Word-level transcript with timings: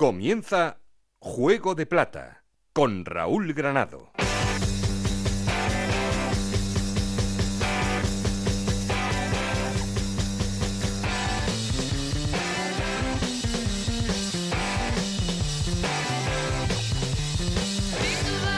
Comienza 0.00 0.78
Juego 1.18 1.74
de 1.74 1.84
Plata 1.84 2.42
con 2.72 3.04
Raúl 3.04 3.52
Granado. 3.52 4.12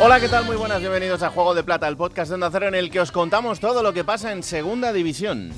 Hola, 0.01 0.21
¿qué 0.21 0.29
tal? 0.29 0.45
Muy 0.45 0.55
buenas, 0.55 0.79
bienvenidos 0.79 1.25
a 1.25 1.31
Juego 1.31 1.57
de 1.57 1.65
Plata, 1.65 1.89
el 1.89 1.97
podcast 1.97 2.29
de 2.29 2.35
Onda 2.37 2.51
Cero 2.53 2.69
en 2.69 2.77
el 2.77 2.89
que 2.89 3.01
os 3.01 3.11
contamos 3.11 3.59
todo 3.59 3.83
lo 3.83 3.93
que 3.93 4.05
pasa 4.05 4.31
en 4.31 4.45
Segunda 4.45 4.93
División. 4.93 5.51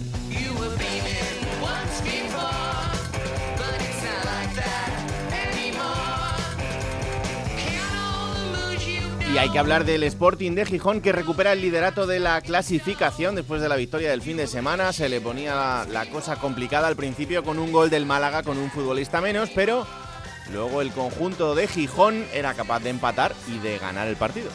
Y 9.35 9.39
hay 9.39 9.51
que 9.51 9.59
hablar 9.59 9.85
del 9.85 10.05
Sporting 10.05 10.53
de 10.53 10.65
Gijón 10.65 11.01
que 11.01 11.11
recupera 11.11 11.55
el 11.55 11.61
liderato 11.61 12.07
de 12.07 12.21
la 12.21 12.41
clasificación 12.41 13.35
después 13.35 13.61
de 13.61 13.69
la 13.69 13.75
victoria 13.75 14.11
del 14.11 14.23
fin 14.23 14.37
de 14.37 14.47
semana. 14.47 14.93
Se 14.93 15.09
le 15.09 15.21
ponía 15.21 15.85
la 15.91 16.07
cosa 16.07 16.37
complicada 16.37 16.87
al 16.87 16.95
principio 16.95 17.43
con 17.43 17.59
un 17.59 17.73
gol 17.73 17.91
del 17.91 18.07
Málaga 18.07 18.45
con 18.45 18.59
un 18.59 18.71
futbolista 18.71 19.21
menos, 19.21 19.51
pero 19.53 19.89
luego 20.53 20.81
el 20.83 20.93
conjunto 20.93 21.57
de 21.57 21.67
Gijón 21.67 22.25
era 22.33 22.55
capaz 22.55 22.79
de 22.79 22.91
empatar 22.91 23.35
y 23.49 23.59
de 23.59 23.77
ganar 23.79 24.07
el 24.07 24.15
partido. 24.15 24.51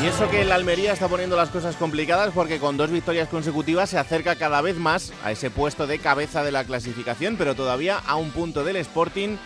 Y 0.00 0.06
eso 0.06 0.30
que 0.30 0.42
el 0.42 0.52
Almería 0.52 0.92
está 0.92 1.08
poniendo 1.08 1.36
las 1.36 1.48
cosas 1.50 1.74
complicadas 1.74 2.30
porque 2.32 2.60
con 2.60 2.76
dos 2.76 2.90
victorias 2.90 3.28
consecutivas 3.28 3.90
se 3.90 3.98
acerca 3.98 4.36
cada 4.36 4.60
vez 4.60 4.76
más 4.76 5.12
a 5.24 5.32
ese 5.32 5.50
puesto 5.50 5.88
de 5.88 5.98
cabeza 5.98 6.44
de 6.44 6.52
la 6.52 6.62
clasificación, 6.62 7.36
pero 7.36 7.56
todavía 7.56 7.98
a 8.06 8.14
un 8.14 8.30
punto 8.30 8.62
del 8.62 8.76
Sporting. 8.76 9.36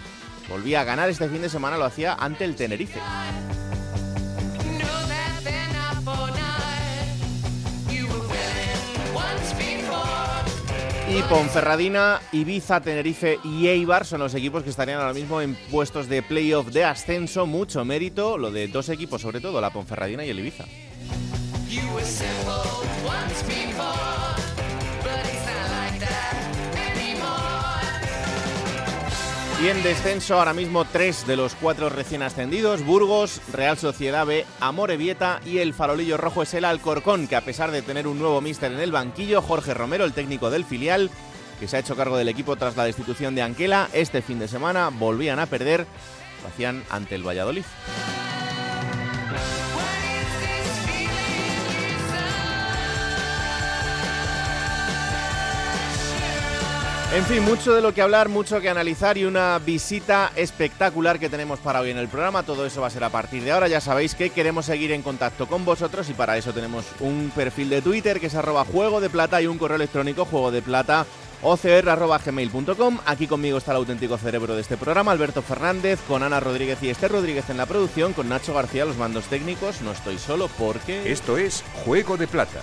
Volvía 0.50 0.82
a 0.82 0.84
ganar 0.84 1.08
este 1.08 1.28
fin 1.30 1.40
de 1.40 1.48
semana, 1.48 1.78
lo 1.78 1.86
hacía 1.86 2.12
ante 2.14 2.44
el 2.44 2.54
Tenerife. 2.54 3.00
Y 11.14 11.20
Ponferradina, 11.24 12.22
Ibiza, 12.32 12.80
Tenerife 12.80 13.38
y 13.44 13.66
Eibar 13.66 14.06
son 14.06 14.20
los 14.20 14.34
equipos 14.34 14.62
que 14.62 14.70
estarían 14.70 14.98
ahora 14.98 15.12
mismo 15.12 15.42
en 15.42 15.54
puestos 15.70 16.08
de 16.08 16.22
playoff 16.22 16.68
de 16.68 16.84
ascenso. 16.84 17.44
Mucho 17.44 17.84
mérito, 17.84 18.38
lo 18.38 18.50
de 18.50 18.66
dos 18.68 18.88
equipos, 18.88 19.20
sobre 19.20 19.42
todo 19.42 19.60
la 19.60 19.68
Ponferradina 19.68 20.24
y 20.24 20.30
el 20.30 20.38
Ibiza. 20.38 20.64
Y 29.62 29.68
en 29.68 29.80
descenso 29.84 30.36
ahora 30.36 30.54
mismo 30.54 30.84
tres 30.84 31.24
de 31.24 31.36
los 31.36 31.54
cuatro 31.54 31.88
recién 31.88 32.22
ascendidos, 32.22 32.84
Burgos, 32.84 33.40
Real 33.52 33.78
Sociedad 33.78 34.26
B, 34.26 34.44
Amorebieta 34.58 35.40
y 35.46 35.58
el 35.58 35.72
farolillo 35.72 36.16
rojo 36.16 36.42
es 36.42 36.52
el 36.54 36.64
Alcorcón, 36.64 37.28
que 37.28 37.36
a 37.36 37.42
pesar 37.42 37.70
de 37.70 37.80
tener 37.80 38.08
un 38.08 38.18
nuevo 38.18 38.40
míster 38.40 38.72
en 38.72 38.80
el 38.80 38.90
banquillo, 38.90 39.40
Jorge 39.40 39.72
Romero, 39.72 40.04
el 40.04 40.14
técnico 40.14 40.50
del 40.50 40.64
filial, 40.64 41.10
que 41.60 41.68
se 41.68 41.76
ha 41.76 41.80
hecho 41.80 41.94
cargo 41.94 42.16
del 42.16 42.28
equipo 42.28 42.56
tras 42.56 42.76
la 42.76 42.86
destitución 42.86 43.36
de 43.36 43.42
Anquela, 43.42 43.88
este 43.92 44.20
fin 44.20 44.40
de 44.40 44.48
semana 44.48 44.88
volvían 44.88 45.38
a 45.38 45.46
perder, 45.46 45.86
lo 46.42 46.48
hacían 46.48 46.82
ante 46.90 47.14
el 47.14 47.24
Valladolid. 47.24 47.64
En 57.14 57.26
fin, 57.26 57.44
mucho 57.44 57.74
de 57.74 57.82
lo 57.82 57.92
que 57.92 58.00
hablar, 58.00 58.30
mucho 58.30 58.58
que 58.62 58.70
analizar 58.70 59.18
y 59.18 59.26
una 59.26 59.58
visita 59.58 60.32
espectacular 60.34 61.18
que 61.18 61.28
tenemos 61.28 61.58
para 61.58 61.80
hoy 61.80 61.90
en 61.90 61.98
el 61.98 62.08
programa. 62.08 62.42
Todo 62.42 62.64
eso 62.64 62.80
va 62.80 62.86
a 62.86 62.90
ser 62.90 63.04
a 63.04 63.10
partir 63.10 63.42
de 63.44 63.52
ahora. 63.52 63.68
Ya 63.68 63.82
sabéis 63.82 64.14
que 64.14 64.30
queremos 64.30 64.64
seguir 64.64 64.92
en 64.92 65.02
contacto 65.02 65.46
con 65.46 65.66
vosotros 65.66 66.08
y 66.08 66.14
para 66.14 66.38
eso 66.38 66.54
tenemos 66.54 66.86
un 67.00 67.30
perfil 67.34 67.68
de 67.68 67.82
Twitter 67.82 68.18
que 68.18 68.28
es 68.28 68.34
arroba 68.34 68.64
juego 68.64 69.02
de 69.02 69.10
plata 69.10 69.42
y 69.42 69.46
un 69.46 69.58
correo 69.58 69.76
electrónico 69.76 70.24
juego 70.24 70.50
de 70.50 70.62
plata 70.62 71.04
ocr.gmail.com. 71.42 72.98
Aquí 73.04 73.26
conmigo 73.26 73.58
está 73.58 73.72
el 73.72 73.76
auténtico 73.78 74.16
cerebro 74.16 74.54
de 74.54 74.62
este 74.62 74.78
programa, 74.78 75.12
Alberto 75.12 75.42
Fernández, 75.42 76.00
con 76.08 76.22
Ana 76.22 76.40
Rodríguez 76.40 76.82
y 76.82 76.88
Esther 76.88 77.12
Rodríguez 77.12 77.50
en 77.50 77.58
la 77.58 77.66
producción, 77.66 78.14
con 78.14 78.30
Nacho 78.30 78.54
García 78.54 78.86
los 78.86 78.96
mandos 78.96 79.26
técnicos. 79.26 79.82
No 79.82 79.92
estoy 79.92 80.16
solo 80.16 80.48
porque... 80.58 81.12
Esto 81.12 81.36
es 81.36 81.62
Juego 81.84 82.16
de 82.16 82.26
Plata 82.26 82.62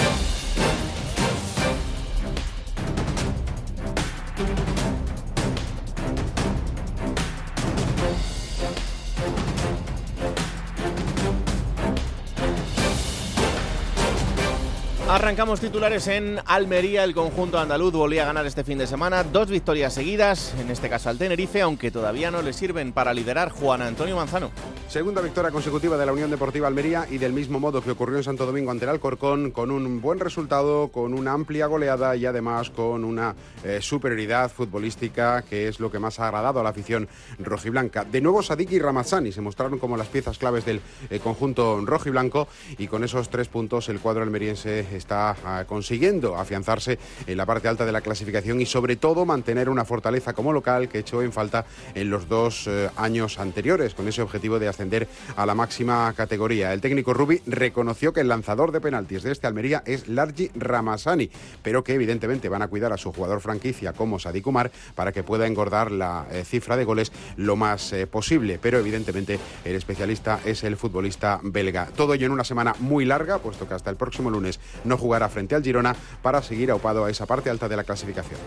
Arrancamos 15.21 15.59
titulares 15.59 16.07
en 16.07 16.39
Almería. 16.47 17.03
El 17.03 17.13
conjunto 17.13 17.59
andaluz 17.59 17.93
volvía 17.93 18.23
a 18.23 18.25
ganar 18.25 18.47
este 18.47 18.63
fin 18.63 18.79
de 18.79 18.87
semana. 18.87 19.23
Dos 19.23 19.51
victorias 19.51 19.93
seguidas, 19.93 20.55
en 20.59 20.71
este 20.71 20.89
caso 20.89 21.09
al 21.09 21.19
Tenerife, 21.19 21.61
aunque 21.61 21.91
todavía 21.91 22.31
no 22.31 22.41
le 22.41 22.53
sirven 22.53 22.91
para 22.91 23.13
liderar 23.13 23.51
Juan 23.51 23.83
Antonio 23.83 24.15
Manzano. 24.15 24.49
Segunda 24.87 25.21
victoria 25.21 25.51
consecutiva 25.51 25.95
de 25.95 26.07
la 26.07 26.11
Unión 26.11 26.31
Deportiva 26.31 26.67
Almería 26.67 27.05
y 27.07 27.19
del 27.19 27.33
mismo 27.33 27.59
modo 27.59 27.83
que 27.83 27.91
ocurrió 27.91 28.17
en 28.17 28.23
Santo 28.23 28.47
Domingo 28.47 28.71
ante 28.71 28.85
el 28.85 28.89
Alcorcón, 28.89 29.51
con 29.51 29.69
un 29.69 30.01
buen 30.01 30.19
resultado, 30.19 30.87
con 30.87 31.13
una 31.13 31.33
amplia 31.33 31.67
goleada 31.67 32.15
y 32.15 32.25
además 32.25 32.71
con 32.71 33.03
una 33.03 33.35
eh, 33.63 33.77
superioridad 33.79 34.51
futbolística 34.51 35.43
que 35.43 35.67
es 35.67 35.79
lo 35.79 35.91
que 35.91 35.99
más 35.99 36.19
ha 36.19 36.25
agradado 36.25 36.59
a 36.59 36.63
la 36.63 36.69
afición 36.71 37.07
rojiblanca. 37.37 38.05
De 38.05 38.21
nuevo 38.21 38.41
Sadik 38.41 38.71
y 38.71 38.79
Ramazani 38.79 39.31
se 39.31 39.41
mostraron 39.41 39.77
como 39.77 39.97
las 39.97 40.07
piezas 40.07 40.39
claves 40.39 40.65
del 40.65 40.81
eh, 41.11 41.19
conjunto 41.19 41.79
rojiblanco 41.85 42.47
y 42.79 42.87
con 42.87 43.03
esos 43.03 43.29
tres 43.29 43.47
puntos 43.49 43.87
el 43.87 43.99
cuadro 43.99 44.23
almeriense 44.23 44.79
está 44.95 45.10
ah, 45.11 45.65
consiguiendo 45.67 46.35
afianzarse 46.35 46.97
en 47.27 47.37
la 47.37 47.45
parte 47.45 47.67
alta 47.67 47.85
de 47.85 47.91
la 47.91 48.01
clasificación 48.01 48.61
y 48.61 48.65
sobre 48.65 48.95
todo 48.95 49.25
mantener 49.25 49.69
una 49.69 49.85
fortaleza 49.85 50.33
como 50.33 50.53
local 50.53 50.89
que 50.89 50.99
echó 50.99 51.21
en 51.21 51.31
falta 51.31 51.65
en 51.95 52.09
los 52.09 52.27
dos 52.27 52.67
eh, 52.67 52.89
años 52.95 53.39
anteriores 53.39 53.93
con 53.93 54.07
ese 54.07 54.21
objetivo 54.21 54.59
de 54.59 54.67
ascender 54.67 55.07
a 55.35 55.45
la 55.45 55.55
máxima 55.55 56.13
categoría. 56.13 56.73
El 56.73 56.81
técnico 56.81 57.13
Rubi 57.13 57.41
reconoció 57.45 58.13
que 58.13 58.21
el 58.21 58.27
lanzador 58.27 58.71
de 58.71 58.81
penaltis 58.81 59.23
de 59.23 59.31
este 59.31 59.47
Almería 59.47 59.83
es 59.85 60.07
Largi 60.07 60.51
Ramasani, 60.55 61.29
pero 61.61 61.83
que 61.83 61.93
evidentemente 61.93 62.49
van 62.49 62.61
a 62.61 62.67
cuidar 62.67 62.93
a 62.93 62.97
su 62.97 63.11
jugador 63.11 63.41
franquicia 63.41 63.93
como 63.93 64.19
Sadik 64.19 64.47
Umar 64.47 64.71
para 64.95 65.11
que 65.11 65.23
pueda 65.23 65.47
engordar 65.47 65.91
la 65.91 66.27
eh, 66.31 66.43
cifra 66.45 66.77
de 66.77 66.85
goles 66.85 67.11
lo 67.37 67.55
más 67.55 67.93
eh, 67.93 68.07
posible, 68.07 68.59
pero 68.61 68.79
evidentemente 68.79 69.39
el 69.65 69.75
especialista 69.75 70.39
es 70.45 70.63
el 70.63 70.77
futbolista 70.77 71.39
belga. 71.43 71.87
Todo 71.95 72.13
ello 72.13 72.25
en 72.25 72.31
una 72.31 72.43
semana 72.43 72.75
muy 72.79 73.05
larga, 73.05 73.39
puesto 73.39 73.67
que 73.67 73.73
hasta 73.73 73.89
el 73.89 73.95
próximo 73.95 74.29
lunes 74.29 74.59
no 74.83 74.97
jugará 75.01 75.27
frente 75.27 75.55
al 75.55 75.63
Girona 75.63 75.95
para 76.21 76.41
seguir 76.41 76.71
aupado 76.71 77.03
a 77.03 77.09
esa 77.11 77.25
parte 77.25 77.49
alta 77.49 77.67
de 77.67 77.75
la 77.75 77.83
clasificación. 77.83 78.39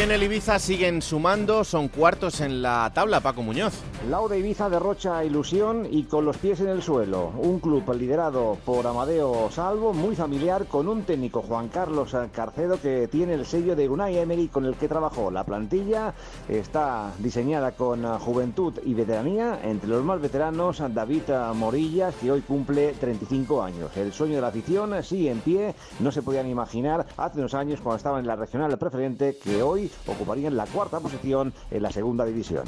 En 0.00 0.10
el 0.10 0.22
Ibiza 0.22 0.58
siguen 0.58 1.02
sumando, 1.02 1.62
son 1.62 1.88
cuartos 1.88 2.40
en 2.40 2.62
la 2.62 2.90
tabla, 2.94 3.20
Paco 3.20 3.42
Muñoz. 3.42 3.74
De 4.30 4.38
Ibiza 4.38 4.70
derrocha 4.70 5.22
ilusión 5.24 5.86
y 5.90 6.04
con 6.04 6.24
los 6.24 6.38
pies 6.38 6.60
en 6.60 6.68
el 6.68 6.82
suelo. 6.82 7.32
Un 7.36 7.60
club 7.60 7.84
liderado 7.94 8.56
por 8.64 8.86
Amadeo 8.86 9.50
Salvo, 9.50 9.92
muy 9.92 10.16
familiar, 10.16 10.64
con 10.66 10.88
un 10.88 11.02
técnico 11.02 11.42
Juan 11.42 11.68
Carlos 11.68 12.16
Carcedo 12.32 12.80
que 12.80 13.08
tiene 13.08 13.34
el 13.34 13.44
sello 13.44 13.76
de 13.76 13.90
Unai 13.90 14.16
Emery 14.16 14.48
con 14.48 14.64
el 14.64 14.76
que 14.76 14.88
trabajó. 14.88 15.30
La 15.30 15.44
plantilla 15.44 16.14
está 16.48 17.12
diseñada 17.18 17.72
con 17.72 18.02
juventud 18.20 18.72
y 18.86 18.94
veteranía. 18.94 19.60
Entre 19.62 19.90
los 19.90 20.02
más 20.02 20.20
veteranos, 20.20 20.82
David 20.94 21.24
Morillas, 21.54 22.14
que 22.14 22.32
hoy 22.32 22.40
cumple 22.40 22.92
35 22.92 23.62
años. 23.62 23.94
El 23.98 24.14
sueño 24.14 24.36
de 24.36 24.40
la 24.40 24.48
afición 24.48 25.02
sigue 25.02 25.30
en 25.30 25.40
pie. 25.40 25.74
No 25.98 26.10
se 26.10 26.22
podían 26.22 26.48
imaginar 26.48 27.06
hace 27.18 27.38
unos 27.38 27.52
años 27.52 27.80
cuando 27.82 27.98
estaba 27.98 28.18
en 28.18 28.26
la 28.26 28.36
regional 28.36 28.78
preferente 28.78 29.36
que 29.36 29.62
hoy 29.62 29.89
ocuparían 30.06 30.56
la 30.56 30.66
cuarta 30.66 31.00
posición 31.00 31.52
en 31.70 31.82
la 31.82 31.90
segunda 31.90 32.24
división. 32.24 32.64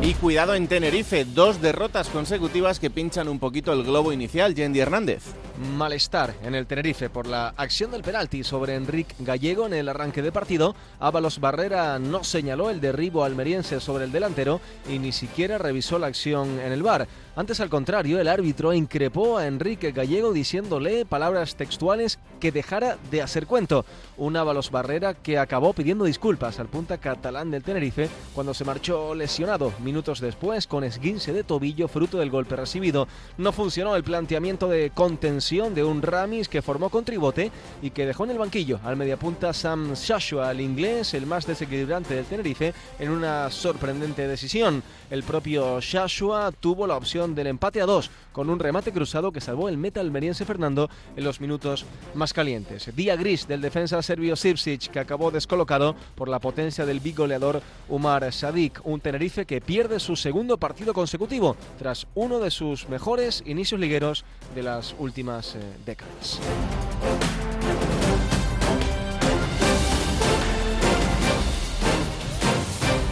Y 0.00 0.14
cuidado 0.14 0.54
en 0.54 0.68
Tenerife, 0.68 1.26
dos 1.26 1.60
derrotas 1.60 2.08
consecutivas 2.08 2.80
que 2.80 2.88
pinchan 2.88 3.28
un 3.28 3.38
poquito 3.38 3.74
el 3.74 3.82
globo 3.82 4.10
inicial, 4.10 4.54
Yendi 4.54 4.80
Hernández. 4.80 5.22
Malestar 5.76 6.34
en 6.42 6.54
el 6.54 6.66
Tenerife 6.66 7.10
por 7.10 7.26
la 7.26 7.48
acción 7.56 7.90
del 7.90 8.02
penalti 8.02 8.42
sobre 8.42 8.76
Enrique 8.76 9.14
Gallego 9.18 9.66
en 9.66 9.74
el 9.74 9.88
arranque 9.88 10.22
de 10.22 10.32
partido. 10.32 10.74
Ábalos 10.98 11.40
Barrera 11.40 11.98
no 11.98 12.24
señaló 12.24 12.70
el 12.70 12.80
derribo 12.80 13.24
almeriense 13.24 13.80
sobre 13.80 14.04
el 14.04 14.12
delantero 14.12 14.60
y 14.88 14.98
ni 14.98 15.12
siquiera 15.12 15.58
revisó 15.58 15.98
la 15.98 16.06
acción 16.06 16.60
en 16.60 16.72
el 16.72 16.82
bar. 16.82 17.06
Antes, 17.38 17.60
al 17.60 17.70
contrario, 17.70 18.18
el 18.18 18.26
árbitro 18.26 18.72
increpó 18.72 19.38
a 19.38 19.46
Enrique 19.46 19.92
Gallego 19.92 20.32
diciéndole 20.32 21.04
palabras 21.04 21.54
textuales 21.54 22.18
que 22.40 22.50
dejara 22.50 22.98
de 23.12 23.22
hacer 23.22 23.46
cuento. 23.46 23.84
Un 24.16 24.36
Ábalos 24.36 24.72
Barrera 24.72 25.14
que 25.14 25.38
acabó 25.38 25.72
pidiendo 25.72 26.04
disculpas 26.04 26.58
al 26.58 26.66
punta 26.66 26.98
catalán 26.98 27.52
del 27.52 27.62
Tenerife 27.62 28.08
cuando 28.34 28.54
se 28.54 28.64
marchó 28.64 29.14
lesionado 29.14 29.72
minutos 29.84 30.20
después 30.20 30.66
con 30.66 30.82
esguince 30.82 31.32
de 31.32 31.44
tobillo 31.44 31.86
fruto 31.86 32.18
del 32.18 32.30
golpe 32.30 32.56
recibido. 32.56 33.06
No 33.36 33.52
funcionó 33.52 33.94
el 33.94 34.02
planteamiento 34.02 34.66
de 34.68 34.90
contención 34.90 35.76
de 35.76 35.84
un 35.84 36.02
Ramis 36.02 36.48
que 36.48 36.60
formó 36.60 36.90
con 36.90 37.04
tribote 37.04 37.52
y 37.82 37.90
que 37.90 38.06
dejó 38.06 38.24
en 38.24 38.32
el 38.32 38.38
banquillo 38.38 38.80
al 38.82 38.96
mediapunta 38.96 39.52
Sam 39.52 39.94
Shashua, 39.94 40.50
el 40.50 40.60
inglés, 40.60 41.14
el 41.14 41.26
más 41.26 41.46
desequilibrante 41.46 42.16
del 42.16 42.24
Tenerife, 42.24 42.74
en 42.98 43.10
una 43.10 43.48
sorprendente 43.52 44.26
decisión. 44.26 44.82
El 45.08 45.22
propio 45.22 45.80
Shashua 45.80 46.50
tuvo 46.50 46.84
la 46.88 46.96
opción 46.96 47.27
del 47.34 47.48
empate 47.48 47.80
a 47.80 47.86
dos 47.86 48.10
con 48.32 48.50
un 48.50 48.58
remate 48.58 48.92
cruzado 48.92 49.32
que 49.32 49.40
salvó 49.40 49.68
el 49.68 49.78
meta 49.78 50.00
almeriense 50.00 50.44
Fernando 50.44 50.90
en 51.16 51.24
los 51.24 51.40
minutos 51.40 51.84
más 52.14 52.32
calientes. 52.32 52.94
Día 52.94 53.16
gris 53.16 53.48
del 53.48 53.60
defensa 53.60 54.02
serbio 54.02 54.36
Sipsic 54.36 54.90
que 54.90 55.00
acabó 55.00 55.30
descolocado 55.30 55.94
por 56.14 56.28
la 56.28 56.38
potencia 56.38 56.86
del 56.86 57.00
bigoleador 57.00 57.62
Umar 57.88 58.32
Sadik, 58.32 58.80
un 58.84 59.00
Tenerife 59.00 59.46
que 59.46 59.60
pierde 59.60 60.00
su 60.00 60.16
segundo 60.16 60.58
partido 60.58 60.94
consecutivo 60.94 61.56
tras 61.78 62.06
uno 62.14 62.38
de 62.40 62.50
sus 62.50 62.88
mejores 62.88 63.42
inicios 63.46 63.80
ligueros 63.80 64.24
de 64.54 64.62
las 64.62 64.94
últimas 64.98 65.54
eh, 65.54 65.60
décadas. 65.84 66.40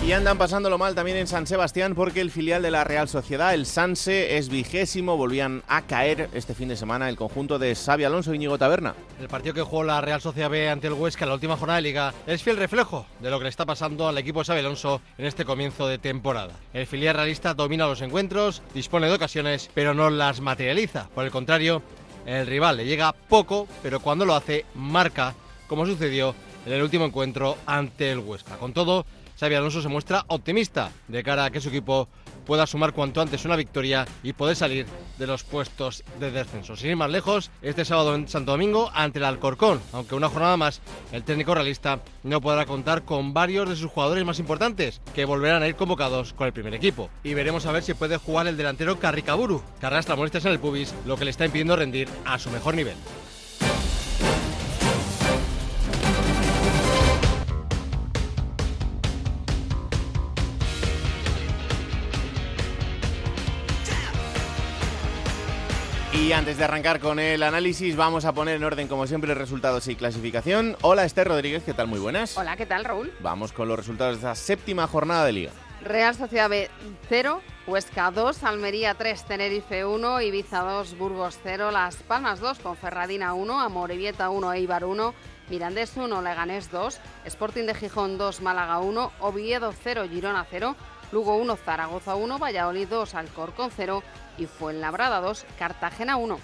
Y 0.06 0.12
andan 0.12 0.38
pasándolo 0.38 0.78
mal 0.78 0.94
también 0.94 1.16
en 1.16 1.26
San 1.26 1.48
Sebastián 1.48 1.96
porque 1.96 2.20
el 2.20 2.30
filial 2.30 2.62
de 2.62 2.70
la 2.70 2.84
Real 2.84 3.08
Sociedad, 3.08 3.52
el 3.54 3.66
Sanse, 3.66 4.38
es 4.38 4.48
vigésimo. 4.48 5.16
Volvían 5.16 5.64
a 5.66 5.82
caer 5.82 6.30
este 6.32 6.54
fin 6.54 6.68
de 6.68 6.76
semana 6.76 7.08
el 7.08 7.16
conjunto 7.16 7.58
de 7.58 7.74
Xavi 7.74 8.04
Alonso 8.04 8.32
y 8.32 8.36
Íñigo 8.36 8.56
Taberna. 8.56 8.94
El 9.20 9.26
partido 9.26 9.52
que 9.52 9.62
jugó 9.62 9.82
la 9.82 10.00
Real 10.00 10.20
Sociedad 10.20 10.48
B 10.48 10.68
ante 10.68 10.86
el 10.86 10.92
Huesca 10.92 11.24
en 11.24 11.30
la 11.30 11.34
última 11.34 11.56
jornada 11.56 11.78
de 11.78 11.82
liga 11.82 12.14
es 12.24 12.40
fiel 12.40 12.56
reflejo 12.56 13.04
de 13.18 13.30
lo 13.30 13.38
que 13.38 13.42
le 13.42 13.50
está 13.50 13.66
pasando 13.66 14.06
al 14.06 14.16
equipo 14.16 14.38
de 14.38 14.44
Xavi 14.44 14.60
Alonso 14.60 15.00
en 15.18 15.26
este 15.26 15.44
comienzo 15.44 15.88
de 15.88 15.98
temporada. 15.98 16.52
El 16.72 16.86
filial 16.86 17.16
realista 17.16 17.54
domina 17.54 17.88
los 17.88 18.00
encuentros, 18.00 18.62
dispone 18.74 19.08
de 19.08 19.14
ocasiones, 19.14 19.70
pero 19.74 19.92
no 19.92 20.08
las 20.08 20.40
materializa. 20.40 21.08
Por 21.16 21.24
el 21.24 21.32
contrario, 21.32 21.82
el 22.26 22.46
rival 22.46 22.76
le 22.76 22.86
llega 22.86 23.12
poco, 23.12 23.66
pero 23.82 23.98
cuando 23.98 24.24
lo 24.24 24.36
hace, 24.36 24.66
marca, 24.76 25.34
como 25.66 25.84
sucedió 25.84 26.32
en 26.64 26.72
el 26.72 26.82
último 26.82 27.04
encuentro 27.06 27.56
ante 27.66 28.10
el 28.10 28.18
Huesca. 28.18 28.56
Con 28.56 28.72
todo, 28.72 29.06
Xavi 29.38 29.54
Alonso 29.54 29.82
se 29.82 29.88
muestra 29.88 30.24
optimista 30.28 30.90
de 31.08 31.22
cara 31.22 31.44
a 31.44 31.50
que 31.50 31.60
su 31.60 31.68
equipo 31.68 32.08
pueda 32.46 32.66
sumar 32.66 32.92
cuanto 32.92 33.20
antes 33.20 33.44
una 33.44 33.56
victoria 33.56 34.06
y 34.22 34.32
poder 34.32 34.56
salir 34.56 34.86
de 35.18 35.26
los 35.26 35.44
puestos 35.44 36.04
de 36.18 36.30
descenso. 36.30 36.76
Sin 36.76 36.90
ir 36.90 36.96
más 36.96 37.10
lejos, 37.10 37.50
este 37.60 37.84
sábado 37.84 38.14
en 38.14 38.28
Santo 38.28 38.52
Domingo 38.52 38.90
ante 38.94 39.18
el 39.18 39.24
Alcorcón, 39.24 39.80
aunque 39.92 40.14
una 40.14 40.30
jornada 40.30 40.56
más 40.56 40.80
el 41.12 41.24
técnico 41.24 41.54
realista 41.54 42.00
no 42.22 42.40
podrá 42.40 42.64
contar 42.64 43.02
con 43.02 43.34
varios 43.34 43.68
de 43.68 43.76
sus 43.76 43.90
jugadores 43.90 44.24
más 44.24 44.38
importantes, 44.38 45.02
que 45.14 45.24
volverán 45.24 45.62
a 45.62 45.68
ir 45.68 45.76
convocados 45.76 46.32
con 46.32 46.46
el 46.46 46.52
primer 46.54 46.74
equipo. 46.74 47.10
Y 47.22 47.34
veremos 47.34 47.66
a 47.66 47.72
ver 47.72 47.82
si 47.82 47.94
puede 47.94 48.16
jugar 48.16 48.46
el 48.46 48.56
delantero 48.56 48.98
Carricaburu, 48.98 49.62
que 49.80 49.86
arrastra 49.86 50.16
molestias 50.16 50.46
en 50.46 50.52
el 50.52 50.60
pubis, 50.60 50.94
lo 51.04 51.16
que 51.16 51.24
le 51.24 51.30
está 51.30 51.44
impidiendo 51.44 51.76
rendir 51.76 52.08
a 52.24 52.38
su 52.38 52.50
mejor 52.50 52.74
nivel. 52.74 52.96
Y 66.16 66.32
antes 66.32 66.56
de 66.56 66.64
arrancar 66.64 66.98
con 66.98 67.18
el 67.18 67.42
análisis, 67.42 67.94
vamos 67.94 68.24
a 68.24 68.32
poner 68.32 68.56
en 68.56 68.64
orden, 68.64 68.88
como 68.88 69.06
siempre, 69.06 69.34
resultados 69.34 69.86
y 69.86 69.96
clasificación. 69.96 70.76
Hola, 70.80 71.04
Esther 71.04 71.28
Rodríguez, 71.28 71.62
¿qué 71.62 71.74
tal? 71.74 71.88
Muy 71.88 71.98
buenas. 71.98 72.38
Hola, 72.38 72.56
¿qué 72.56 72.64
tal, 72.64 72.84
Raúl? 72.84 73.12
Vamos 73.20 73.52
con 73.52 73.68
los 73.68 73.78
resultados 73.78 74.14
de 74.14 74.18
esta 74.20 74.34
séptima 74.34 74.86
jornada 74.86 75.26
de 75.26 75.32
Liga. 75.32 75.52
Real 75.82 76.14
Sociedad 76.14 76.48
B 76.48 76.70
0, 77.10 77.42
Huesca 77.66 78.10
2, 78.10 78.42
Almería 78.44 78.94
3, 78.94 79.24
Tenerife 79.24 79.84
1, 79.84 80.22
Ibiza 80.22 80.60
2, 80.60 80.96
Burgos 80.96 81.38
0, 81.42 81.70
Las 81.70 81.96
Palmas 81.96 82.40
2, 82.40 82.58
Conferradina 82.60 83.34
1, 83.34 83.60
Amorebieta 83.60 84.30
1, 84.30 84.52
Eibar 84.54 84.86
1, 84.86 85.14
Mirandés 85.50 85.92
1, 85.96 86.22
Leganés 86.22 86.70
2, 86.70 86.98
Sporting 87.26 87.66
de 87.66 87.74
Gijón 87.74 88.16
2, 88.18 88.40
Málaga 88.40 88.78
1, 88.78 89.12
Oviedo 89.20 89.72
0, 89.84 90.06
Girona 90.10 90.46
0, 90.50 90.74
Lugo 91.12 91.36
1, 91.36 91.56
Zaragoza 91.56 92.14
1, 92.16 92.38
Valladolid 92.38 92.88
2, 92.88 93.14
Alcorcón 93.14 93.70
0 93.74 94.02
y 94.38 94.46
Fuenlabrada 94.46 95.20
2, 95.20 95.46
Cartagena 95.58 96.16
1. 96.16 96.38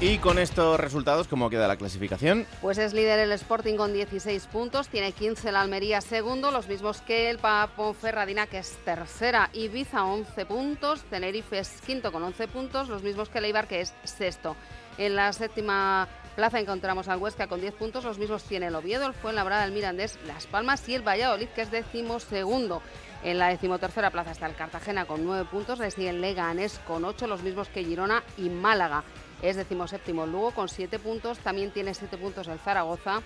Y 0.00 0.18
con 0.18 0.38
estos 0.38 0.78
resultados, 0.78 1.26
¿cómo 1.26 1.50
queda 1.50 1.66
la 1.66 1.74
clasificación? 1.74 2.46
Pues 2.62 2.78
es 2.78 2.92
líder 2.92 3.18
el 3.18 3.32
Sporting 3.32 3.74
con 3.74 3.92
16 3.92 4.46
puntos, 4.46 4.86
tiene 4.86 5.10
15 5.10 5.50
la 5.50 5.60
Almería 5.60 6.00
segundo, 6.00 6.52
los 6.52 6.68
mismos 6.68 7.00
que 7.00 7.28
el 7.30 7.40
Ponferradina 7.76 8.46
que 8.46 8.58
es 8.58 8.76
tercera, 8.84 9.50
Ibiza 9.52 10.04
11 10.04 10.46
puntos, 10.46 11.02
Tenerife 11.10 11.58
es 11.58 11.80
quinto 11.84 12.12
con 12.12 12.22
11 12.22 12.46
puntos, 12.46 12.88
los 12.88 13.02
mismos 13.02 13.28
que 13.28 13.38
el 13.38 13.46
Eibar 13.46 13.66
que 13.66 13.80
es 13.80 13.92
sexto. 14.04 14.54
En 14.98 15.16
la 15.16 15.32
séptima 15.32 16.06
plaza 16.38 16.60
encontramos 16.60 17.08
al 17.08 17.18
Huesca 17.18 17.48
con 17.48 17.60
10 17.60 17.74
puntos, 17.74 18.04
los 18.04 18.16
mismos 18.16 18.44
tiene 18.44 18.68
el 18.68 18.74
Oviedo, 18.76 19.06
el 19.06 19.12
Fuenlabrada, 19.12 19.64
el 19.64 19.72
Mirandés, 19.72 20.16
Las 20.24 20.46
Palmas 20.46 20.88
y 20.88 20.94
el 20.94 21.02
Valladolid 21.02 21.48
que 21.48 21.62
es 21.62 21.72
décimo 21.72 22.20
segundo. 22.20 22.80
En 23.24 23.40
la 23.40 23.48
decimotercera 23.48 24.12
plaza 24.12 24.30
está 24.30 24.46
el 24.46 24.54
Cartagena 24.54 25.04
con 25.04 25.24
9 25.24 25.48
puntos, 25.50 25.80
le 25.80 25.90
sigue 25.90 26.10
el 26.10 26.20
Leganés 26.20 26.78
con 26.86 27.04
8, 27.04 27.26
los 27.26 27.42
mismos 27.42 27.68
que 27.70 27.82
Girona 27.82 28.22
y 28.36 28.50
Málaga. 28.50 29.02
Es 29.42 29.56
decimoséptimo 29.56 30.26
el 30.26 30.30
Lugo 30.30 30.52
con 30.52 30.68
7 30.68 31.00
puntos, 31.00 31.40
también 31.40 31.72
tiene 31.72 31.92
7 31.92 32.16
puntos 32.18 32.46
el 32.46 32.60
Zaragoza. 32.60 33.20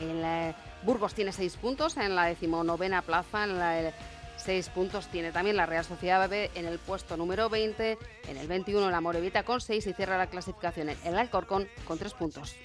El 0.00 0.22
eh, 0.24 0.54
Burgos 0.84 1.12
tiene 1.12 1.32
6 1.32 1.58
puntos 1.58 1.98
en 1.98 2.16
la 2.16 2.24
decimonovena 2.24 3.02
plaza, 3.02 3.44
en 3.44 3.58
la 3.58 3.92
6 4.42 4.68
puntos 4.70 5.08
tiene 5.08 5.32
también 5.32 5.56
la 5.56 5.66
Real 5.66 5.84
Sociedad 5.84 6.28
B 6.28 6.50
en 6.54 6.66
el 6.66 6.78
puesto 6.78 7.16
número 7.16 7.48
20, 7.48 7.98
en 8.28 8.36
el 8.36 8.46
21 8.48 8.90
la 8.90 9.00
Morevita 9.00 9.44
con 9.44 9.60
6 9.60 9.86
y 9.86 9.92
cierra 9.92 10.18
la 10.18 10.26
clasificación 10.26 10.90
el 10.90 11.16
Alcorcón 11.16 11.68
con 11.86 11.98
3 11.98 12.14
puntos. 12.14 12.56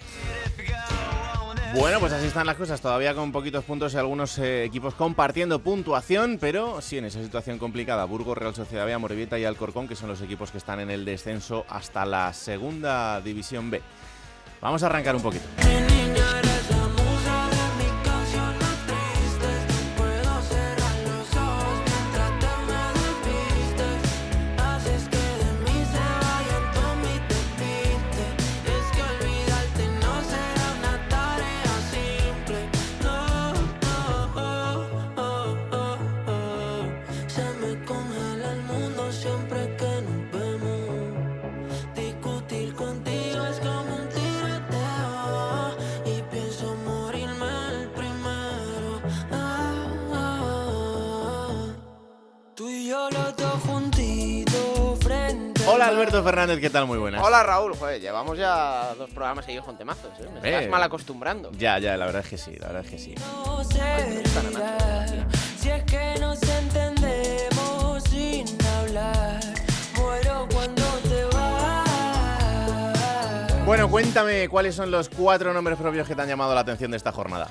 Bueno, 1.73 1.99
pues 1.99 2.13
así 2.13 2.27
están 2.27 2.47
las 2.47 2.55
cosas, 2.55 2.81
todavía 2.81 3.13
con 3.13 3.31
poquitos 3.31 3.63
puntos 3.63 3.93
y 3.93 3.97
algunos 3.97 4.39
eh, 4.39 4.63
equipos 4.63 4.95
compartiendo 4.95 5.59
puntuación, 5.59 6.37
pero 6.39 6.81
sí 6.81 6.97
en 6.97 7.05
esa 7.05 7.21
situación 7.21 7.59
complicada. 7.59 8.05
Burgos, 8.05 8.37
Real 8.37 8.55
Sociedad 8.55 8.85
B, 8.85 8.93
Amorebieta 8.93 9.37
y 9.37 9.45
Alcorcón, 9.45 9.87
que 9.87 9.95
son 9.95 10.09
los 10.09 10.21
equipos 10.21 10.51
que 10.51 10.57
están 10.57 10.79
en 10.79 10.89
el 10.89 11.05
descenso 11.05 11.65
hasta 11.69 12.05
la 12.05 12.33
segunda 12.33 13.21
división 13.21 13.69
B. 13.69 13.81
Vamos 14.61 14.81
a 14.81 14.87
arrancar 14.87 15.15
un 15.15 15.21
poquito. 15.21 15.45
Hola 55.87 55.99
Alberto 55.99 56.21
Fernández, 56.21 56.59
¿qué 56.59 56.69
tal? 56.69 56.85
Muy 56.85 56.97
buenas. 56.97 57.23
Hola 57.23 57.43
Raúl, 57.43 57.73
joder, 57.73 58.01
llevamos 58.01 58.37
ya 58.37 58.93
dos 58.95 59.09
programas 59.11 59.45
seguidos 59.45 59.65
con 59.65 59.77
temazos, 59.77 60.11
¿eh? 60.19 60.27
Me 60.41 60.49
estás 60.49 60.63
Eh. 60.65 60.67
mal 60.67 60.83
acostumbrando. 60.83 61.49
Ya, 61.53 61.79
ya, 61.79 61.95
la 61.95 62.05
verdad 62.05 62.23
es 62.25 62.29
que 62.29 62.37
sí, 62.37 62.53
la 62.59 62.67
verdad 62.67 62.83
es 62.83 62.91
que 62.91 62.97
sí. 62.99 63.15
Si 65.57 65.69
es 65.69 65.83
que 65.85 66.15
nos 66.19 66.41
entendemos 66.43 68.03
sin 68.03 68.45
hablar, 68.79 69.39
muero 69.95 70.45
cuando 70.53 70.83
te 71.07 71.23
vas. 71.33 71.87
Bueno, 73.65 73.89
cuéntame 73.89 74.49
cuáles 74.49 74.75
son 74.75 74.91
los 74.91 75.07
cuatro 75.07 75.53
nombres 75.53 75.77
propios 75.77 76.05
que 76.05 76.15
te 76.15 76.21
han 76.21 76.27
llamado 76.27 76.53
la 76.53 76.61
atención 76.61 76.91
de 76.91 76.97
esta 76.97 77.13
jornada. 77.13 77.49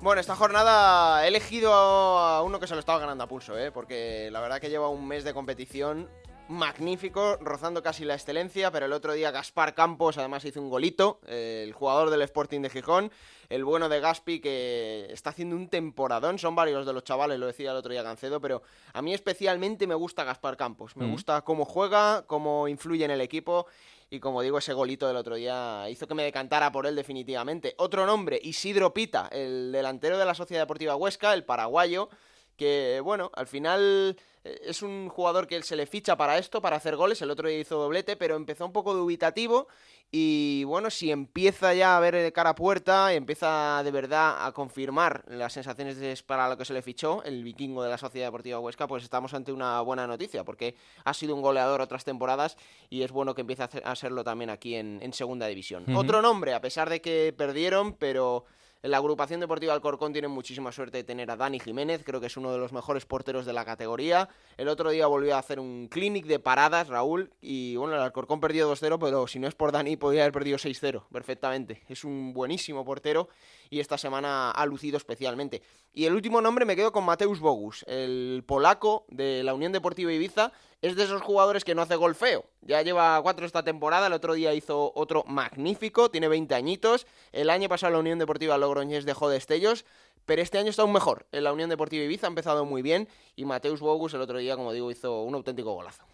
Bueno, 0.00 0.20
esta 0.22 0.34
jornada 0.34 1.26
he 1.26 1.28
elegido 1.28 1.74
a 1.74 2.40
uno 2.42 2.58
que 2.58 2.66
se 2.66 2.72
lo 2.72 2.80
estaba 2.80 2.98
ganando 3.00 3.24
a 3.24 3.26
pulso, 3.26 3.58
¿eh? 3.58 3.70
porque 3.70 4.30
la 4.32 4.40
verdad 4.40 4.60
que 4.62 4.70
lleva 4.70 4.88
un 4.88 5.06
mes 5.06 5.24
de 5.24 5.34
competición 5.34 6.08
magnífico, 6.48 7.36
rozando 7.40 7.82
casi 7.82 8.04
la 8.04 8.14
excelencia, 8.14 8.70
pero 8.70 8.86
el 8.86 8.92
otro 8.92 9.12
día 9.12 9.30
Gaspar 9.30 9.74
Campos 9.74 10.16
además 10.18 10.44
hizo 10.44 10.60
un 10.60 10.70
golito, 10.70 11.20
eh, 11.26 11.62
el 11.64 11.72
jugador 11.72 12.10
del 12.10 12.22
Sporting 12.22 12.60
de 12.60 12.70
Gijón, 12.70 13.10
el 13.48 13.64
bueno 13.64 13.88
de 13.88 14.00
Gaspi 14.00 14.40
que 14.40 15.06
está 15.10 15.30
haciendo 15.30 15.56
un 15.56 15.68
temporadón, 15.68 16.38
son 16.38 16.54
varios 16.54 16.86
de 16.86 16.92
los 16.92 17.04
chavales, 17.04 17.38
lo 17.38 17.46
decía 17.46 17.72
el 17.72 17.76
otro 17.76 17.92
día 17.92 18.02
Gancedo, 18.02 18.40
pero 18.40 18.62
a 18.92 19.02
mí 19.02 19.12
especialmente 19.12 19.86
me 19.86 19.94
gusta 19.94 20.24
Gaspar 20.24 20.56
Campos, 20.56 20.96
me 20.96 21.06
Mm. 21.06 21.12
gusta 21.12 21.42
cómo 21.42 21.64
juega, 21.64 22.24
cómo 22.26 22.68
influye 22.68 23.04
en 23.04 23.10
el 23.10 23.20
equipo 23.20 23.66
y 24.08 24.20
como 24.20 24.40
digo, 24.40 24.58
ese 24.58 24.72
golito 24.72 25.08
del 25.08 25.16
otro 25.16 25.34
día 25.34 25.88
hizo 25.90 26.06
que 26.06 26.14
me 26.14 26.22
decantara 26.22 26.70
por 26.70 26.86
él 26.86 26.94
definitivamente. 26.94 27.74
Otro 27.78 28.06
nombre, 28.06 28.38
Isidro 28.40 28.94
Pita, 28.94 29.28
el 29.32 29.72
delantero 29.72 30.16
de 30.16 30.24
la 30.24 30.34
Sociedad 30.34 30.62
Deportiva 30.62 30.94
Huesca, 30.94 31.34
el 31.34 31.44
paraguayo, 31.44 32.08
que 32.56 33.00
bueno, 33.04 33.30
al 33.34 33.46
final 33.46 34.16
eh, 34.44 34.60
es 34.64 34.82
un 34.82 35.08
jugador 35.08 35.46
que 35.46 35.62
se 35.62 35.76
le 35.76 35.86
ficha 35.86 36.16
para 36.16 36.38
esto, 36.38 36.60
para 36.60 36.76
hacer 36.76 36.96
goles, 36.96 37.20
el 37.22 37.30
otro 37.30 37.48
día 37.48 37.58
hizo 37.58 37.76
doblete, 37.78 38.16
pero 38.16 38.36
empezó 38.36 38.66
un 38.66 38.72
poco 38.72 38.94
dubitativo. 38.94 39.68
Y 40.12 40.62
bueno, 40.64 40.88
si 40.88 41.10
empieza 41.10 41.74
ya 41.74 41.96
a 41.96 42.00
ver 42.00 42.14
de 42.14 42.32
cara 42.32 42.50
a 42.50 42.54
puerta 42.54 43.12
y 43.12 43.16
empieza 43.16 43.82
de 43.82 43.90
verdad 43.90 44.46
a 44.46 44.52
confirmar 44.52 45.24
las 45.26 45.52
sensaciones 45.52 45.96
de- 45.98 46.16
para 46.24 46.48
lo 46.48 46.56
que 46.56 46.64
se 46.64 46.72
le 46.72 46.80
fichó, 46.80 47.24
el 47.24 47.42
vikingo 47.42 47.82
de 47.82 47.90
la 47.90 47.98
Sociedad 47.98 48.28
Deportiva 48.28 48.60
Huesca, 48.60 48.86
pues 48.86 49.02
estamos 49.02 49.34
ante 49.34 49.50
una 49.50 49.80
buena 49.80 50.06
noticia, 50.06 50.44
porque 50.44 50.76
ha 51.04 51.12
sido 51.12 51.34
un 51.34 51.42
goleador 51.42 51.80
otras 51.80 52.04
temporadas 52.04 52.56
y 52.88 53.02
es 53.02 53.10
bueno 53.10 53.34
que 53.34 53.40
empiece 53.40 53.62
a, 53.62 53.66
hacer- 53.66 53.82
a 53.84 53.96
serlo 53.96 54.22
también 54.22 54.48
aquí 54.50 54.76
en, 54.76 55.00
en 55.02 55.12
Segunda 55.12 55.48
División. 55.48 55.84
Otro 55.96 56.22
nombre, 56.22 56.54
a 56.54 56.60
pesar 56.60 56.88
de 56.88 57.00
que 57.00 57.34
perdieron, 57.36 57.94
pero 57.94 58.44
en 58.86 58.92
la 58.92 58.98
agrupación 58.98 59.40
deportiva 59.40 59.72
Alcorcón 59.72 60.12
tienen 60.12 60.30
muchísima 60.30 60.70
suerte 60.70 60.98
de 60.98 61.02
tener 61.02 61.28
a 61.32 61.36
Dani 61.36 61.58
Jiménez, 61.58 62.04
creo 62.04 62.20
que 62.20 62.28
es 62.28 62.36
uno 62.36 62.52
de 62.52 62.58
los 62.58 62.72
mejores 62.72 63.04
porteros 63.04 63.44
de 63.44 63.52
la 63.52 63.64
categoría. 63.64 64.28
El 64.56 64.68
otro 64.68 64.90
día 64.90 65.08
volvió 65.08 65.34
a 65.34 65.40
hacer 65.40 65.58
un 65.58 65.88
clinic 65.88 66.26
de 66.26 66.38
paradas, 66.38 66.86
Raúl, 66.86 67.32
y 67.40 67.74
bueno, 67.74 67.96
el 67.96 68.00
Alcorcón 68.00 68.38
perdió 68.38 68.72
2-0, 68.72 68.98
pero 69.00 69.26
si 69.26 69.40
no 69.40 69.48
es 69.48 69.56
por 69.56 69.72
Dani, 69.72 69.96
podría 69.96 70.22
haber 70.22 70.32
perdido 70.32 70.56
6-0 70.56 71.02
perfectamente. 71.10 71.82
Es 71.88 72.04
un 72.04 72.32
buenísimo 72.32 72.84
portero 72.84 73.28
y 73.70 73.80
esta 73.80 73.98
semana 73.98 74.52
ha 74.52 74.66
lucido 74.66 74.98
especialmente. 74.98 75.62
Y 75.92 76.04
el 76.04 76.14
último 76.14 76.40
nombre 76.40 76.64
me 76.64 76.76
quedo 76.76 76.92
con 76.92 77.04
Mateusz 77.04 77.40
Bogus, 77.40 77.84
el 77.88 78.44
polaco 78.46 79.04
de 79.08 79.42
la 79.42 79.52
Unión 79.52 79.72
Deportiva 79.72 80.12
Ibiza. 80.12 80.52
Es 80.82 80.94
de 80.94 81.04
esos 81.04 81.22
jugadores 81.22 81.64
que 81.64 81.74
no 81.74 81.82
hace 81.82 81.96
gol 81.96 82.14
feo. 82.14 82.44
Ya 82.60 82.82
lleva 82.82 83.20
cuatro 83.22 83.46
esta 83.46 83.62
temporada, 83.62 84.08
el 84.08 84.12
otro 84.12 84.34
día 84.34 84.52
hizo 84.52 84.92
otro 84.94 85.24
magnífico, 85.26 86.10
tiene 86.10 86.28
20 86.28 86.54
añitos. 86.54 87.06
El 87.32 87.48
año 87.48 87.68
pasado 87.68 87.94
la 87.94 87.98
Unión 88.00 88.18
Deportiva 88.18 88.58
Logroñés 88.58 89.06
dejó 89.06 89.30
destellos, 89.30 89.86
pero 90.26 90.42
este 90.42 90.58
año 90.58 90.68
está 90.70 90.82
aún 90.82 90.92
mejor. 90.92 91.26
En 91.32 91.44
la 91.44 91.52
Unión 91.52 91.70
Deportiva 91.70 92.04
Ibiza 92.04 92.26
ha 92.26 92.28
empezado 92.28 92.64
muy 92.66 92.82
bien 92.82 93.08
y 93.36 93.44
Mateusz 93.44 93.80
Bogus 93.80 94.12
el 94.14 94.20
otro 94.20 94.38
día, 94.38 94.56
como 94.56 94.72
digo, 94.72 94.90
hizo 94.90 95.22
un 95.22 95.34
auténtico 95.34 95.72
golazo. 95.72 96.04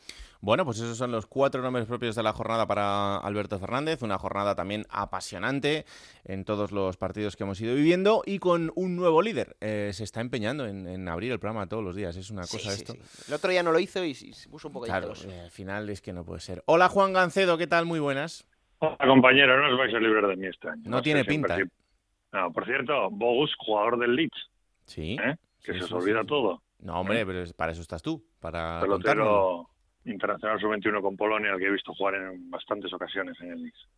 Bueno, 0.41 0.65
pues 0.65 0.79
esos 0.79 0.97
son 0.97 1.13
los 1.13 1.27
cuatro 1.27 1.63
nombres 1.63 1.87
propios 1.87 2.17
de 2.17 2.23
la 2.25 2.33
jornada 2.33 2.67
para 2.67 3.17
Alberto 3.19 3.61
Fernández. 3.61 4.03
Una 4.03 4.19
jornada 4.19 4.57
también 4.57 4.85
apasionante 4.91 5.85
en 6.25 6.45
todos 6.45 6.73
los 6.73 6.97
partidos 6.97 7.37
que 7.37 7.45
hemos 7.45 7.61
ido 7.61 7.77
viviendo 7.77 8.23
y 8.27 8.41
con 8.41 8.73
un 8.75 8.97
nuevo 8.97 9.23
líder. 9.23 9.57
Eh, 9.61 9.91
se 9.95 10.03
está 10.03 10.21
empeñando 10.21 10.67
en, 10.67 10.89
en 10.89 11.09
abrir 11.09 11.31
el 11.31 11.39
programa 11.39 11.69
todos 11.69 11.85
los 11.85 11.95
días. 11.95 12.17
Es 12.17 12.31
una 12.31 12.43
Sí, 12.43 12.57
cosa 12.57 12.71
sí, 12.73 12.79
esto. 12.83 12.93
sí. 12.95 13.25
El 13.29 13.35
otro 13.35 13.51
día 13.53 13.63
no 13.63 13.71
lo 13.71 13.79
hizo 13.79 14.05
y, 14.05 14.15
se 14.15 14.49
puso 14.49 14.67
un 14.67 14.75
poco 14.75 14.87
Claro, 14.87 15.13
eh, 15.29 15.41
al 15.45 15.51
final 15.53 15.89
es 15.91 16.03
que 16.03 16.13
no 16.13 16.25
puede 16.25 16.41
ser. 16.41 16.65
Hola 16.67 16.89
Juan 16.89 17.13
Gancedo, 17.13 17.57
¿qué 17.57 17.69
tal? 17.69 17.87
Muy 17.87 18.01
buenas. 18.01 18.45
Hola, 18.81 18.97
compañero, 19.07 19.61
no 19.63 19.73
os 19.73 19.79
vais 19.79 19.95
a 19.95 20.01
librar 20.01 20.27
de 20.27 20.35
mí 20.35 20.49
este 20.49 20.69
año. 20.69 20.83
No 20.87 21.01
tiene 21.03 21.23
siempre 21.23 21.55
pinta, 21.57 21.57
sí. 21.57 21.79
No, 22.33 22.53
por 22.53 22.65
cierto, 22.65 23.11
Bogus, 23.11 23.55
jugador 23.59 23.99
del 23.99 24.15
Leeds, 24.17 24.51
Sí. 24.87 25.17
¿eh? 25.23 25.37
que 25.63 25.73
Sí, 25.75 25.81
se 25.81 25.87
sí, 25.87 25.95
os 25.95 26.03
olvida 26.03 26.23
sí, 26.23 26.27
todo. 26.27 26.63
No, 26.81 27.01
hombre, 27.01 27.25
pero 27.25 27.45
para 27.57 27.73
eso 27.73 27.83
estás 27.83 28.03
tú, 28.03 28.25
para. 28.41 28.81
Pelotero 28.81 29.69
internacional 30.05 30.59
sub-21 30.61 31.01
con 31.01 31.17
Polonia, 31.17 31.53
al 31.53 31.59
que 31.61 31.67
he 31.67 31.71
visto 31.71 31.95
jugar 31.95 32.17
en 32.17 32.51
bastantes 32.51 32.93
ocasiones 32.93 33.41
en 33.41 33.53
el 33.53 33.63
Leeds, 33.63 33.89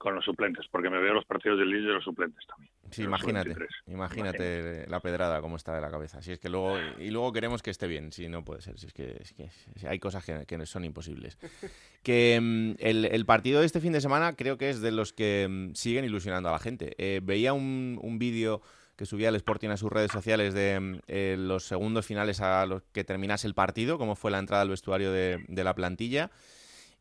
con 0.00 0.14
los 0.14 0.24
suplentes, 0.24 0.64
porque 0.70 0.88
me 0.88 0.98
veo 0.98 1.12
los 1.12 1.26
partidos 1.26 1.58
del 1.58 1.68
Leeds 1.68 1.84
de 1.84 1.92
los 1.92 2.04
suplentes 2.04 2.46
también. 2.46 2.72
Sí, 2.90 3.02
imagínate, 3.02 3.52
sub-23. 3.52 3.92
imagínate 3.92 4.86
la 4.88 5.00
pedrada 5.00 5.42
cómo 5.42 5.56
está 5.56 5.74
de 5.74 5.82
la 5.82 5.90
cabeza. 5.90 6.22
Si 6.22 6.32
es 6.32 6.38
que 6.38 6.48
luego 6.48 6.78
y 6.98 7.10
luego 7.10 7.30
queremos 7.34 7.62
que 7.62 7.68
esté 7.68 7.86
bien, 7.86 8.10
si 8.10 8.26
no 8.26 8.42
puede 8.42 8.62
ser, 8.62 8.78
si 8.78 8.86
es 8.86 8.94
que, 8.94 9.18
es 9.20 9.34
que 9.34 9.50
si 9.76 9.86
hay 9.86 9.98
cosas 9.98 10.24
que, 10.24 10.46
que 10.46 10.66
son 10.66 10.84
imposibles. 10.84 11.38
Que 12.02 12.38
mm, 12.40 12.76
el, 12.78 13.04
el 13.04 13.26
partido 13.26 13.60
de 13.60 13.66
este 13.66 13.78
fin 13.78 13.92
de 13.92 14.00
semana 14.00 14.34
creo 14.34 14.56
que 14.56 14.70
es 14.70 14.80
de 14.80 14.90
los 14.90 15.12
que 15.12 15.46
mm, 15.50 15.74
siguen 15.74 16.06
ilusionando 16.06 16.48
a 16.48 16.52
la 16.52 16.58
gente. 16.58 16.94
Eh, 16.96 17.20
veía 17.22 17.52
un, 17.52 17.98
un 18.02 18.18
vídeo 18.18 18.62
que 18.96 19.04
subía 19.04 19.28
el 19.28 19.34
Sporting 19.34 19.68
a 19.68 19.76
sus 19.76 19.92
redes 19.92 20.10
sociales 20.10 20.54
de 20.54 20.80
mm, 20.80 21.00
eh, 21.08 21.36
los 21.38 21.64
segundos 21.64 22.06
finales 22.06 22.40
a 22.40 22.64
los 22.64 22.84
que 22.94 23.04
terminase 23.04 23.46
el 23.46 23.52
partido, 23.52 23.98
cómo 23.98 24.16
fue 24.16 24.30
la 24.30 24.38
entrada 24.38 24.62
al 24.62 24.70
vestuario 24.70 25.12
de, 25.12 25.44
de 25.46 25.62
la 25.62 25.74
plantilla. 25.74 26.30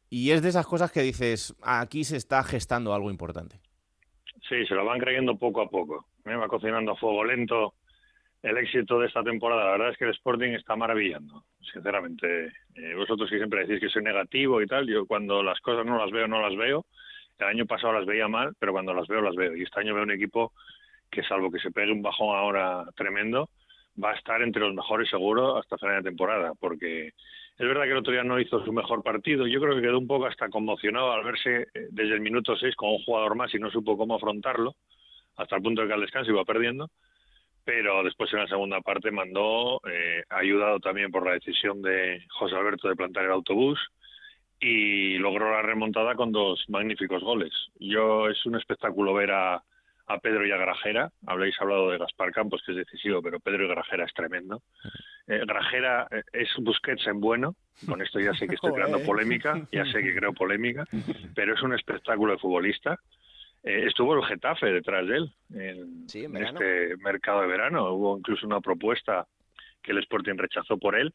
Y 0.10 0.32
es 0.32 0.42
de 0.42 0.50
esas 0.50 0.66
cosas 0.66 0.92
que 0.92 1.01
dices, 1.01 1.56
aquí 1.62 2.04
se 2.04 2.18
está 2.18 2.44
gestando 2.44 2.94
algo 2.94 3.12
importante. 3.12 3.60
Sí, 4.48 4.66
se 4.66 4.74
lo 4.74 4.86
van 4.86 5.00
creyendo 5.00 5.38
poco 5.38 5.62
a 5.62 5.70
poco. 5.70 6.08
Me 6.25 6.36
va 6.36 6.48
cocinando 6.48 6.94
a 6.94 6.96
fuego 6.96 7.24
lento 7.24 7.75
el 8.42 8.58
éxito 8.58 9.00
de 9.00 9.08
esta 9.08 9.24
temporada. 9.24 9.66
La 9.66 9.72
verdad 9.72 9.89
es 9.92 9.98
que 9.98 10.06
el 10.06 10.12
Sporting 10.12 10.51
está 10.51 10.75
maravillando, 10.75 11.44
sinceramente. 11.72 12.48
Eh, 12.75 12.96
vosotros 12.96 13.30
siempre 13.30 13.66
decís 13.66 13.80
que 13.80 13.89
soy 13.89 14.04
negativo 14.04 14.62
y 14.62 14.68
tal, 14.68 14.88
yo 14.88 15.06
cuando 15.06 15.44
las 15.44 15.60
cosas 15.60 15.86
no 15.86 15.98
las 15.98 16.12
veo, 16.12 16.28
no 16.28 16.42
las 16.42 16.58
veo. 16.58 16.86
El 17.38 17.48
año 17.48 17.66
pasado 17.66 17.94
las 17.94 18.06
veía 18.06 18.28
mal, 18.28 18.54
pero 18.60 18.72
cuando 18.72 18.94
las 18.94 19.08
veo, 19.08 19.22
las 19.22 19.36
veo. 19.36 19.56
Y 19.56 19.63
este 19.63 19.80
año 19.80 19.94
veo 19.94 20.04
un 20.04 20.12
equipo 20.12 20.54
que, 21.10 21.24
salvo 21.24 21.51
que 21.51 21.60
se 21.60 21.72
pegue 21.72 21.92
un 21.92 22.01
bajón 22.01 22.36
ahora 22.36 22.86
tremendo, 22.96 23.50
va 24.01 24.12
a 24.12 24.16
estar 24.16 24.42
entre 24.42 24.62
los 24.62 24.74
mejores 24.74 25.10
seguro 25.10 25.58
hasta 25.58 25.78
final 25.78 26.04
de 26.04 26.10
temporada, 26.10 26.54
porque 26.60 27.13
es 27.60 27.68
verdad 27.68 27.84
que 27.84 27.92
el 27.92 27.98
otro 27.98 28.13
día 28.13 28.24
no 28.24 28.39
hizo 28.39 28.63
su 28.63 28.72
mejor 28.72 29.04
partido. 29.04 29.46
Yo 29.46 29.60
creo 29.60 29.75
que 29.75 29.82
quedó 29.82 30.00
un 30.00 30.08
poco 30.08 30.28
hasta 30.28 30.48
conmocionado 30.48 31.12
al 31.12 31.25
verse 31.25 31.68
eh, 31.74 31.88
desde 31.92 32.13
el 32.13 32.22
minuto 32.22 32.56
6 32.56 32.74
con 32.78 32.92
un 32.92 33.04
jugador 33.04 33.36
más 33.36 33.54
y 33.54 33.60
no 33.60 33.70
supo 33.70 33.98
cómo 33.98 34.16
afrontarlo, 34.16 34.75
hasta 35.36 35.58
el 35.58 35.62
punto 35.62 35.82
de 35.82 35.89
que 35.89 35.94
al 35.94 36.01
descanso 36.01 36.32
iba 36.32 36.46
perdiendo. 36.46 36.89
Pero 37.66 38.01
después 38.01 38.32
en 38.32 38.39
la 38.39 38.48
segunda 38.48 38.80
parte 38.80 39.12
mandó, 39.12 39.82
eh, 39.92 40.24
ayudado 40.30 40.80
también 40.80 41.12
por 41.12 41.25
la 41.25 41.34
decisión 41.34 41.82
de 41.82 42.25
José 42.30 42.56
Alberto 42.56 42.88
de 42.88 42.96
plantar 42.96 43.25
el 43.25 43.32
autobús 43.32 43.78
y 44.62 45.18
logró 45.18 45.51
la 45.51 45.62
remontada 45.62 46.16
con 46.16 46.32
dos 46.32 46.63
magníficos 46.70 47.22
goles. 47.22 47.51
Yo 47.78 48.30
es 48.30 48.46
un 48.46 48.56
espectáculo 48.56 49.13
ver 49.13 49.32
a, 49.32 49.62
a 50.10 50.18
Pedro 50.18 50.46
y 50.46 50.51
a 50.51 50.58
Grajera. 50.58 51.12
Habléis 51.28 51.56
hablado 51.62 51.92
de 51.92 52.00
Gaspar 52.00 52.32
Campos, 52.32 52.63
que 52.66 52.72
es 52.72 52.80
decisivo, 52.80 53.22
pero 53.22 53.39
Pedro 53.39 53.66
y 53.66 53.70
Grajera 53.70 54.06
es 54.06 54.13
tremendo. 54.13 54.63
Eh, 55.28 55.44
Grajera 55.46 56.08
eh, 56.10 56.24
es 56.34 56.50
Busquets 56.58 57.06
en 57.08 57.22
bueno. 57.22 57.56
Con 57.88 58.01
esto 58.01 58.20
ya 58.20 58.34
sé 58.34 58.48
que 58.48 58.56
estoy 58.56 58.74
creando 58.75 59.00
polémica, 59.04 59.62
ya 59.72 59.86
sé 59.86 60.01
que 60.01 60.16
creo 60.16 60.34
polémica, 60.34 60.86
pero 61.36 61.54
es 61.54 61.62
un 61.62 61.75
espectáculo 61.75 62.34
de 62.34 62.39
futbolista. 62.39 63.00
Eh, 63.63 63.86
estuvo 63.88 64.16
el 64.16 64.25
Getafe 64.25 64.66
detrás 64.68 65.08
de 65.08 65.18
él 65.18 65.32
en, 65.54 66.10
Sí, 66.10 66.25
en 66.25 66.36
este 66.38 66.98
mercado 66.98 67.42
de 67.42 67.48
verano. 67.48 67.94
Hubo 67.94 68.18
incluso 68.18 68.48
una 68.48 68.62
propuesta 68.62 69.28
que 69.84 69.92
el 69.92 70.00
Sporting 70.00 70.38
rechazó 70.38 70.80
por 70.80 70.98
él. 70.98 71.13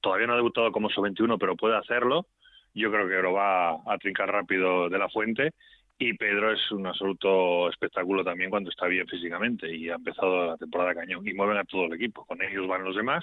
Todavía 0.00 0.28
no 0.28 0.34
ha 0.34 0.36
debutado 0.36 0.70
como 0.70 0.88
sub-21, 0.88 1.36
pero 1.38 1.56
puede 1.56 1.76
hacerlo. 1.76 2.26
Yo 2.74 2.92
creo 2.92 3.08
que 3.08 3.20
lo 3.20 3.32
va 3.32 3.72
a 3.72 3.98
trincar 3.98 4.30
rápido 4.30 4.88
de 4.88 4.98
la 4.98 5.08
fuente. 5.08 5.52
Y 6.02 6.14
Pedro 6.14 6.50
es 6.50 6.72
un 6.72 6.86
absoluto 6.86 7.68
espectáculo 7.68 8.24
también 8.24 8.48
cuando 8.48 8.70
está 8.70 8.86
bien 8.86 9.06
físicamente 9.06 9.70
y 9.70 9.90
ha 9.90 9.96
empezado 9.96 10.46
la 10.46 10.56
temporada 10.56 10.94
cañón. 10.94 11.28
Y 11.28 11.34
mueven 11.34 11.58
a 11.58 11.64
todo 11.64 11.84
el 11.84 11.92
equipo. 11.92 12.24
Con 12.24 12.40
ellos 12.40 12.66
van 12.66 12.84
los 12.84 12.96
demás. 12.96 13.22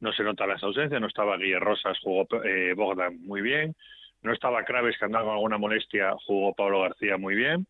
No 0.00 0.10
se 0.10 0.22
nota 0.22 0.46
las 0.46 0.62
ausencias. 0.62 0.98
No 0.98 1.08
estaba 1.08 1.36
Guillermo 1.36 1.66
Rosas, 1.66 1.98
jugó 2.02 2.26
eh, 2.42 2.72
Bogdan 2.74 3.20
muy 3.20 3.42
bien. 3.42 3.76
No 4.22 4.32
estaba 4.32 4.64
Craves, 4.64 4.96
que 4.98 5.04
andaba 5.04 5.26
con 5.26 5.34
alguna 5.34 5.58
molestia, 5.58 6.14
jugó 6.24 6.54
Pablo 6.54 6.80
García 6.80 7.18
muy 7.18 7.34
bien. 7.34 7.66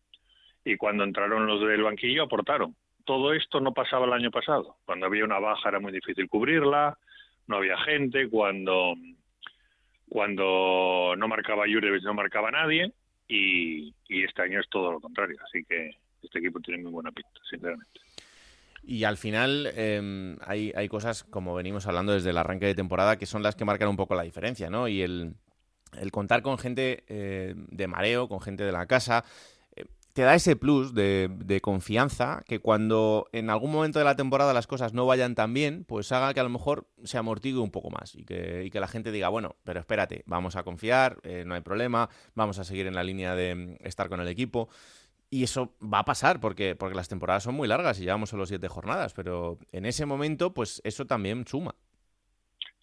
Y 0.63 0.77
cuando 0.77 1.03
entraron 1.03 1.45
los 1.45 1.59
del 1.67 1.83
banquillo, 1.83 2.23
aportaron. 2.23 2.73
Todo 3.03 3.33
esto 3.33 3.59
no 3.59 3.73
pasaba 3.73 4.05
el 4.05 4.13
año 4.13 4.31
pasado. 4.31 4.77
Cuando 4.85 5.07
había 5.07 5.25
una 5.25 5.39
baja 5.39 5.67
era 5.67 5.81
muy 5.81 5.91
difícil 5.91 6.29
cubrirla, 6.29 6.97
no 7.47 7.57
había 7.57 7.77
gente. 7.79 8.29
Cuando, 8.29 8.93
cuando 10.07 11.15
no 11.17 11.27
marcaba 11.27 11.65
Jurevich, 11.67 12.03
no 12.03 12.13
marcaba 12.13 12.49
nadie. 12.49 12.93
Y, 13.33 13.93
este 14.09 14.41
año 14.41 14.59
es 14.59 14.67
todo 14.69 14.91
lo 14.91 14.99
contrario. 14.99 15.37
Así 15.47 15.63
que 15.63 15.91
este 16.21 16.39
equipo 16.39 16.59
tiene 16.59 16.83
muy 16.83 16.91
buena 16.91 17.11
pinta, 17.11 17.39
sinceramente. 17.49 18.01
Y 18.83 19.03
al 19.05 19.15
final 19.15 19.71
eh, 19.73 20.35
hay, 20.41 20.73
hay 20.75 20.87
cosas, 20.89 21.23
como 21.23 21.55
venimos 21.55 21.87
hablando 21.87 22.13
desde 22.13 22.31
el 22.31 22.37
arranque 22.37 22.65
de 22.65 22.75
temporada, 22.75 23.17
que 23.17 23.25
son 23.25 23.43
las 23.43 23.55
que 23.55 23.63
marcan 23.63 23.89
un 23.89 23.95
poco 23.95 24.15
la 24.15 24.23
diferencia, 24.23 24.69
¿no? 24.69 24.87
Y 24.87 25.01
el, 25.01 25.35
el 25.97 26.11
contar 26.11 26.41
con 26.41 26.57
gente 26.57 27.03
eh, 27.07 27.53
de 27.55 27.87
mareo, 27.87 28.27
con 28.27 28.41
gente 28.41 28.63
de 28.63 28.71
la 28.71 28.85
casa, 28.85 29.23
te 30.13 30.23
da 30.23 30.35
ese 30.35 30.55
plus 30.55 30.93
de, 30.93 31.29
de 31.31 31.61
confianza 31.61 32.43
que 32.47 32.59
cuando 32.59 33.27
en 33.31 33.49
algún 33.49 33.71
momento 33.71 33.99
de 33.99 34.05
la 34.05 34.15
temporada 34.15 34.53
las 34.53 34.67
cosas 34.67 34.93
no 34.93 35.05
vayan 35.05 35.35
tan 35.35 35.53
bien, 35.53 35.85
pues 35.85 36.11
haga 36.11 36.33
que 36.33 36.39
a 36.39 36.43
lo 36.43 36.49
mejor 36.49 36.87
se 37.03 37.17
amortigue 37.17 37.59
un 37.59 37.71
poco 37.71 37.89
más 37.89 38.15
y 38.15 38.25
que, 38.25 38.63
y 38.65 38.69
que 38.69 38.79
la 38.79 38.87
gente 38.87 39.11
diga, 39.11 39.29
bueno, 39.29 39.55
pero 39.63 39.79
espérate, 39.79 40.23
vamos 40.25 40.55
a 40.55 40.63
confiar, 40.63 41.17
eh, 41.23 41.43
no 41.45 41.55
hay 41.55 41.61
problema, 41.61 42.09
vamos 42.35 42.59
a 42.59 42.63
seguir 42.63 42.87
en 42.87 42.95
la 42.95 43.03
línea 43.03 43.35
de 43.35 43.55
mm, 43.55 43.75
estar 43.85 44.09
con 44.09 44.19
el 44.19 44.27
equipo. 44.27 44.69
Y 45.29 45.43
eso 45.43 45.77
va 45.81 45.99
a 45.99 46.05
pasar 46.05 46.41
porque, 46.41 46.75
porque 46.75 46.95
las 46.95 47.07
temporadas 47.07 47.43
son 47.43 47.55
muy 47.55 47.67
largas 47.67 47.97
y 47.99 48.03
llevamos 48.03 48.29
solo 48.29 48.45
siete 48.45 48.67
jornadas, 48.67 49.13
pero 49.13 49.59
en 49.71 49.85
ese 49.85 50.05
momento, 50.05 50.53
pues 50.53 50.81
eso 50.83 51.05
también 51.05 51.47
suma. 51.47 51.73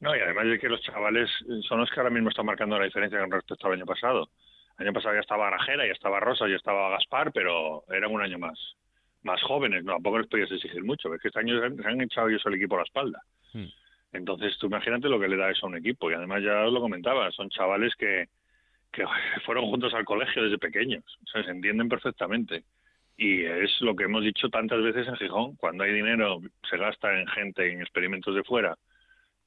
No, 0.00 0.16
y 0.16 0.20
además 0.20 0.46
de 0.46 0.58
que 0.58 0.68
los 0.68 0.80
chavales 0.80 1.28
son 1.68 1.80
los 1.80 1.90
que 1.90 2.00
ahora 2.00 2.10
mismo 2.10 2.30
están 2.30 2.46
marcando 2.46 2.78
la 2.78 2.86
diferencia 2.86 3.20
con 3.20 3.32
respecto 3.32 3.66
al 3.66 3.74
año 3.74 3.84
pasado. 3.84 4.30
El 4.78 4.86
año 4.86 4.94
pasado 4.94 5.14
ya 5.14 5.20
estaba 5.20 5.50
Grajera, 5.50 5.86
ya 5.86 5.92
estaba 5.92 6.20
Rosa, 6.20 6.48
ya 6.48 6.56
estaba 6.56 6.90
Gaspar, 6.90 7.32
pero 7.32 7.84
eran 7.88 8.12
un 8.12 8.22
año 8.22 8.38
más 8.38 8.58
más 9.22 9.42
jóvenes, 9.42 9.84
no, 9.84 9.94
tampoco 9.94 10.18
les 10.18 10.28
podías 10.28 10.50
exigir 10.50 10.82
mucho, 10.84 11.12
es 11.12 11.20
que 11.20 11.28
este 11.28 11.40
año 11.40 11.58
se 11.58 11.88
han 11.88 12.00
echado 12.00 12.28
ellos 12.28 12.44
el 12.46 12.54
equipo 12.54 12.76
a 12.76 12.78
la 12.78 12.84
espalda. 12.84 13.22
Hmm. 13.52 13.66
Entonces, 14.12 14.56
tú 14.58 14.66
imagínate 14.66 15.08
lo 15.08 15.20
que 15.20 15.28
le 15.28 15.36
da 15.36 15.50
eso 15.50 15.66
a 15.66 15.68
un 15.68 15.76
equipo. 15.76 16.10
Y 16.10 16.14
además, 16.14 16.42
ya 16.42 16.64
os 16.64 16.72
lo 16.72 16.80
comentaba, 16.80 17.30
son 17.32 17.50
chavales 17.50 17.94
que, 17.96 18.28
que 18.92 19.04
fueron 19.44 19.66
juntos 19.66 19.92
al 19.94 20.04
colegio 20.04 20.44
desde 20.44 20.58
pequeños, 20.58 21.04
o 21.24 21.26
sea, 21.26 21.42
se 21.44 21.50
entienden 21.50 21.88
perfectamente. 21.88 22.64
Y 23.16 23.44
es 23.44 23.80
lo 23.80 23.96
que 23.96 24.04
hemos 24.04 24.22
dicho 24.22 24.48
tantas 24.48 24.80
veces 24.80 25.08
en 25.08 25.16
Gijón, 25.16 25.56
cuando 25.56 25.82
hay 25.82 25.92
dinero 25.92 26.40
se 26.70 26.76
gasta 26.76 27.18
en 27.18 27.26
gente, 27.26 27.70
en 27.70 27.80
experimentos 27.80 28.34
de 28.34 28.44
fuera, 28.44 28.76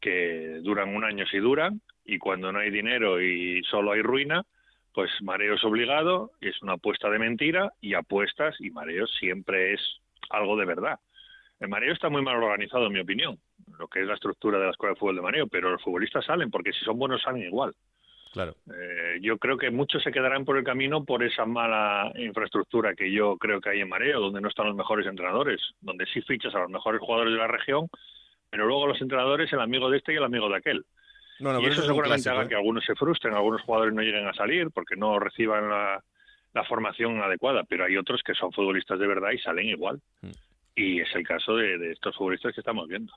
que 0.01 0.59
duran 0.61 0.93
un 0.93 1.05
año 1.05 1.25
si 1.27 1.37
duran, 1.37 1.81
y 2.03 2.17
cuando 2.17 2.51
no 2.51 2.59
hay 2.59 2.69
dinero 2.69 3.21
y 3.21 3.63
solo 3.63 3.93
hay 3.93 4.01
ruina, 4.01 4.43
pues 4.93 5.09
mareo 5.21 5.55
es 5.55 5.63
obligado, 5.63 6.31
es 6.41 6.61
una 6.61 6.73
apuesta 6.73 7.09
de 7.09 7.19
mentira 7.19 7.71
y 7.81 7.93
apuestas 7.93 8.55
y 8.59 8.69
mareo 8.69 9.07
siempre 9.07 9.73
es 9.73 9.81
algo 10.29 10.57
de 10.57 10.65
verdad. 10.65 10.99
El 11.59 11.69
mareo 11.69 11.93
está 11.93 12.09
muy 12.09 12.21
mal 12.21 12.41
organizado, 12.41 12.87
en 12.87 12.93
mi 12.93 12.99
opinión, 12.99 13.37
lo 13.77 13.87
que 13.87 14.01
es 14.01 14.07
la 14.07 14.15
estructura 14.15 14.57
de 14.57 14.65
la 14.65 14.71
escuela 14.71 14.93
de 14.93 14.99
fútbol 14.99 15.15
de 15.15 15.21
mareo, 15.21 15.47
pero 15.47 15.71
los 15.71 15.81
futbolistas 15.81 16.25
salen 16.25 16.49
porque 16.49 16.73
si 16.73 16.83
son 16.83 16.97
buenos 16.97 17.21
salen 17.21 17.43
igual. 17.43 17.73
Claro. 18.33 18.55
Eh, 18.73 19.19
yo 19.21 19.37
creo 19.37 19.57
que 19.57 19.69
muchos 19.71 20.01
se 20.03 20.11
quedarán 20.11 20.45
por 20.45 20.57
el 20.57 20.63
camino 20.63 21.03
por 21.03 21.21
esa 21.21 21.45
mala 21.45 22.11
infraestructura 22.15 22.95
que 22.95 23.11
yo 23.11 23.37
creo 23.37 23.59
que 23.59 23.69
hay 23.69 23.81
en 23.81 23.89
Mareo, 23.89 24.21
donde 24.21 24.39
no 24.39 24.47
están 24.47 24.67
los 24.67 24.75
mejores 24.75 25.05
entrenadores, 25.05 25.61
donde 25.81 26.05
sí 26.07 26.21
fichas 26.21 26.55
a 26.55 26.59
los 26.59 26.69
mejores 26.69 27.01
jugadores 27.01 27.33
de 27.33 27.39
la 27.39 27.47
región, 27.47 27.89
pero 28.49 28.65
luego 28.65 28.87
los 28.87 29.01
entrenadores, 29.01 29.51
el 29.51 29.59
amigo 29.59 29.89
de 29.89 29.97
este 29.97 30.13
y 30.13 30.15
el 30.15 30.23
amigo 30.23 30.49
de 30.49 30.57
aquel. 30.57 30.85
Y 31.41 31.65
eso 31.65 31.81
seguramente 31.83 32.23
clásico, 32.23 32.31
haga 32.31 32.43
¿eh? 32.43 32.47
que 32.49 32.55
algunos 32.55 32.85
se 32.85 32.95
frustren, 32.95 33.33
algunos 33.33 33.61
jugadores 33.61 33.93
no 33.93 34.01
lleguen 34.01 34.27
a 34.27 34.33
salir 34.33 34.69
porque 34.71 34.95
no 34.95 35.19
reciban 35.19 35.69
la, 35.69 36.03
la 36.53 36.63
formación 36.65 37.21
adecuada, 37.21 37.63
pero 37.63 37.85
hay 37.85 37.97
otros 37.97 38.21
que 38.23 38.33
son 38.33 38.51
futbolistas 38.51 38.99
de 38.99 39.07
verdad 39.07 39.31
y 39.31 39.39
salen 39.39 39.67
igual. 39.67 40.01
Mm. 40.21 40.29
Y 40.75 41.01
es 41.01 41.13
el 41.15 41.27
caso 41.27 41.55
de, 41.55 41.77
de 41.77 41.91
estos 41.91 42.15
futbolistas 42.15 42.53
que 42.53 42.61
estamos 42.61 42.87
viendo. 42.87 43.13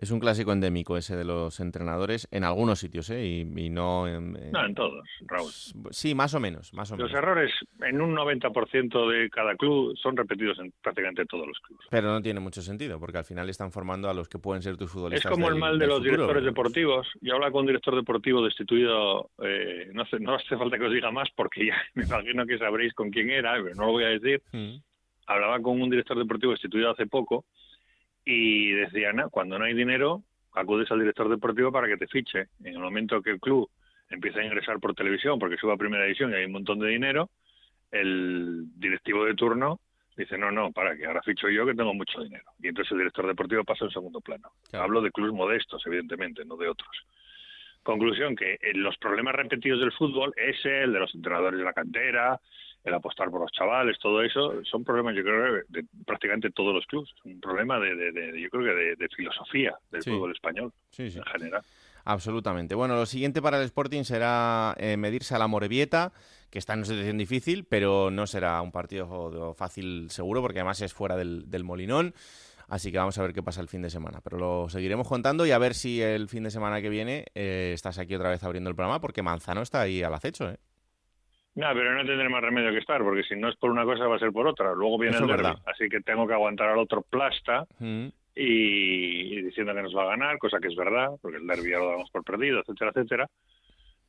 Es 0.00 0.12
un 0.12 0.20
clásico 0.20 0.52
endémico 0.52 0.96
ese 0.96 1.16
de 1.16 1.24
los 1.24 1.58
entrenadores 1.58 2.28
en 2.30 2.44
algunos 2.44 2.78
sitios, 2.78 3.10
¿eh? 3.10 3.26
Y, 3.26 3.40
y 3.60 3.68
no 3.68 4.06
en, 4.06 4.36
en- 4.36 4.52
No, 4.52 4.64
en 4.64 4.72
todos, 4.72 5.04
Raúl. 5.26 5.50
Sí, 5.90 6.14
más 6.14 6.34
o 6.34 6.40
menos, 6.40 6.72
más 6.72 6.92
o 6.92 6.96
Los 6.96 7.10
menos. 7.10 7.18
errores 7.20 7.52
en 7.84 8.00
un 8.00 8.14
90% 8.14 9.10
de 9.10 9.28
cada 9.28 9.56
club 9.56 9.96
son 10.00 10.16
repetidos 10.16 10.58
en 10.60 10.72
prácticamente 10.80 11.26
todos 11.26 11.48
los 11.48 11.58
clubes. 11.58 11.84
Pero 11.90 12.12
no 12.12 12.22
tiene 12.22 12.38
mucho 12.38 12.62
sentido, 12.62 13.00
porque 13.00 13.18
al 13.18 13.24
final 13.24 13.48
están 13.50 13.72
formando 13.72 14.08
a 14.08 14.14
los 14.14 14.28
que 14.28 14.38
pueden 14.38 14.62
ser 14.62 14.76
tus 14.76 14.86
Es 14.86 14.92
futbolistas. 14.92 15.32
como 15.32 15.48
el 15.48 15.54
del- 15.54 15.60
mal 15.60 15.78
de 15.80 15.86
los 15.88 15.96
futuro. 15.98 16.12
directores 16.12 16.44
deportivos. 16.44 17.08
Yo 17.20 17.34
hablaba 17.34 17.50
con 17.50 17.62
un 17.62 17.66
director 17.66 17.96
deportivo 17.96 18.44
destituido, 18.44 19.30
eh, 19.42 19.90
no, 19.92 20.02
hace, 20.02 20.20
no 20.20 20.34
hace 20.36 20.56
falta 20.56 20.78
que 20.78 20.84
os 20.84 20.92
diga 20.92 21.10
más 21.10 21.28
porque 21.34 21.66
ya 21.66 21.74
me 21.94 22.04
imagino 22.04 22.46
que 22.46 22.56
sabréis 22.58 22.94
con 22.94 23.10
quién 23.10 23.30
era, 23.30 23.54
pero 23.60 23.74
no 23.74 23.86
lo 23.86 23.92
voy 23.92 24.04
a 24.04 24.08
decir. 24.08 24.40
Mm. 24.52 24.76
Hablaba 25.26 25.60
con 25.60 25.82
un 25.82 25.90
director 25.90 26.16
deportivo 26.16 26.52
destituido 26.52 26.90
hace 26.90 27.06
poco 27.06 27.44
y 28.30 28.72
decía, 28.72 29.12
"No, 29.12 29.30
cuando 29.30 29.58
no 29.58 29.64
hay 29.64 29.72
dinero, 29.74 30.22
acudes 30.52 30.90
al 30.90 31.00
director 31.00 31.28
deportivo 31.28 31.72
para 31.72 31.88
que 31.88 31.96
te 31.96 32.06
fiche. 32.06 32.48
En 32.62 32.74
el 32.74 32.78
momento 32.78 33.22
que 33.22 33.30
el 33.30 33.40
club 33.40 33.70
empieza 34.10 34.40
a 34.40 34.44
ingresar 34.44 34.78
por 34.80 34.94
televisión 34.94 35.38
porque 35.38 35.56
sube 35.56 35.72
a 35.72 35.76
primera 35.76 36.04
división 36.04 36.30
y 36.30 36.34
hay 36.34 36.44
un 36.44 36.52
montón 36.52 36.78
de 36.78 36.88
dinero, 36.88 37.30
el 37.90 38.66
directivo 38.76 39.24
de 39.24 39.34
turno 39.34 39.80
dice, 40.16 40.36
no, 40.36 40.50
no, 40.50 40.72
para 40.72 40.96
que 40.96 41.06
ahora 41.06 41.22
ficho 41.22 41.48
yo 41.48 41.64
que 41.64 41.74
tengo 41.74 41.94
mucho 41.94 42.20
dinero. 42.20 42.44
Y 42.60 42.68
entonces 42.68 42.90
el 42.92 42.98
director 42.98 43.26
deportivo 43.26 43.64
pasa 43.64 43.84
en 43.84 43.92
segundo 43.92 44.20
plano. 44.20 44.50
Claro. 44.68 44.84
Hablo 44.84 45.00
de 45.00 45.12
clubes 45.12 45.32
modestos, 45.32 45.80
evidentemente, 45.86 46.44
no 46.44 46.56
de 46.56 46.68
otros. 46.68 46.90
Conclusión, 47.84 48.34
que 48.34 48.54
eh, 48.54 48.74
los 48.74 48.98
problemas 48.98 49.36
repetidos 49.36 49.80
del 49.80 49.92
fútbol, 49.92 50.34
ese, 50.36 50.82
el 50.82 50.92
de 50.92 50.98
los 50.98 51.14
entrenadores 51.14 51.58
de 51.58 51.64
la 51.64 51.72
cantera, 51.72 52.40
el 52.88 52.94
apostar 52.94 53.30
por 53.30 53.40
los 53.40 53.52
chavales, 53.52 53.98
todo 54.00 54.22
eso, 54.22 54.52
son 54.64 54.82
problemas, 54.84 55.14
yo 55.14 55.22
creo, 55.22 55.54
de, 55.54 55.62
de 55.68 55.84
prácticamente 56.06 56.50
todos 56.50 56.74
los 56.74 56.86
clubes. 56.86 57.10
Es 57.16 57.24
un 57.24 57.40
problema 57.40 57.78
de, 57.78 57.94
de- 57.94 58.12
de- 58.12 58.40
yo 58.40 58.48
creo 58.50 58.64
que 58.64 58.74
de, 58.80 58.96
de 58.96 59.08
filosofía 59.16 59.76
del 59.90 60.02
Sí. 60.02 60.10
fútbol 60.10 60.32
español 60.32 60.72
Sí, 60.90 61.10
sí. 61.10 61.18
en 61.18 61.24
general. 61.24 61.62
Absolutamente. 62.04 62.74
Bueno, 62.74 62.96
lo 62.96 63.04
siguiente 63.06 63.42
para 63.42 63.58
el 63.58 63.64
Sporting 63.64 64.02
será 64.04 64.74
eh, 64.78 64.96
medirse 64.96 65.34
a 65.34 65.38
la 65.38 65.46
Morevieta, 65.46 66.12
que 66.50 66.58
está 66.58 66.72
en 66.72 66.78
una 66.80 66.86
situación 66.86 67.18
difícil, 67.18 67.64
pero 67.64 68.10
no 68.10 68.26
será 68.26 68.62
un 68.62 68.72
partido 68.72 69.54
fácil 69.54 70.08
seguro, 70.10 70.40
porque 70.40 70.60
además 70.60 70.80
es 70.80 70.94
fuera 70.94 71.16
del, 71.16 71.50
del 71.50 71.64
Molinón. 71.64 72.14
Así 72.68 72.92
que 72.92 72.98
vamos 72.98 73.16
a 73.18 73.22
ver 73.22 73.32
qué 73.32 73.42
pasa 73.42 73.60
el 73.60 73.68
fin 73.68 73.82
de 73.82 73.90
semana. 73.90 74.20
Pero 74.22 74.38
lo 74.38 74.68
seguiremos 74.68 75.06
contando 75.08 75.44
y 75.46 75.50
a 75.52 75.58
ver 75.58 75.74
si 75.74 76.00
el 76.02 76.28
fin 76.28 76.44
de 76.44 76.50
semana 76.50 76.80
que 76.82 76.88
viene 76.88 77.26
eh, 77.34 77.72
estás 77.74 77.98
aquí 77.98 78.14
otra 78.14 78.30
vez 78.30 78.42
abriendo 78.42 78.68
el 78.70 78.76
programa, 78.76 79.00
porque 79.00 79.22
Manzano 79.22 79.60
está 79.62 79.80
ahí 79.82 80.02
al 80.02 80.12
acecho. 80.14 80.50
¿eh? 80.50 80.56
No, 81.58 81.66
pero 81.74 81.92
no 81.94 82.04
tendré 82.06 82.28
más 82.28 82.40
remedio 82.42 82.70
que 82.70 82.78
estar, 82.78 83.02
porque 83.02 83.24
si 83.24 83.34
no 83.34 83.48
es 83.48 83.56
por 83.56 83.70
una 83.70 83.84
cosa 83.84 84.06
va 84.06 84.16
a 84.16 84.18
ser 84.20 84.30
por 84.32 84.46
otra. 84.46 84.72
Luego 84.74 84.98
viene 84.98 85.16
Eso 85.16 85.24
el 85.24 85.30
es 85.30 85.36
derbi, 85.36 85.48
verdad. 85.50 85.62
así 85.66 85.88
que 85.88 86.00
tengo 86.00 86.26
que 86.26 86.34
aguantar 86.34 86.68
al 86.68 86.78
otro 86.78 87.02
plasta 87.02 87.66
Mm. 87.80 88.06
y, 88.36 89.38
y 89.38 89.42
diciendo 89.42 89.74
que 89.74 89.82
nos 89.82 89.94
va 89.96 90.04
a 90.04 90.16
ganar, 90.16 90.38
cosa 90.38 90.58
que 90.60 90.68
es 90.68 90.76
verdad, 90.76 91.10
porque 91.20 91.38
el 91.38 91.46
derbi 91.46 91.70
ya 91.70 91.78
lo 91.78 91.90
damos 91.90 92.10
por 92.10 92.22
perdido, 92.24 92.60
etcétera, 92.60 92.92
etcétera. 92.94 93.26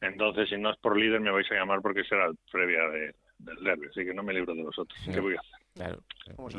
Entonces, 0.02 0.48
si 0.48 0.58
no 0.58 0.70
es 0.70 0.78
por 0.78 0.96
líder, 0.98 1.20
me 1.20 1.32
vais 1.32 1.50
a 1.52 1.56
llamar 1.56 1.82
porque 1.82 2.04
será 2.04 2.30
previa 2.52 2.88
de- 2.90 3.16
del 3.40 3.64
derbi, 3.64 3.88
así 3.88 4.06
que 4.06 4.14
no 4.14 4.22
me 4.24 4.34
libro 4.34 4.54
de 4.54 4.64
vosotros. 4.64 4.98
¿Qué 5.12 5.20
voy 5.20 5.36
a 5.36 5.40
hacer? 5.40 5.60
Claro. 5.74 6.00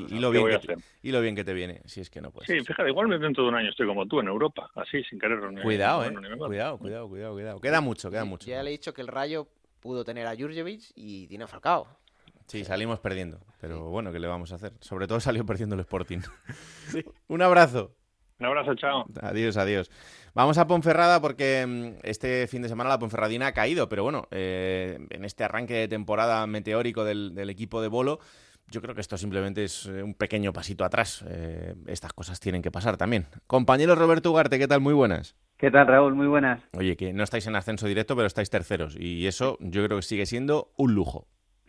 Y, 0.08 0.16
y 0.16 0.18
lo 0.20 0.30
¿Qué 0.32 0.38
bien 0.38 0.60
que 0.60 0.66
te, 0.66 0.74
y 1.02 1.12
lo 1.12 1.20
bien 1.20 1.36
que 1.36 1.44
te 1.44 1.52
viene, 1.54 1.80
si 1.84 2.00
es 2.00 2.08
que 2.10 2.20
no 2.20 2.30
puedes. 2.32 2.48
Sí, 2.48 2.58
fíjate, 2.64 2.88
igual 2.88 3.06
me 3.08 3.18
dentro 3.18 3.44
de 3.44 3.50
un 3.50 3.54
año 3.54 3.68
estoy 3.70 3.86
como 3.86 4.06
tú 4.06 4.18
en 4.20 4.28
Europa, 4.28 4.70
así, 4.74 5.02
sin 5.04 5.18
querer. 5.20 5.40
ni- 5.52 5.60
Cuidado, 5.62 6.10
ni 6.10 6.16
eh. 6.16 6.30
ni. 6.32 6.38
Cuidado, 6.38 6.78
cuidado, 6.78 7.08
cuidado, 7.08 7.32
cuidado. 7.34 7.60
Queda 7.60 7.80
mucho, 7.80 8.10
queda 8.10 8.24
mucho. 8.24 8.48
Ya 8.48 8.62
le 8.62 8.70
he 8.70 8.72
dicho 8.72 8.92
que 8.94 9.02
el 9.02 9.08
Rayo 9.08 9.46
pudo 9.80 10.04
tener 10.04 10.26
a 10.26 10.36
Jurjevic 10.36 10.92
y 10.94 11.26
tiene 11.26 11.44
a 11.44 11.46
Falcao. 11.46 11.86
Sí, 12.46 12.64
salimos 12.64 13.00
perdiendo. 13.00 13.40
Pero 13.60 13.90
bueno, 13.90 14.12
¿qué 14.12 14.18
le 14.18 14.26
vamos 14.26 14.52
a 14.52 14.56
hacer? 14.56 14.72
Sobre 14.80 15.06
todo 15.06 15.20
salió 15.20 15.46
perdiendo 15.46 15.74
el 15.74 15.80
Sporting. 15.80 16.20
Un 17.28 17.42
abrazo. 17.42 17.94
Un 18.38 18.46
abrazo, 18.46 18.74
chao. 18.74 19.04
Adiós, 19.20 19.56
adiós. 19.56 19.90
Vamos 20.34 20.56
a 20.58 20.66
Ponferrada 20.66 21.20
porque 21.20 21.66
mm, 21.66 22.00
este 22.02 22.46
fin 22.46 22.62
de 22.62 22.68
semana 22.68 22.88
la 22.88 22.98
Ponferradina 22.98 23.48
ha 23.48 23.52
caído, 23.52 23.88
pero 23.88 24.02
bueno, 24.02 24.26
eh, 24.30 24.98
en 25.10 25.24
este 25.24 25.44
arranque 25.44 25.74
de 25.74 25.88
temporada 25.88 26.46
meteórico 26.46 27.04
del, 27.04 27.34
del 27.34 27.50
equipo 27.50 27.82
de 27.82 27.88
Bolo, 27.88 28.18
yo 28.70 28.80
creo 28.80 28.94
que 28.94 29.00
esto 29.00 29.18
simplemente 29.18 29.64
es 29.64 29.86
eh, 29.86 30.02
un 30.02 30.14
pequeño 30.14 30.52
pasito 30.52 30.84
atrás. 30.84 31.24
Eh, 31.28 31.74
estas 31.86 32.12
cosas 32.12 32.40
tienen 32.40 32.62
que 32.62 32.70
pasar 32.70 32.96
también. 32.96 33.26
Compañero 33.46 33.94
Roberto 33.94 34.30
Ugarte, 34.30 34.58
¿qué 34.58 34.68
tal? 34.68 34.80
Muy 34.80 34.94
buenas. 34.94 35.34
¿Qué 35.60 35.70
tal, 35.70 35.86
Raúl? 35.88 36.14
Muy 36.14 36.26
buenas. 36.26 36.62
Oye, 36.72 36.96
que 36.96 37.12
no 37.12 37.22
estáis 37.22 37.46
en 37.46 37.54
ascenso 37.54 37.86
directo, 37.86 38.16
pero 38.16 38.26
estáis 38.26 38.48
terceros. 38.48 38.96
Y 38.98 39.26
eso 39.26 39.58
yo 39.60 39.84
creo 39.84 39.98
que 39.98 40.02
sigue 40.02 40.24
siendo 40.24 40.68
un 40.78 40.94
lujo. 40.94 41.26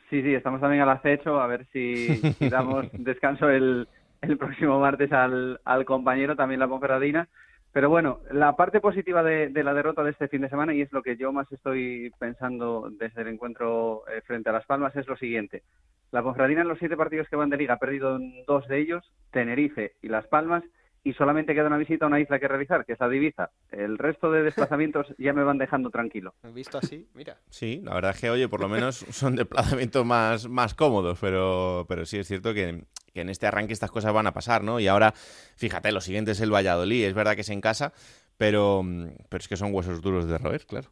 Sí, 0.09 0.21
sí, 0.21 0.33
estamos 0.33 0.61
también 0.61 0.81
al 0.81 0.89
acecho, 0.89 1.41
a 1.41 1.47
ver 1.47 1.65
si, 1.73 2.15
si 2.15 2.49
damos 2.49 2.85
descanso 2.93 3.49
el, 3.49 3.89
el 4.21 4.37
próximo 4.37 4.79
martes 4.79 5.11
al, 5.11 5.59
al 5.65 5.83
compañero, 5.83 6.37
también 6.37 6.61
la 6.61 6.69
Ponferradina. 6.69 7.27
Pero 7.73 7.89
bueno, 7.89 8.19
la 8.31 8.55
parte 8.55 8.79
positiva 8.79 9.23
de, 9.23 9.49
de 9.49 9.63
la 9.63 9.73
derrota 9.73 10.03
de 10.03 10.11
este 10.11 10.29
fin 10.29 10.39
de 10.39 10.49
semana, 10.49 10.73
y 10.73 10.81
es 10.81 10.91
lo 10.93 11.03
que 11.03 11.17
yo 11.17 11.33
más 11.33 11.51
estoy 11.51 12.13
pensando 12.17 12.89
desde 12.97 13.23
el 13.23 13.27
encuentro 13.27 14.03
eh, 14.07 14.21
frente 14.21 14.49
a 14.49 14.53
Las 14.53 14.65
Palmas, 14.65 14.95
es 14.95 15.07
lo 15.07 15.17
siguiente. 15.17 15.63
La 16.11 16.23
Ponferradina 16.23 16.61
en 16.61 16.69
los 16.69 16.79
siete 16.79 16.95
partidos 16.95 17.27
que 17.27 17.35
van 17.35 17.49
de 17.49 17.57
liga 17.57 17.73
ha 17.73 17.79
perdido 17.79 18.15
en 18.15 18.45
dos 18.47 18.65
de 18.69 18.79
ellos, 18.79 19.03
Tenerife 19.31 19.95
y 20.01 20.07
Las 20.07 20.27
Palmas, 20.27 20.63
y 21.03 21.13
solamente 21.13 21.53
queda 21.55 21.67
una 21.67 21.77
visita 21.77 22.05
a 22.05 22.07
una 22.07 22.19
isla 22.19 22.39
que 22.39 22.47
realizar, 22.47 22.85
que 22.85 22.93
es 22.93 22.99
la 22.99 23.09
de 23.09 23.17
Ibiza. 23.17 23.49
El 23.71 23.97
resto 23.97 24.31
de 24.31 24.43
desplazamientos 24.43 25.13
ya 25.17 25.33
me 25.33 25.43
van 25.43 25.57
dejando 25.57 25.89
tranquilo. 25.89 26.35
Visto 26.53 26.77
así, 26.77 27.07
mira. 27.13 27.37
Sí, 27.49 27.81
la 27.83 27.95
verdad 27.95 28.11
es 28.11 28.21
que, 28.21 28.29
oye, 28.29 28.47
por 28.47 28.59
lo 28.59 28.69
menos 28.69 28.97
son 29.09 29.35
desplazamientos 29.35 30.05
más, 30.05 30.47
más 30.47 30.75
cómodos, 30.75 31.17
pero, 31.19 31.85
pero 31.87 32.05
sí 32.05 32.19
es 32.19 32.27
cierto 32.27 32.53
que, 32.53 32.83
que 33.13 33.21
en 33.21 33.29
este 33.29 33.47
arranque 33.47 33.73
estas 33.73 33.91
cosas 33.91 34.13
van 34.13 34.27
a 34.27 34.33
pasar, 34.33 34.63
¿no? 34.63 34.79
Y 34.79 34.87
ahora, 34.87 35.13
fíjate, 35.55 35.91
lo 35.91 36.01
siguiente 36.01 36.31
es 36.31 36.41
el 36.41 36.53
Valladolid, 36.53 37.05
es 37.05 37.13
verdad 37.13 37.35
que 37.35 37.41
es 37.41 37.49
en 37.49 37.61
casa, 37.61 37.93
pero, 38.37 38.83
pero 39.29 39.41
es 39.41 39.47
que 39.47 39.57
son 39.57 39.73
huesos 39.73 40.01
duros 40.01 40.27
de 40.27 40.37
roer, 40.37 40.65
claro. 40.65 40.89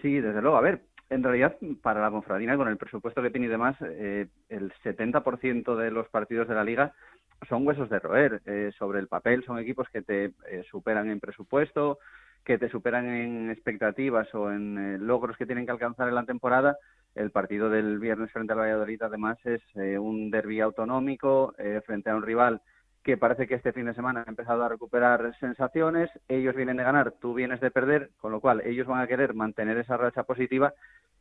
Sí, 0.00 0.20
desde 0.20 0.40
luego. 0.40 0.56
A 0.56 0.62
ver, 0.62 0.82
en 1.10 1.22
realidad, 1.22 1.56
para 1.82 2.00
la 2.00 2.10
Confradina, 2.10 2.56
con 2.56 2.68
el 2.68 2.76
presupuesto 2.76 3.20
que 3.20 3.30
tiene 3.30 3.46
y 3.46 3.50
demás, 3.50 3.76
eh, 3.82 4.28
el 4.48 4.72
70% 4.84 5.76
de 5.76 5.90
los 5.90 6.08
partidos 6.08 6.48
de 6.48 6.54
la 6.54 6.64
liga 6.64 6.94
son 7.48 7.66
huesos 7.66 7.88
de 7.90 7.98
roer. 7.98 8.42
Eh, 8.46 8.70
sobre 8.78 9.00
el 9.00 9.08
papel 9.08 9.44
son 9.44 9.58
equipos 9.58 9.88
que 9.90 10.02
te 10.02 10.32
eh, 10.48 10.64
superan 10.70 11.10
en 11.10 11.20
presupuesto, 11.20 11.98
que 12.44 12.58
te 12.58 12.68
superan 12.68 13.06
en 13.06 13.50
expectativas 13.50 14.32
o 14.34 14.50
en 14.50 14.78
eh, 14.78 14.98
logros 14.98 15.36
que 15.36 15.46
tienen 15.46 15.66
que 15.66 15.72
alcanzar 15.72 16.08
en 16.08 16.14
la 16.14 16.24
temporada. 16.24 16.76
El 17.14 17.30
partido 17.30 17.68
del 17.70 17.98
viernes 17.98 18.30
frente 18.32 18.52
al 18.52 18.60
Valladolid, 18.60 19.02
además, 19.02 19.38
es 19.44 19.62
eh, 19.74 19.98
un 19.98 20.30
derbi 20.30 20.60
autonómico 20.60 21.54
eh, 21.58 21.80
frente 21.84 22.10
a 22.10 22.16
un 22.16 22.22
rival 22.22 22.60
que 23.02 23.16
parece 23.16 23.48
que 23.48 23.54
este 23.54 23.72
fin 23.72 23.86
de 23.86 23.94
semana 23.94 24.24
ha 24.26 24.30
empezado 24.30 24.62
a 24.62 24.68
recuperar 24.68 25.34
sensaciones. 25.40 26.10
Ellos 26.28 26.54
vienen 26.54 26.76
de 26.76 26.84
ganar, 26.84 27.12
tú 27.12 27.34
vienes 27.34 27.60
de 27.60 27.70
perder, 27.70 28.10
con 28.20 28.30
lo 28.30 28.40
cual 28.40 28.60
ellos 28.64 28.86
van 28.86 29.00
a 29.00 29.06
querer 29.06 29.34
mantener 29.34 29.78
esa 29.78 29.96
racha 29.96 30.24
positiva 30.24 30.74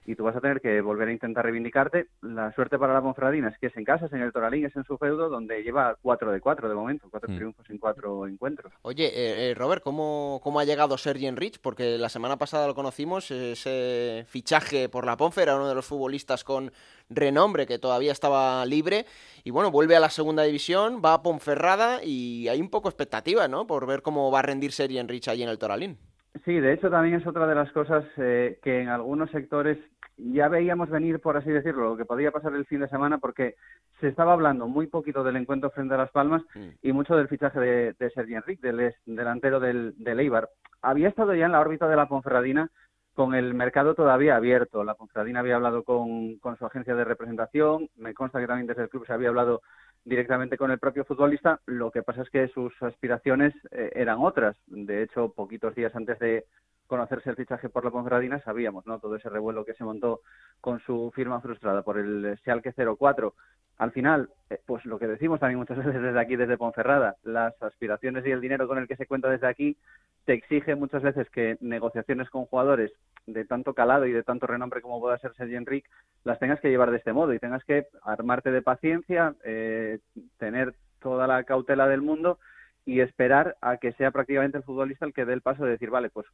y 0.09 0.15
tú 0.15 0.23
vas 0.23 0.35
a 0.35 0.41
tener 0.41 0.59
que 0.59 0.81
volver 0.81 1.07
a 1.07 1.11
intentar 1.11 1.45
reivindicarte. 1.45 2.07
La 2.23 2.51
suerte 2.53 2.79
para 2.79 2.93
la 2.95 3.01
Ponferradina 3.01 3.49
es 3.49 3.59
que 3.59 3.67
es 3.67 3.77
en 3.77 3.83
casa, 3.83 4.07
es 4.07 4.13
en 4.13 4.21
el 4.23 4.33
Toralín, 4.33 4.65
es 4.65 4.75
en 4.75 4.83
su 4.83 4.97
feudo, 4.97 5.29
donde 5.29 5.61
lleva 5.61 5.95
4 6.01 6.31
de 6.31 6.41
4 6.41 6.67
de 6.67 6.73
momento, 6.73 7.07
cuatro 7.11 7.31
Mm. 7.31 7.35
triunfos 7.35 7.69
en 7.69 7.77
cuatro 7.77 8.25
encuentros. 8.25 8.73
Oye, 8.81 9.05
eh, 9.05 9.51
eh, 9.51 9.53
Robert, 9.53 9.83
¿cómo, 9.83 10.39
¿cómo 10.43 10.59
ha 10.59 10.63
llegado 10.65 10.97
Sergi 10.97 11.27
Enrich? 11.27 11.59
Porque 11.61 11.99
la 11.99 12.09
semana 12.09 12.37
pasada 12.37 12.65
lo 12.65 12.73
conocimos, 12.73 13.29
ese 13.29 14.25
fichaje 14.27 14.89
por 14.89 15.05
la 15.05 15.15
Ponfe, 15.15 15.43
era 15.43 15.55
uno 15.55 15.69
de 15.69 15.75
los 15.75 15.85
futbolistas 15.85 16.43
con 16.43 16.71
renombre 17.11 17.67
que 17.67 17.77
todavía 17.77 18.11
estaba 18.11 18.65
libre. 18.65 19.05
Y 19.43 19.51
bueno, 19.51 19.69
vuelve 19.69 19.95
a 19.95 19.99
la 19.99 20.09
segunda 20.09 20.41
división, 20.41 21.03
va 21.05 21.13
a 21.13 21.21
Ponferrada 21.21 22.03
y 22.03 22.47
hay 22.47 22.59
un 22.61 22.71
poco 22.71 22.89
expectativa, 22.89 23.47
¿no? 23.47 23.67
Por 23.67 23.85
ver 23.85 24.01
cómo 24.01 24.31
va 24.31 24.39
a 24.39 24.41
rendir 24.41 24.71
Sergi 24.71 24.97
Enrich 24.97 25.27
allí 25.27 25.43
en 25.43 25.49
el 25.49 25.59
Toralín. 25.59 25.99
Sí, 26.45 26.59
de 26.59 26.73
hecho 26.73 26.91
también 26.91 27.15
es 27.15 27.25
otra 27.27 27.47
de 27.47 27.55
las 27.55 27.71
cosas 27.71 28.05
eh, 28.17 28.59
que 28.63 28.81
en 28.81 28.89
algunos 28.89 29.31
sectores 29.31 29.77
ya 30.19 30.47
veíamos 30.49 30.89
venir, 30.89 31.19
por 31.19 31.37
así 31.37 31.49
decirlo, 31.49 31.89
lo 31.89 31.97
que 31.97 32.05
podía 32.05 32.31
pasar 32.31 32.53
el 32.53 32.65
fin 32.65 32.81
de 32.81 32.89
semana, 32.89 33.17
porque 33.17 33.55
se 33.99 34.07
estaba 34.07 34.33
hablando 34.33 34.67
muy 34.67 34.87
poquito 34.87 35.23
del 35.23 35.37
encuentro 35.37 35.69
frente 35.71 35.93
a 35.93 35.97
Las 35.97 36.11
Palmas 36.11 36.43
y 36.81 36.91
mucho 36.91 37.15
del 37.15 37.27
fichaje 37.27 37.59
de, 37.59 37.93
de 37.97 38.09
Sergi 38.11 38.35
Enric, 38.35 38.59
del 38.59 38.93
delantero 39.05 39.59
del, 39.59 39.93
del 39.97 40.19
Eibar. 40.19 40.49
Había 40.81 41.09
estado 41.09 41.33
ya 41.33 41.45
en 41.45 41.51
la 41.51 41.61
órbita 41.61 41.87
de 41.87 41.95
la 41.95 42.07
Ponferradina 42.07 42.69
con 43.13 43.35
el 43.35 43.53
mercado 43.53 43.95
todavía 43.95 44.35
abierto. 44.35 44.83
La 44.83 44.93
Ponferradina 44.93 45.39
había 45.39 45.55
hablado 45.55 45.83
con, 45.83 46.37
con 46.37 46.57
su 46.57 46.65
agencia 46.65 46.95
de 46.95 47.03
representación, 47.03 47.89
me 47.97 48.13
consta 48.13 48.39
que 48.39 48.47
también 48.47 48.67
desde 48.67 48.83
el 48.83 48.89
club 48.89 49.05
se 49.05 49.13
había 49.13 49.29
hablado 49.29 49.61
directamente 50.05 50.57
con 50.57 50.71
el 50.71 50.79
propio 50.79 51.03
futbolista. 51.03 51.59
Lo 51.65 51.91
que 51.91 52.03
pasa 52.03 52.21
es 52.21 52.29
que 52.29 52.47
sus 52.49 52.73
aspiraciones 52.81 53.53
eh, 53.71 53.91
eran 53.93 54.19
otras. 54.19 54.55
De 54.67 55.03
hecho, 55.03 55.33
poquitos 55.33 55.75
días 55.75 55.93
antes 55.95 56.17
de 56.19 56.45
conocerse 56.89 57.29
el 57.29 57.35
fichaje 57.35 57.69
por 57.69 57.85
la 57.85 57.91
Ponferradina 57.91 58.39
sabíamos, 58.39 58.85
¿no? 58.87 58.99
Todo 58.99 59.15
ese 59.15 59.29
revuelo 59.29 59.63
que 59.63 59.75
se 59.75 59.83
montó 59.83 60.21
con 60.59 60.79
su 60.81 61.11
firma 61.15 61.39
frustrada 61.39 61.83
por 61.83 61.99
el 61.99 62.35
Schalke 62.39 62.73
04. 62.73 63.33
Al 63.77 63.91
final, 63.91 64.29
eh, 64.49 64.59
pues 64.65 64.83
lo 64.85 64.97
que 64.97 65.07
decimos 65.07 65.39
también 65.39 65.59
muchas 65.59 65.77
veces 65.85 66.01
desde 66.01 66.19
aquí, 66.19 66.35
desde 66.35 66.57
Ponferrada, 66.57 67.15
las 67.23 67.61
aspiraciones 67.61 68.25
y 68.25 68.31
el 68.31 68.41
dinero 68.41 68.67
con 68.67 68.79
el 68.79 68.87
que 68.87 68.97
se 68.97 69.05
cuenta 69.05 69.29
desde 69.29 69.47
aquí 69.47 69.77
te 70.25 70.33
exige 70.33 70.75
muchas 70.75 71.03
veces 71.03 71.29
que 71.29 71.57
negociaciones 71.61 72.29
con 72.29 72.45
jugadores 72.45 72.91
de 73.27 73.45
tanto 73.45 73.73
calado 73.73 74.05
y 74.07 74.11
de 74.11 74.23
tanto 74.23 74.47
renombre 74.47 74.81
como 74.81 74.99
pueda 74.99 75.17
ser 75.19 75.33
Sergi 75.35 75.55
Enric 75.55 75.85
las 76.23 76.39
tengas 76.39 76.59
que 76.59 76.69
llevar 76.69 76.89
de 76.89 76.97
este 76.97 77.13
modo 77.13 77.33
y 77.33 77.39
tengas 77.39 77.63
que 77.63 77.85
armarte 78.01 78.51
de 78.51 78.61
paciencia, 78.63 79.35
eh, 79.43 79.99
tener 80.37 80.73
toda 80.99 81.27
la 81.27 81.43
cautela 81.43 81.87
del 81.87 82.01
mundo 82.01 82.39
y 82.85 83.01
esperar 83.01 83.57
a 83.61 83.77
que 83.77 83.93
sea 83.93 84.09
prácticamente 84.09 84.57
el 84.57 84.63
futbolista 84.63 85.05
el 85.05 85.13
que 85.13 85.25
dé 85.25 85.33
el 85.33 85.41
paso 85.41 85.63
de 85.63 85.71
decir, 85.71 85.91
vale, 85.91 86.09
pues 86.09 86.25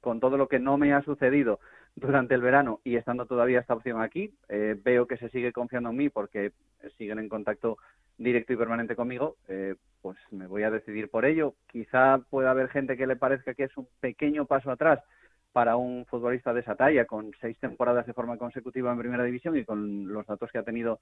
con 0.00 0.20
todo 0.20 0.36
lo 0.36 0.48
que 0.48 0.58
no 0.58 0.78
me 0.78 0.92
ha 0.92 1.02
sucedido 1.02 1.60
durante 1.94 2.34
el 2.34 2.40
verano 2.40 2.80
y 2.84 2.96
estando 2.96 3.26
todavía 3.26 3.60
esta 3.60 3.74
opción 3.74 4.00
aquí, 4.00 4.34
eh, 4.48 4.76
veo 4.82 5.06
que 5.06 5.16
se 5.16 5.28
sigue 5.28 5.52
confiando 5.52 5.90
en 5.90 5.96
mí 5.96 6.08
porque 6.08 6.52
siguen 6.96 7.18
en 7.18 7.28
contacto 7.28 7.78
directo 8.16 8.52
y 8.52 8.56
permanente 8.56 8.96
conmigo, 8.96 9.36
eh, 9.48 9.76
pues 10.02 10.18
me 10.30 10.46
voy 10.46 10.62
a 10.62 10.70
decidir 10.70 11.10
por 11.10 11.24
ello. 11.24 11.54
Quizá 11.66 12.18
pueda 12.30 12.50
haber 12.50 12.68
gente 12.68 12.96
que 12.96 13.06
le 13.06 13.16
parezca 13.16 13.54
que 13.54 13.64
es 13.64 13.76
un 13.76 13.88
pequeño 14.00 14.44
paso 14.44 14.70
atrás 14.70 15.00
para 15.52 15.76
un 15.76 16.06
futbolista 16.06 16.52
de 16.52 16.60
esa 16.60 16.76
talla, 16.76 17.06
con 17.06 17.32
seis 17.40 17.58
temporadas 17.58 18.06
de 18.06 18.12
forma 18.12 18.36
consecutiva 18.36 18.92
en 18.92 18.98
primera 18.98 19.24
división 19.24 19.56
y 19.56 19.64
con 19.64 20.06
los 20.12 20.26
datos 20.26 20.50
que 20.52 20.58
ha 20.58 20.62
tenido 20.62 21.00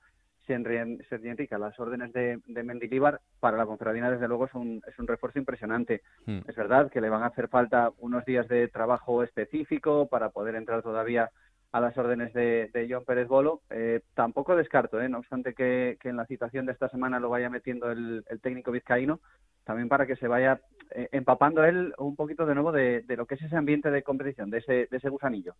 Sergi 0.48 1.28
Enrique 1.28 1.58
las 1.58 1.78
órdenes 1.78 2.12
de, 2.12 2.40
de 2.46 2.62
Mendilibar, 2.62 3.20
para 3.40 3.56
la 3.56 3.66
Ponferradina 3.66 4.10
desde 4.10 4.28
luego 4.28 4.46
es 4.46 4.54
un, 4.54 4.82
es 4.86 4.98
un 4.98 5.06
refuerzo 5.06 5.38
impresionante. 5.38 6.02
Hmm. 6.26 6.40
Es 6.46 6.56
verdad 6.56 6.90
que 6.90 7.00
le 7.00 7.10
van 7.10 7.22
a 7.22 7.26
hacer 7.26 7.48
falta 7.48 7.92
unos 7.98 8.24
días 8.24 8.48
de 8.48 8.68
trabajo 8.68 9.22
específico 9.22 10.08
para 10.08 10.30
poder 10.30 10.54
entrar 10.54 10.82
todavía 10.82 11.30
a 11.72 11.80
las 11.80 11.96
órdenes 11.98 12.32
de, 12.32 12.70
de 12.72 12.86
John 12.90 13.04
Pérez 13.04 13.28
Bolo. 13.28 13.62
Eh, 13.70 14.00
tampoco 14.14 14.56
descarto, 14.56 15.00
¿eh? 15.00 15.08
no 15.08 15.18
obstante 15.18 15.54
que, 15.54 15.98
que 16.00 16.08
en 16.08 16.16
la 16.16 16.26
citación 16.26 16.66
de 16.66 16.72
esta 16.72 16.88
semana 16.88 17.20
lo 17.20 17.28
vaya 17.28 17.50
metiendo 17.50 17.90
el, 17.90 18.24
el 18.28 18.40
técnico 18.40 18.72
vizcaíno, 18.72 19.20
también 19.64 19.88
para 19.88 20.06
que 20.06 20.16
se 20.16 20.28
vaya 20.28 20.60
eh, 20.90 21.08
empapando 21.12 21.64
él 21.64 21.92
un 21.98 22.16
poquito 22.16 22.46
de 22.46 22.54
nuevo 22.54 22.72
de, 22.72 23.02
de, 23.02 23.16
lo 23.16 23.26
que 23.26 23.34
es 23.34 23.42
ese 23.42 23.56
ambiente 23.56 23.90
de 23.90 24.02
competición, 24.02 24.50
de 24.50 24.58
ese, 24.58 24.88
de 24.90 24.96
ese 24.96 25.10
gusanillo. 25.10 25.54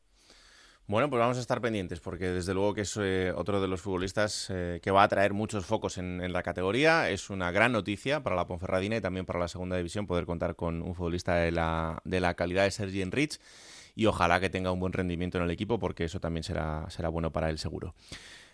Bueno, 0.88 1.10
pues 1.10 1.20
vamos 1.20 1.36
a 1.36 1.40
estar 1.40 1.60
pendientes 1.60 2.00
porque 2.00 2.30
desde 2.30 2.54
luego 2.54 2.72
que 2.72 2.80
es 2.80 2.96
eh, 2.98 3.30
otro 3.36 3.60
de 3.60 3.68
los 3.68 3.82
futbolistas 3.82 4.48
eh, 4.48 4.80
que 4.82 4.90
va 4.90 5.02
a 5.02 5.08
traer 5.08 5.34
muchos 5.34 5.66
focos 5.66 5.98
en, 5.98 6.22
en, 6.22 6.32
la 6.32 6.42
categoría. 6.42 7.10
Es 7.10 7.28
una 7.28 7.50
gran 7.50 7.72
noticia 7.72 8.22
para 8.22 8.34
la 8.34 8.46
Ponferradina 8.46 8.96
y 8.96 9.02
también 9.02 9.26
para 9.26 9.38
la 9.38 9.48
segunda 9.48 9.76
división 9.76 10.06
poder 10.06 10.24
contar 10.24 10.56
con 10.56 10.80
un 10.80 10.94
futbolista 10.94 11.34
de 11.34 11.52
la, 11.52 12.00
de 12.06 12.20
la 12.20 12.32
calidad 12.32 12.64
de 12.64 12.70
Sergi 12.70 13.02
Enrich 13.02 13.38
y 13.96 14.06
ojalá 14.06 14.40
que 14.40 14.48
tenga 14.48 14.72
un 14.72 14.80
buen 14.80 14.94
rendimiento 14.94 15.36
en 15.36 15.44
el 15.44 15.50
equipo 15.50 15.78
porque 15.78 16.04
eso 16.04 16.20
también 16.20 16.42
será, 16.42 16.86
será 16.88 17.10
bueno 17.10 17.32
para 17.32 17.50
él 17.50 17.58
seguro. 17.58 17.94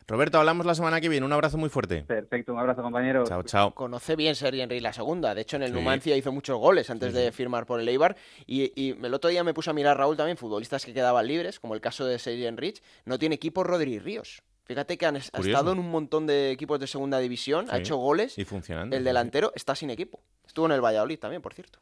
Roberto, 0.06 0.38
hablamos 0.38 0.66
la 0.66 0.74
semana 0.74 1.00
que 1.00 1.08
viene. 1.08 1.24
Un 1.24 1.32
abrazo 1.32 1.56
muy 1.56 1.70
fuerte. 1.70 2.02
Perfecto, 2.02 2.52
un 2.52 2.58
abrazo, 2.58 2.82
compañero. 2.82 3.24
Chao, 3.24 3.42
chao. 3.42 3.74
Conoce 3.74 4.16
bien 4.16 4.34
Sergi 4.34 4.60
Henry 4.60 4.80
la 4.80 4.92
segunda. 4.92 5.34
De 5.34 5.42
hecho, 5.42 5.56
en 5.56 5.62
el 5.62 5.70
sí. 5.70 5.74
Numancia 5.74 6.16
hizo 6.16 6.30
muchos 6.30 6.58
goles 6.58 6.90
antes 6.90 7.12
sí, 7.12 7.18
de 7.18 7.32
firmar 7.32 7.64
por 7.64 7.80
el 7.80 7.88
Eibar. 7.88 8.16
Y, 8.46 8.72
y, 8.80 8.90
el 8.90 9.14
otro 9.14 9.30
día 9.30 9.42
me 9.44 9.54
puse 9.54 9.70
a 9.70 9.72
mirar, 9.72 9.96
Raúl, 9.96 10.16
también 10.16 10.36
futbolistas 10.36 10.84
que 10.84 10.92
quedaban 10.92 11.26
libres, 11.26 11.58
como 11.58 11.74
el 11.74 11.80
caso 11.80 12.04
de 12.04 12.18
Sergi 12.18 12.46
Enrich. 12.46 12.82
No 13.06 13.18
tiene 13.18 13.36
equipo 13.36 13.64
Rodri 13.64 13.98
Ríos. 13.98 14.42
Fíjate 14.64 14.96
que 14.96 15.06
han 15.06 15.16
ha 15.16 15.18
estado 15.18 15.72
en 15.72 15.78
un 15.78 15.90
montón 15.90 16.26
de 16.26 16.50
equipos 16.50 16.80
de 16.80 16.86
segunda 16.86 17.18
división, 17.18 17.66
ha 17.70 17.78
hecho 17.78 17.96
goles. 17.96 18.38
Y 18.38 18.44
funcionando. 18.44 18.96
El 18.96 19.04
delantero 19.04 19.52
está 19.54 19.74
sin 19.74 19.90
equipo. 19.90 20.20
Estuvo 20.46 20.66
en 20.66 20.72
el 20.72 20.80
Valladolid 20.80 21.18
también, 21.18 21.42
por 21.42 21.52
cierto. 21.52 21.80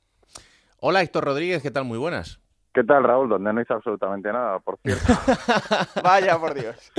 Hola, 0.79 1.01
Héctor 1.01 1.25
Rodríguez, 1.25 1.63
¿qué 1.63 1.71
tal? 1.71 1.85
Muy 1.85 1.99
buenas. 1.99 2.41
¿Qué 2.75 2.85
tal, 2.85 3.05
Raúl? 3.05 3.29
Donde 3.29 3.53
no 3.53 3.61
hizo 3.61 3.75
absolutamente 3.75 4.33
nada, 4.33 4.59
por 4.61 4.79
cierto. 4.79 5.13
Vaya, 6.03 6.39
por 6.39 6.55
Dios. 6.55 6.91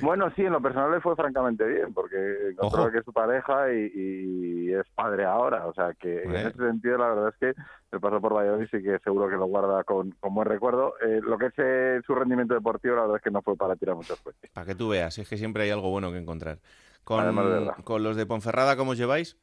Bueno, 0.00 0.32
sí, 0.34 0.42
en 0.42 0.52
lo 0.52 0.62
personal 0.62 0.90
le 0.90 1.00
fue 1.00 1.14
francamente 1.14 1.62
bien, 1.66 1.92
porque 1.92 2.16
encontró 2.52 2.84
Ojo. 2.84 2.90
que 2.90 2.98
es 2.98 3.04
su 3.04 3.12
pareja 3.12 3.70
y, 3.70 3.92
y, 3.94 4.72
es 4.72 4.86
padre 4.94 5.26
ahora. 5.26 5.66
O 5.66 5.74
sea, 5.74 5.92
que 5.92 6.22
en 6.22 6.34
ese 6.34 6.56
sentido, 6.56 6.96
la 6.96 7.08
verdad 7.08 7.28
es 7.28 7.36
que 7.38 7.62
el 7.92 8.00
paso 8.00 8.18
por 8.20 8.34
Valladolid 8.34 8.68
sí 8.70 8.82
que 8.82 8.98
seguro 9.00 9.28
que 9.28 9.36
lo 9.36 9.44
guarda 9.44 9.84
con, 9.84 10.12
con 10.12 10.34
buen 10.34 10.48
recuerdo. 10.48 10.94
Eh, 11.06 11.20
lo 11.22 11.36
que 11.36 11.46
es 11.46 11.54
eh, 11.58 12.00
su 12.06 12.14
rendimiento 12.14 12.54
deportivo, 12.54 12.96
la 12.96 13.02
verdad 13.02 13.16
es 13.18 13.22
que 13.22 13.30
no 13.30 13.42
fue 13.42 13.56
para 13.56 13.76
tirar 13.76 13.96
muchos 13.96 14.18
cohetes. 14.20 14.50
Para 14.52 14.66
que 14.66 14.74
tú 14.74 14.88
veas, 14.88 15.18
es 15.18 15.28
que 15.28 15.36
siempre 15.36 15.64
hay 15.64 15.70
algo 15.70 15.90
bueno 15.90 16.10
que 16.10 16.18
encontrar. 16.18 16.60
Con, 17.04 17.70
con 17.84 18.02
los 18.02 18.16
de 18.16 18.24
Ponferrada, 18.24 18.76
¿cómo 18.76 18.92
os 18.92 18.98
lleváis? 18.98 19.36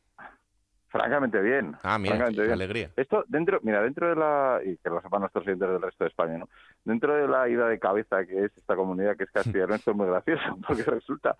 Francamente 0.98 1.42
bien. 1.42 1.76
Ah, 1.84 1.98
mira, 1.98 2.16
francamente 2.16 2.42
bien. 2.42 2.54
alegría. 2.54 2.90
Esto 2.96 3.24
dentro, 3.28 3.60
mira, 3.64 3.82
dentro 3.82 4.10
de 4.10 4.16
la, 4.16 4.60
y 4.64 4.78
que 4.78 4.90
lo 4.90 5.02
sepan 5.02 5.22
nuestros 5.22 5.46
oyentes 5.46 5.70
del 5.70 5.82
resto 5.82 6.04
de 6.04 6.10
España, 6.10 6.38
¿no? 6.38 6.50
Dentro 6.84 7.16
de 7.16 7.28
la 7.28 7.48
ida 7.50 7.68
de 7.68 7.80
cabeza 7.80 8.26
que 8.26 8.46
es 8.46 8.58
esta 8.58 8.76
comunidad 8.76 9.16
que 9.16 9.26
es 9.26 9.32
Castilla 9.32 9.66
esto 9.76 9.92
es 9.92 9.98
muy 9.98 10.08
gracioso, 10.08 10.44
porque 10.68 10.84
resulta 10.84 11.36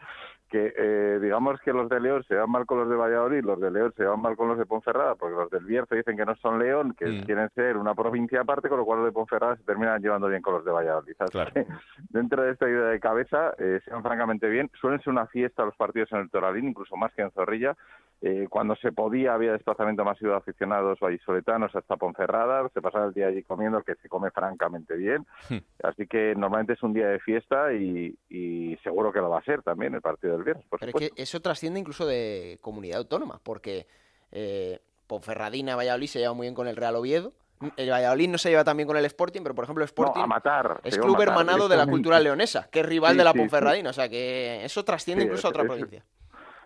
que, 0.50 0.74
eh, 0.78 1.20
digamos 1.22 1.60
que 1.62 1.74
los 1.74 1.90
de 1.90 2.00
León 2.00 2.24
se 2.28 2.36
van 2.36 2.50
mal 2.50 2.66
con 2.66 2.80
los 2.80 2.90
de 2.90 2.96
Valladolid, 2.96 3.44
los 3.44 3.60
de 3.60 3.72
León 3.72 3.94
se 3.96 4.04
van 4.04 4.22
mal 4.22 4.36
con 4.36 4.48
los 4.48 4.58
de 4.58 4.66
Ponferrada, 4.66 5.16
porque 5.16 5.36
los 5.36 5.50
del 5.50 5.66
Bierzo 5.66 5.96
dicen 5.96 6.16
que 6.16 6.26
no 6.26 6.36
son 6.36 6.60
León, 6.60 6.96
que 6.98 7.06
mm. 7.06 7.24
quieren 7.24 7.50
ser 7.56 7.78
una 7.78 7.96
provincia 7.96 8.42
aparte, 8.42 8.70
con 8.70 8.78
lo 8.78 8.86
cual 8.86 9.00
los 9.00 9.08
de 9.08 9.12
Ponferrada 9.12 9.58
se 9.58 9.64
terminan 9.64 10.02
llevando 10.02 10.28
bien 10.28 10.42
con 10.42 10.54
los 10.54 10.66
de 10.66 10.72
Valladolid. 10.72 11.14
Claro. 11.32 11.52
dentro 12.10 12.44
de 12.44 12.52
esta 12.52 12.70
ida 12.70 12.90
de 12.90 13.00
cabeza, 13.00 13.54
eh, 13.58 13.80
se 13.84 13.92
van 13.92 14.04
francamente 14.04 14.48
bien. 14.48 14.70
Suelen 14.80 15.02
ser 15.02 15.12
una 15.12 15.28
fiesta 15.28 15.66
los 15.66 15.76
partidos 15.76 16.12
en 16.12 16.20
el 16.20 16.30
Toralín, 16.30 16.70
incluso 16.70 16.96
más 16.96 17.14
que 17.14 17.22
en 17.22 17.32
Zorrilla. 17.32 17.76
Eh, 18.20 18.48
cuando 18.50 18.76
se 18.78 18.92
podía 18.92 19.36
había 19.36 19.47
desplazamiento 19.52 20.04
masivo 20.06 20.32
de 20.32 20.38
aficionados 20.38 21.00
vallisoletanos 21.00 21.76
hasta 21.76 21.96
Ponferrada, 21.98 22.68
se 22.74 22.82
pasaba 22.82 23.06
el 23.06 23.14
día 23.14 23.28
allí 23.28 23.44
comiendo, 23.44 23.82
que 23.84 23.96
se 23.96 24.10
come 24.10 24.32
francamente 24.32 24.96
bien, 24.96 25.26
Hmm. 25.50 25.58
así 25.84 26.08
que 26.08 26.34
normalmente 26.36 26.74
es 26.74 26.84
un 26.84 26.94
día 26.94 27.08
de 27.08 27.20
fiesta 27.20 27.74
y, 27.74 28.18
y, 28.30 28.76
seguro 28.84 29.12
que 29.12 29.20
lo 29.20 29.30
va 29.30 29.40
a 29.40 29.44
ser 29.44 29.62
también 29.62 29.94
el 29.96 30.02
partido 30.02 30.34
del 30.34 30.44
viernes. 30.44 30.66
Por 30.70 30.80
Pero 30.80 30.92
supuesto. 30.92 31.10
es 31.14 31.16
que 31.16 31.22
eso 31.24 31.42
trasciende 31.42 31.80
incluso 31.80 32.06
de 32.06 32.58
comunidad 32.62 33.00
autónoma, 33.00 33.40
porque 33.44 33.88
eh, 34.32 34.80
Ponferradina, 35.08 35.76
Valladolid 35.76 36.08
se 36.08 36.20
lleva 36.20 36.34
muy 36.34 36.46
bien 36.46 36.56
con 36.56 36.68
el 36.68 36.76
Real 36.76 36.96
Oviedo, 36.96 37.34
el 37.76 37.90
Valladolid 37.90 38.30
no 38.30 38.38
se 38.38 38.50
lleva 38.50 38.64
tan 38.64 38.78
bien 38.78 38.86
con 38.88 38.98
el 38.98 39.06
Sporting, 39.06 39.42
pero 39.42 39.56
por 39.56 39.64
ejemplo 39.64 39.84
el 39.84 39.88
Sporting 39.88 40.20
no, 40.20 40.24
a 40.26 40.28
matar, 40.28 40.80
es 40.84 40.96
club 40.98 41.14
matar, 41.14 41.30
hermanado 41.30 41.68
de 41.68 41.76
la 41.78 41.88
cultura 41.88 42.20
leonesa, 42.20 42.68
que 42.72 42.82
es 42.82 42.86
rival 42.86 43.14
sí, 43.14 43.18
de 43.18 43.24
la 43.24 43.34
Ponferradina, 43.34 43.90
sí. 43.90 44.00
o 44.00 44.02
sea 44.02 44.10
que 44.10 44.64
eso 44.64 44.84
trasciende 44.86 45.24
Sí, 45.24 45.28
incluso 45.28 45.48
a 45.48 45.50
otra 45.50 45.64
es- 45.64 45.68
provincia. 45.70 46.04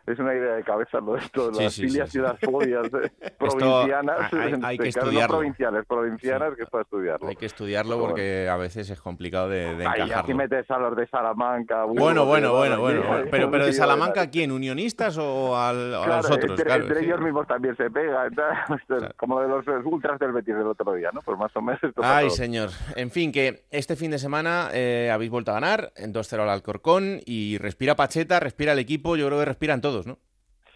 Es 0.07 0.19
una 0.19 0.33
idea 0.33 0.55
de 0.55 0.63
cabeza 0.63 0.99
lo 0.99 1.13
de 1.13 1.19
esto, 1.19 1.53
Sí, 1.53 1.63
las 1.63 1.73
sí, 1.73 1.81
filias 1.87 2.09
sí, 2.09 2.17
y 2.17 2.21
las 2.21 2.39
fobias 2.39 2.87
eh, 2.87 3.11
provincianas. 3.37 4.33
hay- 4.33 4.59
hay 4.63 4.77
que 4.77 4.87
estudiarlo. 4.89 5.21
No 5.21 5.27
provinciales, 5.39 5.85
provincianas, 5.85 6.55
que 6.55 6.63
es 6.63 6.69
para 6.69 6.83
estudiarlo. 6.83 7.27
Hay 7.27 7.35
que 7.35 7.45
estudiarlo 7.45 7.99
porque 7.99 8.47
a 8.49 8.57
veces 8.57 8.89
es 8.89 8.99
complicado 9.01 9.49
de, 9.49 9.75
de 9.75 9.85
así 9.85 10.01
encajarlo. 10.01 10.35
metes 10.35 10.69
a 10.71 10.77
los 10.79 10.95
de 10.95 11.07
Salamanca. 11.07 11.83
Burgos, 11.83 12.01
Bueno, 12.03 12.25
bueno, 12.25 12.53
bueno, 12.55 12.79
bueno. 12.79 13.01
ahí, 13.13 13.25
Pero, 13.31 13.51
pero 13.51 13.65
de 13.65 13.73
Salamanca. 13.73 14.29
¿quién? 14.29 14.51
¿Unionistas 14.51 15.17
o 15.17 15.57
al- 15.57 15.93
a 15.95 16.03
Claro, 16.03 16.21
los 16.21 16.31
otros? 16.31 16.51
entre, 16.51 16.65
Claro, 16.65 16.83
entre 16.83 17.05
ellos 17.05 17.19
mismos 17.21 17.47
también 17.47 17.75
se 17.77 17.89
pega, 17.89 18.27
como 19.17 19.41
de 19.41 19.47
los 19.47 19.65
ultras 19.85 20.19
del 20.19 20.31
Betis 20.31 20.55
del 20.55 20.67
otro 20.67 20.93
día, 20.93 21.09
¿no? 21.13 21.21
Pues 21.21 21.37
más 21.37 21.55
o 21.55 21.61
menos 21.61 21.83
esto 21.83 22.01
Ay, 22.03 22.29
señor. 22.29 22.69
En 22.95 23.11
fin, 23.11 23.31
que 23.31 23.63
este 23.71 23.95
fin 23.95 24.11
de 24.11 24.19
semana 24.19 24.69
eh, 24.73 25.09
habéis 25.13 25.31
vuelto 25.31 25.51
a 25.51 25.55
ganar 25.55 25.91
en 25.95 26.13
2-0 26.13 26.41
al 26.41 26.49
Alcorcón 26.49 27.19
y 27.25 27.57
respira 27.57 27.95
Pacheta, 27.95 28.39
respira 28.39 28.73
el 28.73 28.79
equipo, 28.79 29.15
yo 29.15 29.27
creo 29.27 29.39
que 29.39 29.45
respiran 29.45 29.81
todos, 29.81 29.90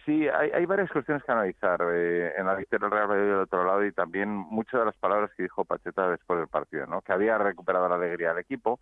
Sí, 0.04 0.28
hay, 0.28 0.50
hay 0.50 0.66
varias 0.66 0.90
cuestiones 0.90 1.24
que 1.24 1.32
analizar 1.32 1.80
eh, 1.92 2.32
en 2.38 2.46
la 2.46 2.54
victoria 2.54 2.88
del 2.88 2.96
Real 2.96 3.08
Madrid 3.08 3.24
del 3.24 3.40
otro 3.40 3.64
lado 3.64 3.84
y 3.84 3.90
también 3.90 4.28
muchas 4.28 4.78
de 4.78 4.86
las 4.86 4.96
palabras 4.98 5.32
que 5.36 5.42
dijo 5.42 5.64
Pacheta 5.64 6.08
después 6.08 6.38
del 6.38 6.48
partido, 6.48 6.86
¿no? 6.86 7.02
Que 7.02 7.12
había 7.12 7.36
recuperado 7.38 7.88
la 7.88 7.96
alegría 7.96 8.28
del 8.28 8.38
equipo, 8.38 8.78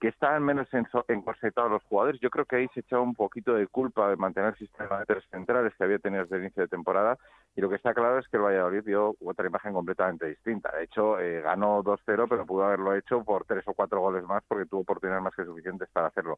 que 0.00 0.08
estaban 0.08 0.42
menos 0.42 0.66
encorsetados 1.08 1.70
los 1.70 1.82
jugadores. 1.84 2.20
Yo 2.20 2.30
creo 2.30 2.46
que 2.46 2.56
ahí 2.56 2.68
se 2.74 2.80
echaba 2.80 3.02
un 3.02 3.14
poquito 3.14 3.54
de 3.54 3.68
culpa 3.68 4.08
de 4.08 4.16
mantener 4.16 4.48
el 4.48 4.58
sistema 4.58 4.98
de 4.98 5.06
tres 5.06 5.22
centrales 5.30 5.74
que 5.76 5.84
había 5.84 5.98
tenido 5.98 6.22
desde 6.22 6.36
el 6.36 6.42
inicio 6.42 6.62
de 6.62 6.68
temporada. 6.68 7.18
Y 7.54 7.60
lo 7.60 7.68
que 7.68 7.76
está 7.76 7.94
claro 7.94 8.18
es 8.18 8.26
que 8.26 8.38
el 8.38 8.42
Valladolid 8.42 8.82
dio 8.82 9.14
otra 9.24 9.46
imagen 9.46 9.74
completamente 9.74 10.26
distinta. 10.26 10.72
De 10.74 10.84
hecho, 10.84 11.20
eh, 11.20 11.42
ganó 11.42 11.84
2-0, 11.84 12.26
pero 12.28 12.46
pudo 12.46 12.64
haberlo 12.64 12.96
hecho 12.96 13.22
por 13.22 13.44
tres 13.44 13.62
o 13.68 13.74
cuatro 13.74 14.00
goles 14.00 14.24
más 14.24 14.42
porque 14.48 14.66
tuvo 14.66 14.80
oportunidades 14.80 15.22
más 15.22 15.36
que 15.36 15.44
suficientes 15.44 15.88
para 15.92 16.08
hacerlo. 16.08 16.36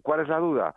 ¿Cuál 0.00 0.20
es 0.20 0.28
la 0.28 0.38
duda? 0.38 0.74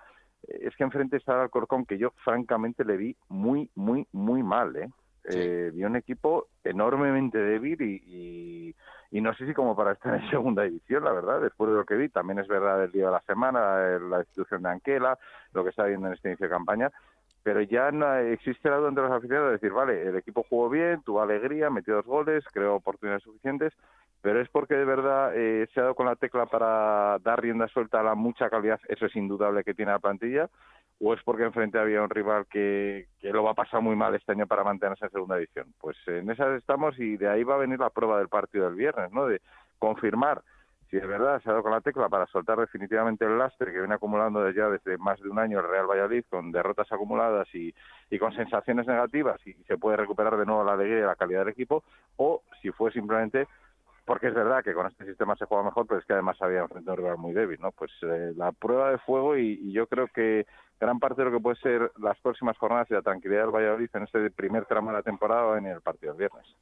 Es 0.47 0.75
que 0.75 0.84
enfrente 0.84 1.17
está 1.17 1.34
el 1.34 1.41
Alcorcón, 1.41 1.86
que 1.86 1.97
yo 1.97 2.12
francamente 2.23 2.84
le 2.84 2.97
vi 2.97 3.15
muy, 3.30 3.69
muy, 3.75 4.08
muy 4.12 4.43
mal, 4.43 4.75
¿eh? 4.75 4.89
Eh, 5.23 5.69
vi 5.71 5.84
un 5.84 5.95
equipo 5.95 6.47
enormemente 6.63 7.38
débil 7.38 7.80
y, 7.80 8.01
y, 8.08 8.75
y 9.12 9.21
no 9.21 9.36
sé 9.36 9.45
si 9.45 9.54
como 9.54 9.75
para 9.75 9.91
estar 9.91 10.15
en 10.15 10.30
segunda 10.32 10.63
división, 10.63 11.04
la 11.04 11.12
verdad, 11.12 11.41
después 11.41 11.69
de 11.69 11.77
lo 11.77 11.86
que 11.86 11.95
vi. 11.95 12.10
También 12.10 12.39
es 12.39 12.47
verdad 12.47 12.84
el 12.84 12.91
día 12.91 13.06
de 13.06 13.12
la 13.12 13.21
semana, 13.21 13.99
la 13.99 14.19
institución 14.19 14.63
de 14.63 14.69
Anquela, 14.69 15.19
lo 15.54 15.63
que 15.63 15.69
está 15.69 15.86
viendo 15.86 16.08
en 16.08 16.13
este 16.13 16.30
inicio 16.30 16.47
de 16.47 16.54
campaña, 16.54 16.91
pero 17.43 17.62
ya 17.62 17.91
no 17.91 18.15
existe 18.15 18.69
la 18.69 18.77
duda 18.77 18.89
entre 18.89 19.04
los 19.04 19.13
aficionados 19.13 19.49
de 19.49 19.54
decir, 19.54 19.71
vale, 19.71 20.01
el 20.04 20.15
equipo 20.15 20.45
jugó 20.47 20.69
bien, 20.69 21.01
tuvo 21.04 21.21
alegría, 21.21 21.69
metió 21.69 21.95
dos 21.95 22.06
goles, 22.06 22.43
creó 22.51 22.75
oportunidades 22.75 23.23
suficientes, 23.23 23.73
pero 24.21 24.41
es 24.41 24.49
porque 24.49 24.75
de 24.75 24.86
verdad 24.86 25.36
eh, 25.36 25.67
se 25.73 25.79
ha 25.79 25.84
dado 25.84 25.95
con 25.95 26.05
la 26.05 26.15
tecla 26.15 26.45
para 26.45 27.17
dar 27.19 27.41
rienda 27.41 27.67
suelta 27.67 27.99
a 27.99 28.03
la 28.03 28.15
mucha 28.15 28.49
calidad, 28.49 28.79
eso 28.88 29.05
es 29.05 29.15
indudable 29.15 29.63
que 29.63 29.73
tiene 29.73 29.91
la 29.91 29.99
plantilla, 29.99 30.49
o 31.03 31.13
es 31.13 31.23
porque 31.23 31.43
enfrente 31.43 31.79
había 31.79 32.03
un 32.03 32.10
rival 32.10 32.45
que, 32.45 33.07
lo 33.23 33.43
va 33.43 33.51
a 33.51 33.55
pasar 33.55 33.81
muy 33.81 33.95
mal 33.95 34.13
este 34.13 34.34
año 34.34 34.45
para 34.45 34.63
mantenerse 34.63 35.05
en 35.05 35.12
segunda 35.12 35.36
división. 35.36 35.73
Pues 35.79 35.97
en 36.05 36.29
esas 36.29 36.60
estamos 36.60 36.97
y 36.99 37.17
de 37.17 37.27
ahí 37.27 37.43
va 37.43 37.55
a 37.55 37.60
venir 37.60 37.79
la 37.79 37.89
prueba 37.89 38.19
del 38.19 38.29
partido 38.29 38.65
del 38.65 38.75
viernes, 38.75 39.12
¿no? 39.12 39.25
De 39.25 39.41
confirmar 39.79 40.43
si 40.91 40.97
de 40.97 41.07
verdad 41.07 41.41
se 41.41 41.49
ha 41.49 41.53
dado 41.53 41.63
con 41.63 41.71
la 41.71 41.81
tecla 41.81 42.07
para 42.10 42.27
soltar 42.27 42.60
definitivamente 42.60 43.25
el 43.25 43.38
lastre 43.38 43.71
que 43.71 43.79
viene 43.79 43.95
acumulando 43.95 44.43
desde 44.43 44.60
ya 44.60 44.69
desde 44.69 44.97
más 44.97 45.19
de 45.21 45.29
un 45.29 45.39
año 45.39 45.60
el 45.60 45.67
Real 45.67 45.89
Valladolid 45.89 46.25
con 46.29 46.51
derrotas 46.51 46.91
acumuladas 46.91 47.47
y, 47.55 47.73
y 48.10 48.19
con 48.19 48.34
sensaciones 48.34 48.86
negativas 48.86 49.39
y 49.47 49.53
se 49.53 49.77
puede 49.77 49.97
recuperar 49.97 50.38
de 50.38 50.45
nuevo 50.45 50.65
la 50.65 50.73
alegría 50.73 50.99
y 50.99 51.03
la 51.03 51.15
calidad 51.15 51.39
del 51.39 51.53
equipo 51.53 51.84
o 52.17 52.43
si 52.62 52.71
fue 52.71 52.91
simplemente 52.91 53.47
porque 54.05 54.27
es 54.27 54.33
verdad 54.33 54.63
que 54.63 54.73
con 54.73 54.87
este 54.87 55.05
sistema 55.05 55.35
se 55.35 55.45
juega 55.45 55.63
mejor, 55.63 55.85
pero 55.87 55.99
es 55.99 56.05
que 56.05 56.13
además 56.13 56.41
había 56.41 56.61
a 56.61 56.65
un 56.65 56.97
rival 56.97 57.17
muy 57.17 57.33
débil, 57.33 57.59
¿no? 57.61 57.71
Pues 57.71 57.91
eh, 58.01 58.33
la 58.35 58.51
prueba 58.51 58.91
de 58.91 58.97
fuego 58.99 59.37
y, 59.37 59.59
y 59.61 59.71
yo 59.71 59.87
creo 59.87 60.07
que 60.07 60.45
gran 60.79 60.99
parte 60.99 61.21
de 61.21 61.29
lo 61.29 61.37
que 61.37 61.43
puede 61.43 61.57
ser 61.57 61.91
las 61.99 62.19
próximas 62.19 62.57
jornadas 62.57 62.89
y 62.89 62.95
la 62.95 63.03
tranquilidad 63.03 63.41
del 63.41 63.51
Valladolid 63.51 63.89
en 63.93 64.03
este 64.03 64.31
primer 64.31 64.65
tramo 64.65 64.89
de 64.89 64.97
la 64.97 65.03
temporada 65.03 65.57
en 65.57 65.67
el 65.67 65.81
partido 65.81 66.13
del 66.13 66.19
viernes. 66.19 66.55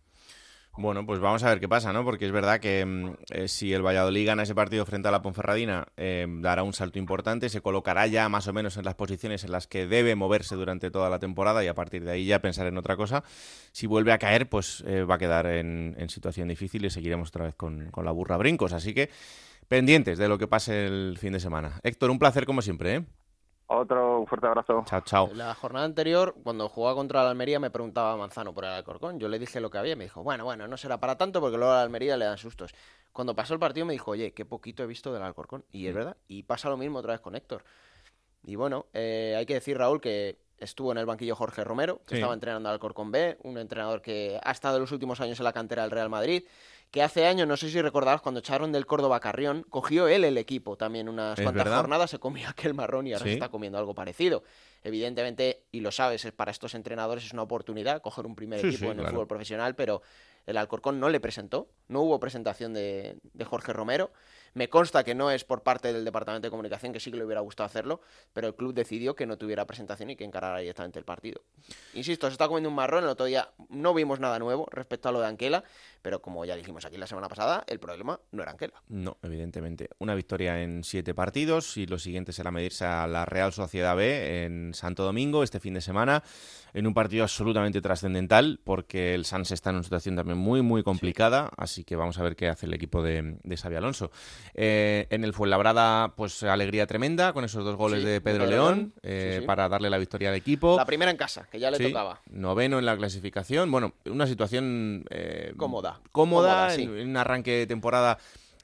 Bueno, 0.82 1.06
pues 1.06 1.20
vamos 1.20 1.44
a 1.44 1.50
ver 1.50 1.60
qué 1.60 1.68
pasa, 1.68 1.92
¿no? 1.92 2.06
Porque 2.06 2.26
es 2.26 2.32
verdad 2.32 2.62
que 2.62 2.86
mm, 2.86 3.16
eh, 3.32 3.48
si 3.50 3.74
el 3.74 3.86
Valladolid 3.86 4.26
gana 4.26 4.44
ese 4.44 4.56
partido 4.56 4.86
frente 4.86 5.10
a 5.10 5.12
la 5.12 5.22
Ponferradina, 5.22 5.90
eh, 5.98 6.26
dará 6.40 6.64
un 6.64 6.72
salto 6.72 6.98
importante, 6.98 7.50
se 7.50 7.60
colocará 7.60 8.08
ya 8.08 8.30
más 8.30 8.48
o 8.48 8.54
menos 8.54 8.78
en 8.78 8.86
las 8.86 8.96
posiciones 8.96 9.44
en 9.44 9.52
las 9.52 9.68
que 9.68 9.88
debe 9.88 10.16
moverse 10.16 10.56
durante 10.56 10.90
toda 10.90 11.10
la 11.10 11.20
temporada 11.20 11.66
y 11.66 11.68
a 11.68 11.76
partir 11.76 12.06
de 12.06 12.12
ahí 12.12 12.26
ya 12.28 12.40
pensar 12.40 12.66
en 12.66 12.78
otra 12.78 12.96
cosa. 12.96 13.26
Si 13.74 13.88
vuelve 13.88 14.14
a 14.14 14.20
caer, 14.20 14.48
pues 14.48 14.82
eh, 14.88 15.04
va 15.04 15.16
a 15.16 15.18
quedar 15.18 15.48
en, 15.48 15.98
situación 16.08 16.48
difícil 16.48 16.86
y 16.86 16.90
seguiremos 16.90 17.28
otra 17.28 17.44
vez 17.44 17.56
con, 17.56 17.92
con 17.92 18.06
la 18.06 18.12
burra 18.12 18.38
brincos. 18.38 18.72
Así 18.72 18.94
que 18.94 19.10
pendientes 19.68 20.18
de 20.18 20.30
lo 20.30 20.38
que 20.38 20.48
pase 20.48 20.86
el 20.86 21.18
fin 21.20 21.34
de 21.34 21.42
semana. 21.42 21.82
Héctor, 21.84 22.10
un 22.10 22.20
placer 22.20 22.46
como 22.46 22.62
siempre, 22.62 22.96
¿eh? 22.96 23.06
Otro 23.72 24.26
fuerte 24.28 24.48
abrazo. 24.48 24.84
Chao, 24.88 25.02
chao. 25.02 25.30
La 25.36 25.54
jornada 25.54 25.86
anterior, 25.86 26.36
cuando 26.44 26.68
jugaba 26.70 26.96
contra 26.96 27.24
la 27.24 27.30
Almería, 27.30 27.60
me 27.60 27.70
preguntaba 27.70 28.18
Manzano 28.18 28.52
por 28.52 28.64
el 28.66 28.72
Alcorcón. 28.72 29.20
Yo 29.20 29.28
le 29.30 29.38
dije 29.38 29.60
lo 29.62 29.70
que 29.70 29.78
había 29.78 29.94
y 29.94 29.96
me 29.96 30.06
dijo, 30.06 30.24
bueno, 30.24 30.44
bueno, 30.44 30.68
no 30.68 30.76
será 30.76 31.00
para 31.00 31.18
tanto 31.20 31.40
porque 31.40 31.58
luego 31.58 31.72
a 31.72 31.76
la 31.76 31.82
Almería 31.84 32.18
le 32.18 32.26
dan 32.26 32.40
sustos. 32.40 32.74
Cuando 33.14 33.36
pasó 33.36 33.54
el 33.54 33.60
partido 33.60 33.86
me 33.86 33.94
dijo, 33.94 34.10
oye, 34.10 34.34
qué 34.34 34.44
poquito 34.44 34.82
he 34.82 34.88
visto 34.88 35.14
del 35.14 35.22
Alcorcón. 35.22 35.66
Y 35.72 35.86
es 35.86 35.94
verdad. 35.94 36.18
Y 36.28 36.44
pasa 36.44 36.68
lo 36.68 36.78
mismo 36.78 36.98
otra 36.98 37.12
vez 37.14 37.22
con 37.22 37.36
Héctor. 37.36 37.64
Y 38.44 38.56
bueno, 38.56 38.88
eh, 38.94 39.36
hay 39.38 39.46
que 39.46 39.54
decir, 39.54 39.78
Raúl, 39.78 40.02
que 40.02 40.40
estuvo 40.58 40.92
en 40.92 40.98
el 40.98 41.06
banquillo 41.06 41.36
Jorge 41.36 41.64
Romero, 41.64 42.00
que 42.08 42.10
Sí. 42.10 42.16
estaba 42.16 42.34
entrenando 42.34 42.70
al 42.70 42.74
Alcorcón 42.74 43.12
B, 43.12 43.38
un 43.44 43.60
entrenador 43.60 44.02
que 44.02 44.40
ha 44.44 44.52
estado 44.52 44.78
en 44.78 44.82
los 44.82 44.92
últimos 44.92 45.22
años 45.22 45.40
en 45.40 45.44
la 45.44 45.54
cantera 45.54 45.84
del 45.84 45.92
Real 45.92 46.10
Madrid, 46.10 46.44
que 46.92 47.04
hace 47.04 47.28
años, 47.28 47.48
no 47.48 47.56
sé 47.56 47.70
si 47.70 47.82
recordabas, 47.82 48.22
cuando 48.22 48.40
echaron 48.40 48.72
del 48.72 48.86
Córdoba 48.88 49.20
Carrión, 49.20 49.64
cogió 49.70 50.08
él 50.08 50.24
el 50.24 50.38
equipo 50.40 50.76
también 50.76 51.08
unas 51.08 51.38
Es 51.38 51.44
cuantas 51.44 51.66
verdad. 51.66 51.78
jornadas, 51.82 52.10
se 52.10 52.18
comía 52.20 52.50
aquel 52.50 52.74
marrón 52.74 53.06
y 53.06 53.14
ahora 53.14 53.24
Sí. 53.26 53.30
se 53.30 53.34
está 53.36 53.50
comiendo 53.50 53.78
algo 53.78 53.94
parecido. 53.94 54.44
Evidentemente, 54.84 55.64
y 55.72 55.82
lo 55.82 55.92
sabes, 55.92 56.26
es- 56.26 56.32
para 56.32 56.52
estos 56.52 56.74
entrenadores 56.74 57.24
es 57.26 57.34
una 57.34 57.44
oportunidad 57.44 58.02
coger 58.02 58.26
un 58.26 58.36
primer 58.36 58.60
Sí, 58.62 58.68
equipo 58.70 58.86
sí, 58.86 58.86
en 58.86 58.92
el 58.92 58.98
claro. 59.00 59.12
fútbol 59.16 59.28
profesional, 59.28 59.76
pero 59.76 60.02
el 60.48 60.58
Alcorcón 60.58 61.00
no 61.00 61.10
le 61.10 61.20
presentó, 61.20 61.68
no 61.90 62.02
hubo 62.02 62.20
presentación 62.20 62.74
de, 62.74 63.18
de 63.34 63.46
Jorge 63.46 63.72
Romero. 63.72 64.12
Me 64.54 64.70
consta 64.70 65.04
que 65.04 65.16
no 65.16 65.32
es 65.32 65.44
por 65.44 65.64
parte 65.64 65.94
del 65.94 66.06
Departamento 66.06 66.48
de 66.48 66.52
Comunicación, 66.52 66.94
que 66.94 67.00
sí 67.00 67.12
que 67.12 67.18
le 67.18 67.26
hubiera 67.26 67.42
gustado 67.42 67.66
hacerlo, 67.66 68.02
pero 68.34 68.48
el 68.48 68.56
club 68.56 68.74
decidió 68.74 69.16
que 69.16 69.26
no 69.26 69.38
tuviera 69.38 69.66
presentación 69.66 70.10
y 70.10 70.16
que 70.16 70.24
encarara 70.24 70.60
directamente 70.60 71.00
el 71.00 71.06
partido. 71.06 71.42
Insisto, 71.94 72.28
se 72.28 72.34
está 72.34 72.48
comiendo 72.48 72.70
un 72.70 72.76
marrón, 72.76 73.04
el 73.04 73.10
otro 73.10 73.26
día 73.26 73.50
no 73.70 73.94
vimos 73.94 74.20
nada 74.20 74.40
nuevo 74.40 74.68
respecto 74.72 75.10
a 75.10 75.12
lo 75.12 75.22
de 75.22 75.28
Anquela, 75.28 75.64
pero 76.02 76.22
como 76.22 76.46
ya 76.46 76.56
dijimos 76.56 76.86
aquí 76.86 76.98
la 76.98 77.08
semana 77.08 77.28
pasada, 77.28 77.64
el 77.68 77.80
problema 77.80 78.20
no 78.32 78.44
era 78.44 78.52
Anquela. 78.52 78.82
No, 78.88 79.18
evidentemente. 79.22 79.90
Una 80.00 80.16
victoria 80.16 80.62
en 80.62 80.84
siete 80.84 81.14
partidos 81.14 81.78
y 81.78 81.86
lo 81.86 82.00
siguiente 82.00 82.34
será 82.34 82.52
medirse 82.52 82.86
a 82.86 83.08
la 83.08 83.26
Real 83.26 83.54
Sociedad 83.54 83.96
B 83.96 84.46
en 84.46 84.74
Santo 84.74 85.04
Domingo 85.04 85.44
este 85.44 85.60
fin 85.60 85.74
de 85.74 85.82
semana 85.82 86.24
en 86.74 86.88
un 86.88 86.94
partido 86.94 87.24
absolutamente 87.24 87.82
trascendental 87.82 88.60
porque 88.64 89.16
el 89.16 89.26
Sans 89.26 89.52
está 89.52 89.70
en 89.72 89.78
una 89.78 89.84
situación 89.84 90.16
también 90.16 90.38
muy, 90.38 90.62
muy 90.62 90.84
complicada, 90.84 91.50
así 91.58 91.84
que 91.84 91.96
vamos 91.96 92.18
a 92.20 92.24
ver 92.24 92.36
qué 92.36 92.48
hace 92.48 92.66
el 92.66 92.74
equipo 92.74 93.02
de, 93.04 93.38
de 93.44 93.58
Xavi 93.58 93.76
Alonso. 93.76 94.12
Eh, 94.54 95.08
en 95.10 95.24
el 95.24 95.34
Fuenlabrada, 95.34 96.14
pues 96.16 96.44
alegría 96.44 96.86
tremenda 96.88 97.32
con 97.34 97.46
esos 97.46 97.64
dos 97.64 97.76
goles 97.76 98.02
Sí, 98.02 98.06
de 98.08 98.20
Pedro 98.22 98.46
Pedro 98.46 98.52
León 98.52 98.94
eh, 99.04 99.34
sí, 99.36 99.40
sí. 99.42 99.46
para 99.46 99.70
darle 99.70 99.90
la 99.90 99.98
victoria 99.98 100.30
al 100.30 100.36
equipo. 100.36 100.76
La 100.78 100.86
primera 100.86 101.12
en 101.12 101.18
casa, 101.18 101.48
que 101.52 101.60
ya 101.60 101.72
le 101.72 101.78
tocaba. 101.80 102.22
Noveno 102.30 102.80
en 102.80 102.86
la 102.86 102.98
clasificación. 102.98 103.72
Bueno, 103.72 103.94
una 104.06 104.28
situación 104.28 105.06
eh, 105.10 105.54
Cómoda. 105.58 106.00
Cómoda, 106.12 106.50
Cómoda, 106.50 106.70
sí. 106.72 106.84
en, 106.84 106.98
en 106.98 107.10
un 107.10 107.18
arranque 107.18 107.52
de 107.52 107.68
temporada 107.68 108.18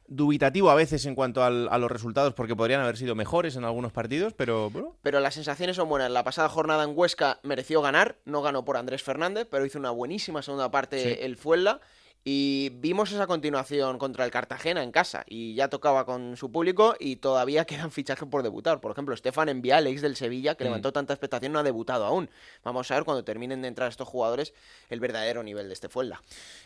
dubitativo 0.07 0.69
a 0.69 0.75
veces 0.75 1.05
en 1.07 1.15
cuanto 1.15 1.43
al- 1.43 1.67
a 1.71 1.77
los 1.79 1.89
resultados 1.91 2.33
porque 2.35 2.55
podrían 2.55 2.81
haber 2.81 2.95
sido 2.97 3.15
mejores 3.15 3.55
en 3.55 3.63
algunos 3.63 3.91
partidos, 3.91 4.33
pero 4.33 4.69
bueno, 4.69 4.95
Pero 5.01 5.19
las 5.19 5.33
sensaciones 5.33 5.75
son 5.77 5.89
buenas. 5.89 6.11
La 6.11 6.23
pasada 6.23 6.47
jornada 6.49 6.83
en 6.83 6.91
Huesca 6.95 7.39
mereció 7.43 7.81
ganar, 7.81 8.17
no 8.25 8.41
ganó 8.43 8.63
por 8.65 8.77
Andrés 8.77 9.01
Fernández, 9.01 9.47
pero 9.49 9.65
hizo 9.65 9.79
una 9.79 9.89
buenísima 9.91 10.41
segunda 10.43 10.69
parte 10.69 11.01
Sí. 11.15 11.17
el 11.21 11.37
Fuenla. 11.37 11.79
Y 12.27 12.69
vimos 12.79 13.11
esa 13.11 13.27
continuación 13.27 13.99
contra 13.99 14.25
el 14.25 14.31
Cartagena 14.31 14.81
en 14.81 14.91
casa. 14.91 15.23
Y 15.29 15.53
ya 15.53 15.67
tocaba 15.69 16.07
con 16.07 16.35
su 16.37 16.51
público 16.51 16.95
y 16.99 17.17
todavía 17.17 17.65
quedan 17.85 17.91
fichajes 17.91 18.27
por 18.27 18.41
debutar. 18.41 18.81
Por 18.81 18.91
ejemplo, 18.91 19.15
Stefan 19.15 19.47
Envial, 19.47 19.85
ex 19.85 20.01
del 20.01 20.15
Sevilla, 20.15 20.55
que 20.55 20.63
Mm. 20.63 20.67
levantó 20.67 20.91
tanta 20.91 21.13
expectación, 21.13 21.51
no 21.53 21.59
ha 21.59 21.63
debutado 21.63 22.03
aún. 22.03 22.31
Vamos 22.63 22.89
a 22.89 22.95
ver 22.95 23.03
cuando 23.03 23.23
terminen 23.23 23.61
de 23.61 23.67
entrar 23.67 23.89
estos 23.89 24.07
jugadores 24.07 24.55
el 24.89 24.99
verdadero 24.99 25.43
nivel 25.43 25.67
de 25.67 25.73
este 25.73 25.87
Fuenla. 25.87 26.23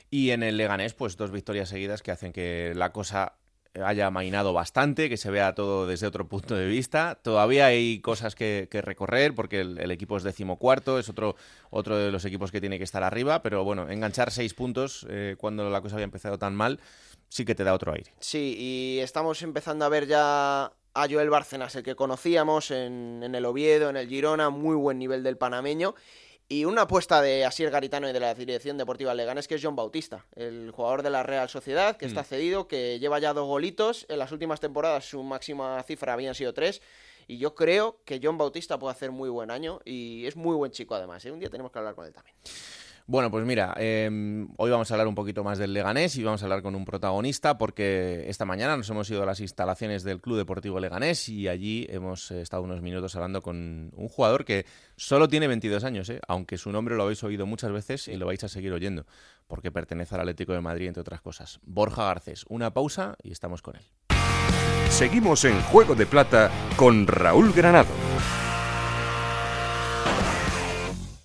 Y 0.09 0.29
en 0.31 0.43
el 0.43 0.55
Leganés, 0.55 0.93
pues 0.93 1.17
dos 1.17 1.29
victorias 1.29 1.67
seguidas 1.67 2.01
que 2.01 2.11
hacen 2.11 2.31
que 2.31 2.71
la 2.73 2.93
cosa 2.93 3.33
haya 3.83 4.07
amainado 4.07 4.53
bastante, 4.53 5.09
que 5.09 5.17
se 5.17 5.29
vea 5.31 5.53
todo 5.53 5.87
desde 5.87 6.07
otro 6.07 6.27
punto 6.27 6.55
de 6.55 6.67
vista. 6.67 7.19
Todavía 7.21 7.67
hay 7.67 7.99
cosas 8.01 8.35
que, 8.35 8.67
que 8.69 8.81
recorrer 8.81 9.35
porque 9.35 9.61
el, 9.61 9.77
el 9.79 9.91
equipo 9.91 10.17
es 10.17 10.23
decimocuarto, 10.23 10.99
es 10.99 11.09
otro, 11.09 11.35
otro 11.69 11.97
de 11.97 12.11
los 12.11 12.25
equipos 12.25 12.51
que 12.51 12.59
tiene 12.59 12.77
que 12.77 12.83
estar 12.83 13.03
arriba, 13.03 13.41
pero 13.41 13.63
bueno, 13.63 13.89
enganchar 13.89 14.31
seis 14.31 14.53
puntos 14.53 15.05
eh, 15.09 15.35
cuando 15.37 15.69
la 15.69 15.81
cosa 15.81 15.95
había 15.95 16.05
empezado 16.05 16.37
tan 16.37 16.55
mal, 16.55 16.79
sí 17.29 17.45
que 17.45 17.55
te 17.55 17.63
da 17.63 17.73
otro 17.73 17.93
aire. 17.93 18.11
Sí, 18.19 18.55
y 18.57 18.99
estamos 18.99 19.41
empezando 19.41 19.85
a 19.85 19.89
ver 19.89 20.07
ya 20.07 20.71
a 20.93 21.07
Joel 21.09 21.29
Bárcenas, 21.29 21.75
el 21.75 21.83
que 21.83 21.95
conocíamos 21.95 22.71
en, 22.71 23.21
en 23.23 23.35
el 23.35 23.45
Oviedo, 23.45 23.89
en 23.89 23.97
el 23.97 24.09
Girona, 24.09 24.49
muy 24.49 24.75
buen 24.75 24.97
nivel 24.97 25.23
del 25.23 25.37
panameño. 25.37 25.93
Y 26.51 26.65
una 26.65 26.81
apuesta 26.81 27.21
de 27.21 27.45
Asier 27.45 27.69
Garitano 27.69 28.09
y 28.09 28.11
de 28.11 28.19
la 28.19 28.33
Dirección 28.33 28.75
Deportiva 28.75 29.13
Leganés, 29.13 29.47
que 29.47 29.53
es 29.55 29.61
John 29.63 29.75
Bautista, 29.75 30.25
el 30.35 30.71
jugador 30.71 31.03
de 31.03 31.11
la 31.11 31.21
Real 31.21 31.47
Sociedad, 31.47 31.95
que 31.95 32.07
está 32.07 32.21
Mm. 32.21 32.25
cedido, 32.25 32.67
que 32.67 32.97
lleva 32.97 33.19
ya 33.19 33.33
dos 33.33 33.45
golitos. 33.47 34.07
En 34.09 34.17
las 34.17 34.31
últimas 34.31 34.59
temporadas 34.59 35.05
su 35.05 35.21
máxima 35.21 35.81
cifra 35.83 36.13
habían 36.13 36.33
sido 36.33 36.51
tres. 36.51 36.81
Y 37.27 37.37
yo 37.37 37.53
creo 37.53 37.99
que 38.03 38.19
John 38.21 38.39
Bautista 38.39 38.79
puede 38.79 38.93
hacer 38.93 39.11
muy 39.11 39.29
buen 39.29 39.51
año 39.51 39.79
y 39.85 40.25
es 40.25 40.35
muy 40.35 40.55
buen 40.55 40.71
chico 40.71 40.95
además. 40.95 41.23
¿eh? 41.25 41.31
Un 41.31 41.39
día 41.39 41.51
tenemos 41.51 41.71
que 41.71 41.77
hablar 41.77 41.93
con 41.93 42.07
él 42.07 42.13
también. 42.13 42.35
Bueno, 43.09 43.31
pues 43.31 43.43
mira, 43.43 43.73
eh, 43.79 44.07
hoy 44.57 44.69
vamos 44.69 44.91
a 44.91 44.93
hablar 44.93 45.07
un 45.07 45.15
poquito 45.15 45.43
más 45.43 45.57
del 45.57 45.73
Leganés 45.73 46.15
y 46.15 46.23
vamos 46.23 46.43
a 46.43 46.45
hablar 46.45 46.61
con 46.61 46.75
un 46.75 46.85
protagonista 46.85 47.57
porque 47.57 48.25
esta 48.27 48.45
mañana 48.45 48.77
nos 48.77 48.87
hemos 48.91 49.09
ido 49.09 49.23
a 49.23 49.25
las 49.25 49.39
instalaciones 49.39 50.03
del 50.03 50.21
Club 50.21 50.37
Deportivo 50.37 50.79
Leganés 50.79 51.27
y 51.27 51.47
allí 51.47 51.87
hemos 51.89 52.29
eh, 52.29 52.39
estado 52.43 52.61
unos 52.61 52.83
minutos 52.83 53.15
hablando 53.15 53.41
con 53.41 53.89
un 53.95 54.09
jugador 54.09 54.45
que 54.45 54.67
solo 54.95 55.27
tiene 55.27 55.47
22 55.47 55.83
años, 55.85 56.07
¿eh? 56.11 56.19
aunque 56.27 56.59
su 56.59 56.71
nombre 56.71 56.95
lo 56.95 57.01
habéis 57.01 57.23
oído 57.23 57.47
muchas 57.47 57.71
veces 57.71 58.07
y 58.07 58.15
lo 58.15 58.27
vais 58.27 58.43
a 58.43 58.47
seguir 58.47 58.73
oyendo 58.73 59.07
porque 59.47 59.71
pertenece 59.71 60.13
al 60.13 60.21
Atlético 60.21 60.53
de 60.53 60.61
Madrid, 60.61 60.85
entre 60.85 61.01
otras 61.01 61.21
cosas. 61.21 61.59
Borja 61.63 62.03
Garcés, 62.03 62.45
una 62.47 62.75
pausa 62.75 63.15
y 63.23 63.31
estamos 63.31 63.63
con 63.63 63.75
él. 63.75 63.85
Seguimos 64.89 65.45
en 65.45 65.59
Juego 65.63 65.95
de 65.95 66.05
Plata 66.05 66.51
con 66.75 67.07
Raúl 67.07 67.53
Granado. 67.53 67.89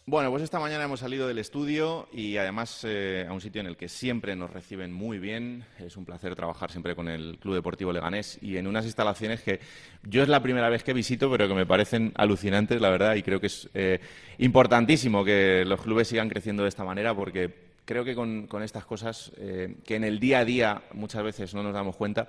Bueno, 0.07 0.31
pues 0.31 0.43
esta 0.43 0.61
mañana 0.61 0.85
hemos 0.85 1.01
salido 1.01 1.27
del 1.27 1.39
estudio 1.39 2.09
y 2.13 2.37
además 2.37 2.85
eh, 2.85 3.27
a 3.27 3.33
un 3.33 3.41
sitio 3.41 3.63
en 3.63 3.67
el 3.69 3.79
que 3.79 3.89
siempre 3.89 4.37
nos 4.37 4.51
reciben 4.51 4.93
muy 4.93 5.19
bien. 5.19 5.65
Es 5.79 5.97
un 5.97 6.05
placer 6.05 6.37
trabajar 6.37 6.71
siempre 6.71 6.95
con 6.95 7.09
el 7.09 7.39
Club 7.41 7.55
Deportivo 7.55 7.91
Leganés 7.91 8.39
y 8.43 8.59
en 8.59 8.67
unas 8.67 8.85
instalaciones 8.85 9.41
que 9.41 9.61
yo 10.03 10.23
es 10.23 10.29
la 10.29 10.43
primera 10.43 10.69
vez 10.69 10.85
que 10.85 10.93
visito, 10.93 11.31
pero 11.31 11.49
que 11.49 11.55
me 11.55 11.65
parecen 11.65 12.13
alucinantes, 12.17 12.83
la 12.83 12.91
verdad, 12.91 13.15
y 13.15 13.23
creo 13.23 13.41
que 13.41 13.47
es 13.47 13.71
eh, 13.73 13.99
importantísimo 14.37 15.25
que 15.25 15.65
los 15.67 15.81
clubes 15.81 16.07
sigan 16.07 16.29
creciendo 16.29 16.65
de 16.65 16.69
esta 16.69 16.85
manera 16.85 17.15
porque 17.15 17.73
creo 17.87 18.05
que 18.05 18.15
con, 18.15 18.47
estas 18.63 18.85
cosas 18.85 19.33
eh, 19.39 19.77
que 19.87 19.97
en 19.97 20.05
el 20.05 20.21
día 20.21 20.41
a 20.41 20.45
día 20.45 20.83
muchas 20.93 21.23
veces 21.23 21.55
no 21.55 21.63
nos 21.63 21.73
damos 21.73 21.97
cuenta, 21.97 22.29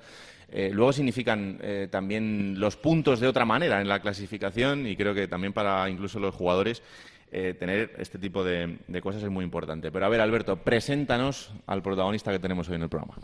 luego 0.71 0.93
significan 0.93 1.59
también 1.89 2.59
los 2.59 2.77
puntos 2.77 3.19
de 3.19 3.27
otra 3.27 3.45
manera 3.45 3.81
en 3.81 3.89
la 3.89 3.99
clasificación 3.99 4.85
y 4.85 4.95
creo 4.95 5.13
que 5.13 5.27
también 5.27 5.51
para 5.53 5.89
incluso 5.89 6.19
los 6.19 6.35
jugadores 6.35 6.83
eh, 7.31 7.53
tener 7.53 7.93
este 7.97 8.17
tipo 8.17 8.43
de, 8.43 8.77
cosas 9.01 9.23
es 9.23 9.29
muy 9.29 9.43
importante. 9.43 9.91
Pero 9.91 10.05
a 10.05 10.09
ver, 10.09 10.21
Alberto, 10.21 10.57
preséntanos 10.57 11.51
al 11.65 11.81
protagonista 11.81 12.31
que 12.31 12.39
tenemos 12.39 12.69
hoy 12.69 12.75
en 12.75 12.83
el 12.83 12.89
programa. 12.89 13.15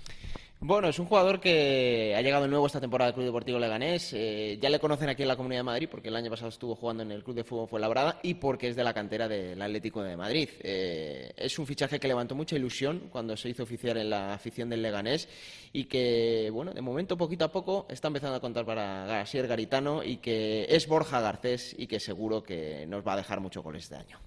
Bueno, 0.63 0.89
es 0.89 0.99
un 0.99 1.07
jugador 1.07 1.39
que 1.39 2.13
ha 2.15 2.21
llegado 2.21 2.47
nuevo 2.47 2.67
esta 2.67 2.79
temporada 2.79 3.07
al 3.07 3.13
Club 3.15 3.25
Deportivo 3.25 3.57
Leganés. 3.57 4.13
Eh, 4.13 4.59
ya 4.61 4.69
le 4.69 4.79
conocen 4.79 5.09
aquí 5.09 5.23
en 5.23 5.27
la 5.27 5.35
Comunidad 5.35 5.61
de 5.61 5.63
Madrid 5.63 5.89
porque 5.89 6.09
el 6.09 6.15
año 6.15 6.29
pasado 6.29 6.49
estuvo 6.49 6.75
jugando 6.75 7.01
en 7.01 7.11
el 7.11 7.23
Club 7.23 7.37
de 7.37 7.43
Fútbol 7.43 7.67
Fuenlabrada 7.67 8.19
y 8.21 8.35
porque 8.35 8.67
es 8.67 8.75
de 8.75 8.83
la 8.83 8.93
cantera 8.93 9.27
del 9.27 9.59
Atlético 9.59 10.03
de 10.03 10.15
Madrid. 10.15 10.49
Eh, 10.61 11.33
es 11.35 11.57
un 11.57 11.65
fichaje 11.65 11.99
que 11.99 12.07
levantó 12.07 12.35
mucha 12.35 12.55
ilusión 12.55 13.07
cuando 13.11 13.35
se 13.35 13.49
hizo 13.49 13.63
oficial 13.63 13.97
en 13.97 14.11
la 14.11 14.35
afición 14.35 14.69
del 14.69 14.83
Leganés 14.83 15.27
y 15.73 15.85
que, 15.85 16.49
bueno, 16.51 16.73
de 16.73 16.81
momento 16.81 17.17
poquito 17.17 17.45
a 17.45 17.51
poco 17.51 17.85
está 17.89 18.07
empezando 18.07 18.35
a 18.35 18.39
contar 18.39 18.65
para 18.65 19.05
García 19.05 19.43
Garitano 19.43 20.03
y 20.03 20.17
que 20.17 20.65
es 20.69 20.87
Borja 20.87 21.21
Garcés 21.21 21.75
y 21.77 21.87
que 21.87 21.99
seguro 21.99 22.43
que 22.43 22.85
nos 22.87 23.05
va 23.07 23.13
a 23.13 23.17
dejar 23.17 23.39
mucho 23.39 23.61
goles 23.61 23.83
este 23.83 23.95
año. 23.95 24.17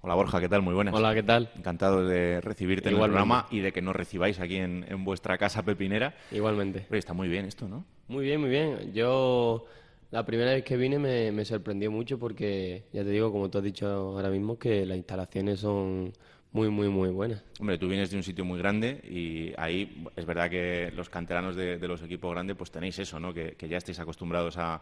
Hola 0.00 0.14
Borja, 0.14 0.40
¿qué 0.40 0.48
tal? 0.48 0.62
Muy 0.62 0.74
buenas. 0.74 0.94
Hola, 0.94 1.14
¿qué 1.14 1.22
tal? 1.22 1.50
Encantado 1.56 2.06
de 2.06 2.40
recibirte 2.40 2.88
en 2.88 2.96
el 2.96 3.02
programa 3.02 3.46
y 3.50 3.60
de 3.60 3.72
que 3.72 3.82
nos 3.82 3.96
recibáis 3.96 4.40
aquí 4.40 4.56
en, 4.56 4.84
en 4.88 5.04
vuestra 5.04 5.38
casa 5.38 5.62
pepinera. 5.62 6.14
Igualmente. 6.30 6.86
Está 6.90 7.12
muy 7.12 7.28
bien 7.28 7.46
esto, 7.46 7.68
¿no? 7.68 7.84
Muy 8.08 8.24
bien, 8.24 8.40
muy 8.40 8.50
bien. 8.50 8.92
Yo 8.92 9.66
la 10.10 10.24
primera 10.24 10.52
vez 10.52 10.64
que 10.64 10.76
vine 10.76 10.98
me, 10.98 11.32
me 11.32 11.44
sorprendió 11.44 11.90
mucho 11.90 12.18
porque, 12.18 12.84
ya 12.92 13.02
te 13.02 13.10
digo, 13.10 13.32
como 13.32 13.50
tú 13.50 13.58
has 13.58 13.64
dicho 13.64 13.86
ahora 13.86 14.30
mismo, 14.30 14.58
que 14.58 14.86
las 14.86 14.96
instalaciones 14.96 15.60
son 15.60 16.12
muy, 16.54 16.70
muy, 16.70 16.88
muy 16.88 17.08
buenas. 17.10 17.42
Hombre, 17.58 17.76
tú 17.78 17.88
vienes 17.88 18.12
de 18.12 18.16
un 18.16 18.22
sitio 18.22 18.44
muy 18.44 18.60
grande 18.60 19.00
y 19.02 19.52
ahí 19.58 20.04
es 20.14 20.24
verdad 20.24 20.48
que 20.48 20.92
los 20.94 21.10
canteranos 21.10 21.56
de, 21.56 21.78
de 21.78 21.88
los 21.88 22.00
equipos 22.00 22.30
grandes 22.30 22.56
pues 22.56 22.70
tenéis 22.70 22.96
eso, 23.00 23.18
¿no? 23.18 23.34
Que, 23.34 23.56
que 23.56 23.68
ya 23.68 23.76
estáis 23.76 23.98
acostumbrados 23.98 24.56
a, 24.56 24.80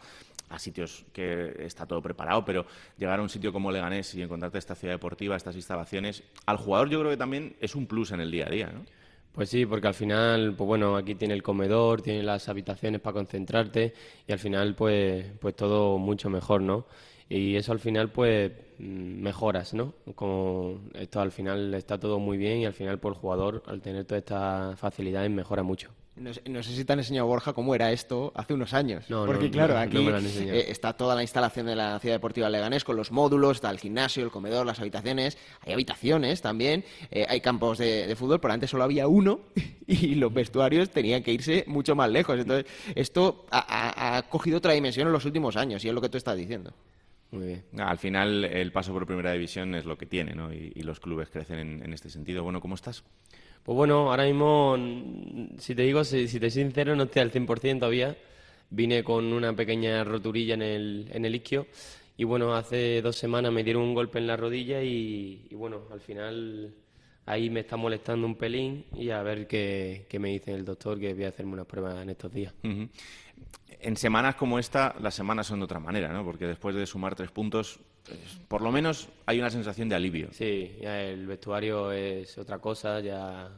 a 0.51 0.59
sitios 0.59 1.07
que 1.15 1.65
está 1.65 1.87
todo 1.87 2.03
preparado, 2.03 2.45
pero 2.45 2.67
llegar 2.99 3.19
a 3.19 3.23
un 3.23 3.31
sitio 3.31 3.55
como 3.55 3.73
Leganés 3.73 4.15
y 4.15 4.21
encontrarte 4.21 4.59
esta 4.59 4.75
ciudad 4.75 4.93
deportiva, 4.93 5.35
estas 5.35 5.57
instalaciones, 5.57 6.23
al 6.45 6.59
jugador 6.59 6.91
yo 6.91 7.01
creo 7.01 7.11
que 7.11 7.17
también 7.17 7.57
es 7.59 7.75
un 7.75 7.87
plus 7.87 8.13
en 8.13 8.21
el 8.21 8.31
día 8.31 8.47
a 8.49 8.51
día, 8.51 8.67
¿no? 8.67 8.85
Pues 9.33 9.49
sí, 9.49 9.65
porque 9.65 9.87
al 9.87 9.95
final, 9.95 10.55
pues 10.55 10.69
bueno, 10.69 10.95
aquí 10.95 11.15
tiene 11.15 11.33
el 11.33 11.43
comedor, 11.43 12.03
tiene 12.03 12.23
las 12.23 12.51
habitaciones 12.51 13.01
para 13.01 13.15
concentrarte 13.15 13.95
y 14.29 14.33
al 14.33 14.39
final, 14.39 14.75
pues, 14.75 15.25
pues 15.41 15.57
todo 15.57 15.97
mucho 15.97 16.29
mejor, 16.29 16.61
¿no? 16.61 16.85
Y 17.29 17.57
eso 17.57 17.73
al 17.73 17.79
final, 17.81 18.11
pues, 18.11 18.53
mm, 18.79 19.23
mejoras, 19.23 19.75
¿no? 19.75 19.95
Como 20.15 20.81
esto 20.95 21.21
al 21.21 21.33
final 21.33 21.73
está 21.75 21.99
todo 21.99 22.19
muy 22.19 22.37
bien 22.39 22.59
y 22.59 22.67
al 22.67 22.75
final, 22.75 22.99
pues 22.99 23.15
el 23.15 23.21
jugador, 23.21 23.63
al 23.67 23.81
tener 23.81 24.05
todas 24.05 24.21
estas 24.23 24.79
facilidades, 24.79 25.31
mejora 25.31 25.63
mucho. 25.63 25.91
No 26.15 26.35
sé, 26.35 26.43
no 26.47 26.63
sé 26.63 26.75
si 26.75 26.85
te 26.85 26.93
han 26.93 26.99
enseñado, 26.99 27.27
Borja, 27.27 27.55
cómo 27.55 27.75
era 27.75 27.91
esto 27.91 28.33
hace 28.35 28.53
unos 28.53 28.75
años. 28.75 29.09
No, 29.09 29.25
Porque, 29.25 29.47
no, 29.47 29.51
claro, 29.53 29.79
aquí 29.79 29.97
eh, 30.59 30.67
está 30.69 30.93
toda 30.93 31.15
la 31.15 31.23
instalación 31.23 31.65
de 31.65 31.75
la 31.75 31.99
Ciudad 32.01 32.17
Deportiva 32.17 32.51
Leganés 32.51 32.85
con 32.85 32.97
los 32.97 33.11
módulos, 33.11 33.57
está 33.57 33.71
el 33.71 33.79
gimnasio, 33.79 34.23
el 34.23 34.31
comedor, 34.31 34.67
las 34.67 34.79
habitaciones. 34.79 35.39
Hay 35.63 35.73
habitaciones 35.73 36.43
también, 36.43 36.85
eh, 37.11 37.25
hay 37.31 37.41
campos 37.41 37.79
de, 37.79 38.07
de 38.07 38.15
fútbol, 38.15 38.41
pero 38.41 38.53
antes 38.53 38.69
solo 38.69 38.85
había 38.85 39.09
uno 39.09 39.41
y 39.87 40.15
los 40.17 40.35
vestuarios 40.35 40.91
tenían 40.91 41.23
que 41.23 41.33
irse 41.33 41.65
mucho 41.67 41.95
más 41.97 42.11
lejos. 42.11 42.39
Entonces, 42.39 42.71
esto 42.95 43.47
ha, 43.51 43.61
ha- 43.61 44.19
ha 44.19 44.23
cogido 44.29 44.59
otra 44.59 44.75
dimensión 44.75 45.07
en 45.07 45.15
los 45.15 45.25
últimos 45.25 45.57
años 45.57 45.83
y 45.83 45.89
es 45.89 45.95
lo 45.95 46.03
que 46.03 46.11
tú 46.11 46.19
estás 46.19 46.37
diciendo. 46.37 46.75
Muy 47.33 47.47
bien. 47.47 47.65
Ah, 47.79 47.91
Al 47.91 47.99
final, 47.99 48.45
el 48.45 48.71
paso 48.73 48.93
por 48.93 49.07
primera 49.07 49.33
división 49.33 49.75
es 49.75 49.85
lo 49.87 49.97
que 49.99 50.07
tiene, 50.07 50.35
¿no? 50.35 50.53
Y, 50.53 50.73
y 50.75 50.83
los 50.83 51.01
clubes 51.01 51.31
crecen 51.31 51.59
en, 51.59 51.83
en 51.83 51.93
este 51.93 52.11
sentido. 52.11 52.43
Bueno, 52.45 52.61
¿cómo 52.61 52.75
estás? 52.75 53.05
Pues 53.63 53.77
bueno, 53.77 54.11
ahora 54.11 54.25
mismo, 54.25 54.77
si 55.59 55.75
te 55.75 55.83
digo, 55.83 56.03
si, 56.05 56.27
si 56.29 56.41
te 56.41 56.51
soy 56.51 56.63
sincero, 56.65 56.97
no 56.97 57.05
estoy 57.05 57.23
al 57.23 57.31
100% 57.31 57.81
todavía. 57.81 58.17
Vine 58.71 59.05
con 59.05 59.33
una 59.33 59.55
pequeña 59.55 60.03
roturilla 60.05 60.55
en 60.55 60.63
el, 60.63 61.09
en 61.13 61.25
el 61.27 61.35
isquio 61.35 61.67
y 62.17 62.25
bueno, 62.25 62.55
hace 62.55 63.03
dos 63.03 63.17
semanas 63.17 63.53
me 63.53 63.63
dieron 63.65 63.83
un 63.83 63.95
golpe 63.95 64.19
en 64.19 64.27
la 64.27 64.37
rodilla 64.37 64.83
y, 64.83 65.47
y 65.51 65.55
bueno, 65.55 65.83
al 65.93 66.01
final 66.01 66.75
ahí 67.27 67.51
me 67.51 67.61
está 67.61 67.77
molestando 67.77 68.27
un 68.27 68.37
pelín 68.37 68.87
y 68.95 69.11
a 69.11 69.23
ver 69.23 69.47
qué, 69.47 70.07
qué 70.09 70.19
me 70.19 70.31
dice 70.31 70.55
el 70.55 70.65
doctor, 70.65 70.99
que 70.99 71.13
voy 71.15 71.25
a 71.25 71.29
hacerme 71.29 71.53
unas 71.53 71.67
pruebas 71.67 72.03
en 72.03 72.11
estos 72.11 72.33
días. 72.33 72.55
Ujú. 72.65 72.89
En 73.81 73.97
semanas 73.97 74.37
como 74.37 74.59
esta, 74.59 74.95
las 75.01 75.15
semanas 75.15 75.49
son 75.49 75.59
de 75.59 75.65
otra 75.65 75.81
manera, 75.81 76.13
¿no? 76.13 76.25
Porque 76.25 76.47
después 76.47 76.75
de 76.75 76.87
sumar 76.87 77.17
tres 77.17 77.31
puntos, 77.31 77.81
pues, 78.07 78.19
por 78.49 78.63
lo 78.63 78.71
menos 78.71 79.09
hay 79.27 79.39
una 79.41 79.51
sensación 79.51 79.89
de 79.89 79.97
alivio. 79.97 80.29
Sí, 80.33 80.77
ya 80.81 81.01
el 81.03 81.27
vestuario 81.27 81.91
es 81.91 82.39
otra 82.39 82.59
cosa, 82.59 83.01
ya, 83.01 83.49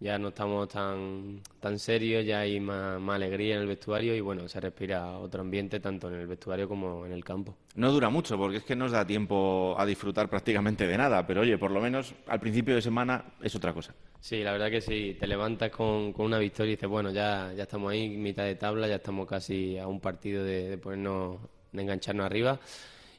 ya 0.00 0.18
no 0.18 0.28
estamos 0.28 0.68
tan, 0.68 1.40
tan 1.60 1.78
serios, 1.78 2.26
ya 2.26 2.40
hay 2.40 2.60
más, 2.60 3.00
más 3.00 3.16
alegría 3.16 3.54
en 3.54 3.62
el 3.62 3.66
vestuario 3.68 4.14
y 4.14 4.20
bueno, 4.20 4.48
se 4.48 4.60
respira 4.60 5.18
otro 5.18 5.42
ambiente 5.42 5.80
tanto 5.80 6.08
en 6.08 6.14
el 6.14 6.26
vestuario 6.26 6.68
como 6.68 7.06
en 7.06 7.12
el 7.12 7.24
campo. 7.24 7.56
No 7.76 7.92
dura 7.92 8.10
mucho, 8.10 8.36
porque 8.36 8.58
es 8.58 8.64
que 8.64 8.76
no 8.76 8.86
os 8.86 8.92
da 8.92 9.06
tiempo 9.06 9.76
a 9.78 9.86
disfrutar 9.86 10.28
prácticamente 10.28 10.86
de 10.86 10.98
nada, 10.98 11.26
pero 11.26 11.42
oye, 11.42 11.56
por 11.56 11.70
lo 11.70 11.80
menos 11.80 12.14
al 12.26 12.40
principio 12.40 12.74
de 12.74 12.82
semana 12.82 13.24
es 13.42 13.54
otra 13.54 13.72
cosa. 13.72 13.94
Sí, 14.26 14.42
la 14.42 14.50
verdad 14.50 14.72
que 14.72 14.80
sí, 14.80 15.16
te 15.20 15.28
levantas 15.28 15.70
con, 15.70 16.12
con 16.12 16.26
una 16.26 16.38
victoria 16.40 16.72
y 16.72 16.74
dices, 16.74 16.88
bueno, 16.88 17.12
ya, 17.12 17.52
ya 17.56 17.62
estamos 17.62 17.92
ahí, 17.92 18.08
mitad 18.08 18.42
de 18.42 18.56
tabla, 18.56 18.88
ya 18.88 18.96
estamos 18.96 19.24
casi 19.28 19.78
a 19.78 19.86
un 19.86 20.00
partido 20.00 20.42
de, 20.42 20.78
ponernos, 20.78 21.38
de 21.70 21.82
engancharnos 21.82 22.26
arriba. 22.26 22.58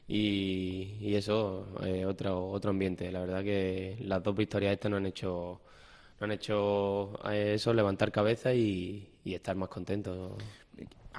Y, 0.06 0.98
y 1.00 1.14
eso, 1.14 1.66
eh, 1.82 2.04
otro, 2.04 2.48
otro 2.50 2.72
ambiente. 2.72 3.10
La 3.10 3.20
verdad 3.20 3.42
que 3.42 3.96
las 4.02 4.22
dos 4.22 4.36
victorias 4.36 4.74
estas 4.74 4.90
nos 4.90 4.98
han 4.98 5.06
hecho, 5.06 5.62
nos 6.20 6.22
han 6.22 6.32
hecho 6.32 7.18
eh, 7.30 7.54
eso, 7.54 7.72
levantar 7.72 8.12
cabeza 8.12 8.52
y, 8.52 9.08
y 9.24 9.34
estar 9.34 9.56
más 9.56 9.70
contentos. 9.70 10.32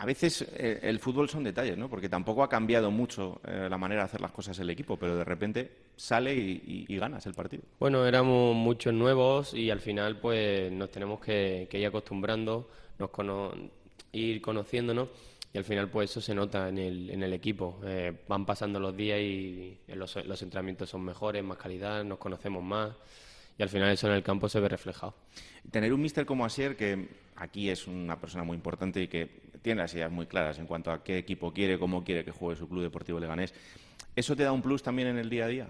A 0.02 0.06
veces 0.06 0.46
eh, 0.56 0.80
el 0.84 1.00
fútbol 1.00 1.28
son 1.28 1.44
detalles, 1.44 1.78
¿no? 1.78 1.90
Porque 1.90 2.08
tampoco 2.08 2.42
ha 2.42 2.48
cambiado 2.48 2.90
mucho 2.90 3.42
eh, 3.46 3.68
la 3.70 3.78
manera 3.78 4.02
de 4.04 4.06
hacer 4.06 4.22
las 4.22 4.32
cosas 4.32 4.58
el 4.60 4.70
equipo, 4.70 4.96
pero 4.96 5.18
de 5.18 5.26
repente 5.26 5.70
sale 5.98 6.34
y, 6.34 6.86
y- 6.88 6.94
y 6.96 6.98
ganas 6.98 7.26
el 7.26 7.34
partido. 7.34 7.64
Bueno, 7.82 8.06
éramos 8.06 8.56
muchos 8.56 8.94
nuevos 8.94 9.54
y 9.54 9.70
al 9.70 9.82
final 9.82 10.18
pues 10.22 10.72
nos 10.72 10.90
tenemos 10.90 11.20
que, 11.20 11.68
que 11.70 11.80
ir 11.80 11.88
acostumbrando, 11.88 12.70
nos 12.98 13.10
cono- 13.10 13.54
ir 14.14 14.42
conociéndonos 14.42 15.10
y 15.52 15.58
al 15.58 15.66
final 15.66 15.90
pues 15.90 16.12
eso 16.12 16.22
se 16.22 16.34
nota 16.34 16.70
en 16.70 16.78
el, 16.78 17.10
en 17.10 17.22
el 17.22 17.34
equipo. 17.34 17.82
Eh, 17.84 18.14
van 18.26 18.46
pasando 18.46 18.80
los 18.80 18.96
días 18.96 19.20
y 19.20 19.80
los, 19.88 20.16
los 20.26 20.42
entrenamientos 20.42 20.90
son 20.90 21.04
mejores, 21.04 21.44
más 21.44 21.58
calidad, 21.58 22.06
nos 22.06 22.20
conocemos 22.20 22.64
más 22.64 22.96
y 23.58 23.64
al 23.64 23.68
final 23.68 23.90
eso 23.92 24.08
en 24.08 24.14
el 24.14 24.24
campo 24.24 24.48
se 24.48 24.62
ve 24.62 24.70
reflejado. 24.70 25.14
Tener 25.70 25.92
un 25.92 26.02
míster 26.02 26.26
como 26.26 26.46
Asier, 26.46 26.78
que 26.78 27.10
aquí 27.36 27.70
es 27.70 27.86
una 27.86 28.18
persona 28.18 28.46
muy 28.46 28.56
importante 28.56 29.02
y 29.02 29.10
que 29.10 29.49
tiene 29.62 29.82
las 29.82 29.94
ideas 29.94 30.12
muy 30.12 30.26
claras 30.26 30.60
en 30.60 30.66
cuanto 30.66 30.92
a 30.92 31.04
qué 31.04 31.18
equipo 31.18 31.52
quiere, 31.54 31.78
cómo 31.80 32.04
quiere 32.04 32.24
que 32.24 32.32
juegue 32.32 32.58
su 32.60 32.68
club 32.68 32.82
deportivo 32.84 33.20
leganés, 33.20 33.54
¿eso 34.16 34.36
te 34.36 34.44
da 34.44 34.52
un 34.52 34.62
plus 34.62 34.84
también 34.84 35.10
en 35.10 35.18
el 35.18 35.30
día 35.30 35.46
a 35.46 35.48
día? 35.48 35.68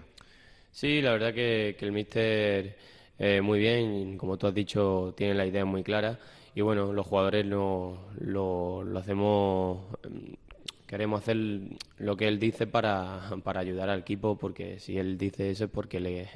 Sí, 0.72 1.00
la 1.02 1.12
verdad 1.12 1.34
que, 1.34 1.76
que 1.78 1.84
el 1.84 1.92
míster 1.92 2.76
eh, 3.18 3.40
muy 3.40 3.58
bien, 3.58 4.16
como 4.16 4.36
tú 4.38 4.46
has 4.46 4.54
dicho, 4.54 5.14
tiene 5.16 5.34
la 5.34 5.46
idea 5.46 5.64
muy 5.64 5.82
clara 5.82 6.18
y 6.54 6.60
bueno, 6.62 6.92
los 6.92 7.06
jugadores 7.06 7.44
no, 7.46 8.06
lo, 8.20 8.82
lo 8.84 8.98
hacemos, 8.98 9.84
mm, 10.08 10.32
queremos 10.86 11.20
hacer 11.22 11.36
lo 11.98 12.16
que 12.16 12.28
él 12.28 12.38
dice 12.38 12.66
para, 12.66 13.30
para 13.44 13.60
ayudar 13.60 13.90
al 13.90 14.00
equipo 14.00 14.36
porque 14.38 14.78
si 14.80 14.98
él 14.98 15.18
dice 15.18 15.50
eso 15.50 15.64
es 15.64 15.70
porque 15.70 16.00
le, 16.00 16.22
es, 16.22 16.30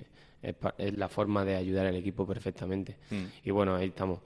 es 0.79 0.97
la 0.99 1.09
forma 1.09 1.45
de 1.45 1.57
ayudar 1.57 1.87
al 1.87 1.97
equipo 1.97 2.27
perfectamente 2.27 2.97
Mm. 3.11 3.25
y 3.45 3.51
bueno, 3.51 3.75
ahí 3.77 3.87
estamos. 3.89 4.19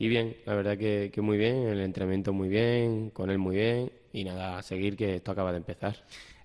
Y 0.00 0.08
bien, 0.08 0.34
la 0.46 0.54
verdad 0.54 0.78
que, 0.78 1.10
que 1.12 1.20
muy 1.20 1.36
bien, 1.36 1.68
el 1.68 1.78
entrenamiento 1.80 2.32
muy 2.32 2.48
bien, 2.48 3.10
con 3.10 3.30
él 3.30 3.36
muy 3.36 3.56
bien 3.56 3.92
y 4.14 4.24
nada, 4.24 4.56
a 4.56 4.62
seguir 4.62 4.96
que 4.96 5.16
esto 5.16 5.30
acaba 5.30 5.50
de 5.52 5.58
empezar. 5.58 5.94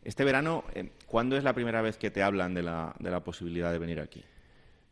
Este 0.03 0.25
verano, 0.25 0.65
eh, 0.75 0.89
¿cuándo 1.07 1.37
es 1.37 1.43
la 1.45 1.53
primera 1.53 1.81
vez 1.81 1.97
que 1.97 2.11
te 2.11 2.21
hablan 2.21 2.53
de 2.53 2.63
la, 2.63 2.93
de 2.99 3.09
la 3.09 3.21
posibilidad 3.23 3.71
de 3.71 3.79
venir 3.79 4.01
aquí? 4.01 4.21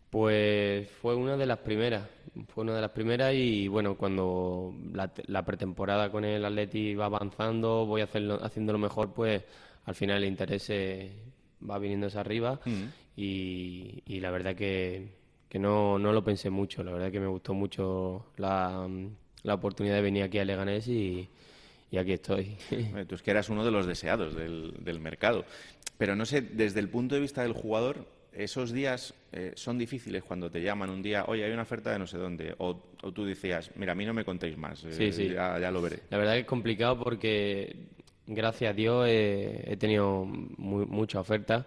Pues 0.09 0.87
fue 0.89 1.13
una 1.13 1.35
de 1.35 1.45
las 1.45 1.57
primeras, 1.57 2.07
fue 2.47 2.63
una 2.63 2.75
de 2.75 2.81
las 2.81 2.91
primeras 2.91 3.33
y 3.33 3.67
bueno, 3.67 3.97
cuando 3.97 4.73
la, 4.93 5.11
la 5.27 5.43
pretemporada 5.43 6.09
con 6.09 6.23
el 6.23 6.45
Atleti 6.45 6.95
va 6.95 7.07
avanzando, 7.07 7.85
voy 7.85 7.99
hacerlo, 8.01 8.39
haciéndolo 8.41 8.79
mejor, 8.79 9.11
pues 9.13 9.43
al 9.83 9.95
final 9.95 10.23
el 10.23 10.29
interés 10.29 10.69
eh, 10.69 11.11
va 11.69 11.79
viniéndose 11.79 12.17
arriba 12.17 12.61
Mm. 12.65 12.83
y, 13.17 14.03
y 14.05 14.19
la 14.21 14.31
verdad 14.31 14.55
que, 14.55 15.09
que 15.53 15.59
no, 15.59 15.99
no 15.99 16.11
lo 16.11 16.23
pensé 16.23 16.49
mucho, 16.49 16.83
la 16.83 16.91
verdad 16.91 17.11
que 17.11 17.19
me 17.19 17.27
gustó 17.27 17.53
mucho 17.53 18.25
la, 18.37 18.89
la 19.43 19.53
oportunidad 19.53 19.93
de 19.93 20.01
venir 20.01 20.23
aquí 20.23 20.39
a 20.39 20.45
Leganés 20.45 20.87
y, 20.87 21.29
y 21.91 21.97
aquí 21.99 22.13
estoy. 22.13 22.57
Tú 23.07 23.13
es 23.13 23.21
que 23.21 23.29
eras 23.29 23.49
uno 23.49 23.63
de 23.63 23.69
los 23.69 23.85
deseados 23.85 24.35
del, 24.35 24.73
del 24.79 24.99
mercado. 24.99 25.45
Pero 25.99 26.15
no 26.15 26.25
sé, 26.25 26.41
desde 26.41 26.79
el 26.79 26.89
punto 26.89 27.13
de 27.13 27.21
vista 27.21 27.43
del 27.43 27.53
jugador, 27.53 28.07
esos 28.33 28.71
días 28.71 29.13
eh, 29.31 29.51
son 29.53 29.77
difíciles 29.77 30.23
cuando 30.23 30.49
te 30.49 30.59
llaman 30.59 30.89
un 30.89 31.03
día, 31.03 31.25
oye, 31.27 31.45
hay 31.45 31.51
una 31.51 31.61
oferta 31.61 31.91
de 31.91 31.99
no 31.99 32.07
sé 32.07 32.17
dónde, 32.17 32.55
o, 32.57 32.81
o 33.03 33.11
tú 33.11 33.23
decías, 33.23 33.69
mira, 33.75 33.91
a 33.91 33.95
mí 33.95 34.05
no 34.07 34.13
me 34.15 34.25
contéis 34.25 34.57
más, 34.57 34.83
eh, 34.85 34.91
Sí, 34.91 35.11
sí. 35.11 35.29
Ya, 35.35 35.59
ya 35.59 35.69
lo 35.69 35.83
veré. 35.83 35.99
La 36.09 36.17
verdad 36.17 36.33
que 36.33 36.39
es 36.39 36.45
complicado 36.47 36.97
porque, 36.97 37.75
gracias 38.25 38.71
a 38.71 38.73
Dios, 38.73 39.05
eh, 39.07 39.65
he 39.67 39.77
tenido 39.77 40.25
mu- 40.25 40.87
mucha 40.87 41.19
oferta 41.19 41.63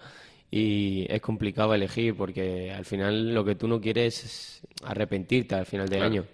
y 0.51 1.07
es 1.09 1.21
complicado 1.21 1.75
elegir 1.75 2.17
porque 2.17 2.73
al 2.73 2.85
final 2.85 3.35
lo 3.35 3.45
que 3.45 3.55
tú 3.57 3.67
no 3.69 3.81
quieres 3.81 4.25
es 4.25 4.67
arrepentirte 4.85 5.55
al 5.55 5.67
final 5.67 5.89
del 5.89 5.99
Claro. 5.99 6.13
año 6.13 6.25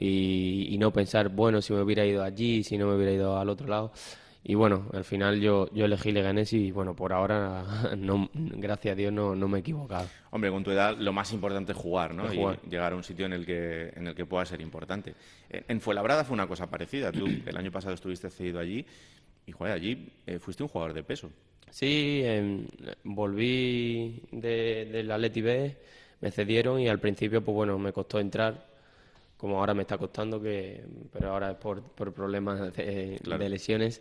y, 0.00 0.68
y 0.70 0.78
no 0.78 0.92
pensar, 0.92 1.28
bueno, 1.28 1.60
si 1.62 1.72
me 1.72 1.80
hubiera 1.82 2.04
ido 2.06 2.22
allí, 2.22 2.62
si 2.62 2.78
no 2.78 2.86
me 2.86 2.94
hubiera 2.94 3.12
ido 3.12 3.38
al 3.38 3.48
otro 3.48 3.66
lado. 3.66 3.92
Y 4.44 4.54
bueno, 4.54 4.86
al 4.94 5.04
final 5.04 5.40
yo, 5.40 5.68
yo 5.74 5.84
elegí 5.86 6.12
Leganés 6.12 6.52
y 6.52 6.70
bueno, 6.70 6.94
por 6.94 7.12
ahora, 7.12 7.64
no, 7.98 8.30
gracias 8.32 8.92
a 8.92 8.96
Dios, 8.96 9.12
no, 9.12 9.34
no 9.34 9.48
me 9.48 9.58
he 9.58 9.60
equivocado. 9.60 10.06
Hombre, 10.30 10.50
con 10.50 10.62
tu 10.62 10.70
edad 10.70 10.96
lo 10.96 11.12
más 11.12 11.32
importante 11.32 11.72
es 11.72 11.78
jugar, 11.78 12.14
¿no? 12.14 12.26
Es 12.26 12.34
Y 12.34 12.36
jugar. 12.36 12.60
llegar 12.70 12.92
a 12.92 12.96
un 12.96 13.02
sitio 13.02 13.26
en 13.26 13.32
el 13.32 13.44
que 13.44 13.92
en 13.96 14.06
el 14.06 14.14
que 14.14 14.24
pueda 14.24 14.44
ser 14.46 14.60
importante. 14.60 15.14
En, 15.50 15.64
en 15.68 15.80
Fuenlabrada 15.80 16.24
fue 16.24 16.34
una 16.34 16.46
cosa 16.46 16.70
parecida. 16.70 17.10
Tú 17.10 17.26
el 17.44 17.56
año 17.56 17.72
pasado 17.72 17.94
estuviste 17.94 18.30
cedido 18.30 18.60
allí 18.60 18.86
y 19.46 19.52
joder, 19.52 19.72
allí 19.74 20.08
eh, 20.26 20.38
fuiste 20.38 20.62
un 20.62 20.68
jugador 20.68 20.94
de 20.94 21.02
peso. 21.02 21.30
Sí, 21.70 22.22
em, 22.24 22.66
volví 23.04 24.22
de, 24.32 24.86
del 24.90 25.10
Atleti 25.10 25.42
B, 25.42 25.76
me 26.20 26.30
cedieron 26.30 26.80
y 26.80 26.88
al 26.88 26.98
principio, 27.00 27.42
pues 27.44 27.54
bueno, 27.54 27.78
me 27.78 27.92
costó 27.92 28.18
entrar, 28.20 28.66
como 29.36 29.58
ahora 29.58 29.74
me 29.74 29.82
está 29.82 29.98
costando, 29.98 30.40
que, 30.42 30.84
pero 31.12 31.30
ahora 31.32 31.52
es 31.52 31.56
por, 31.58 31.82
por 31.82 32.12
problemas 32.12 32.74
de, 32.76 33.18
Claro. 33.22 33.42
de 33.42 33.48
lesiones. 33.50 34.00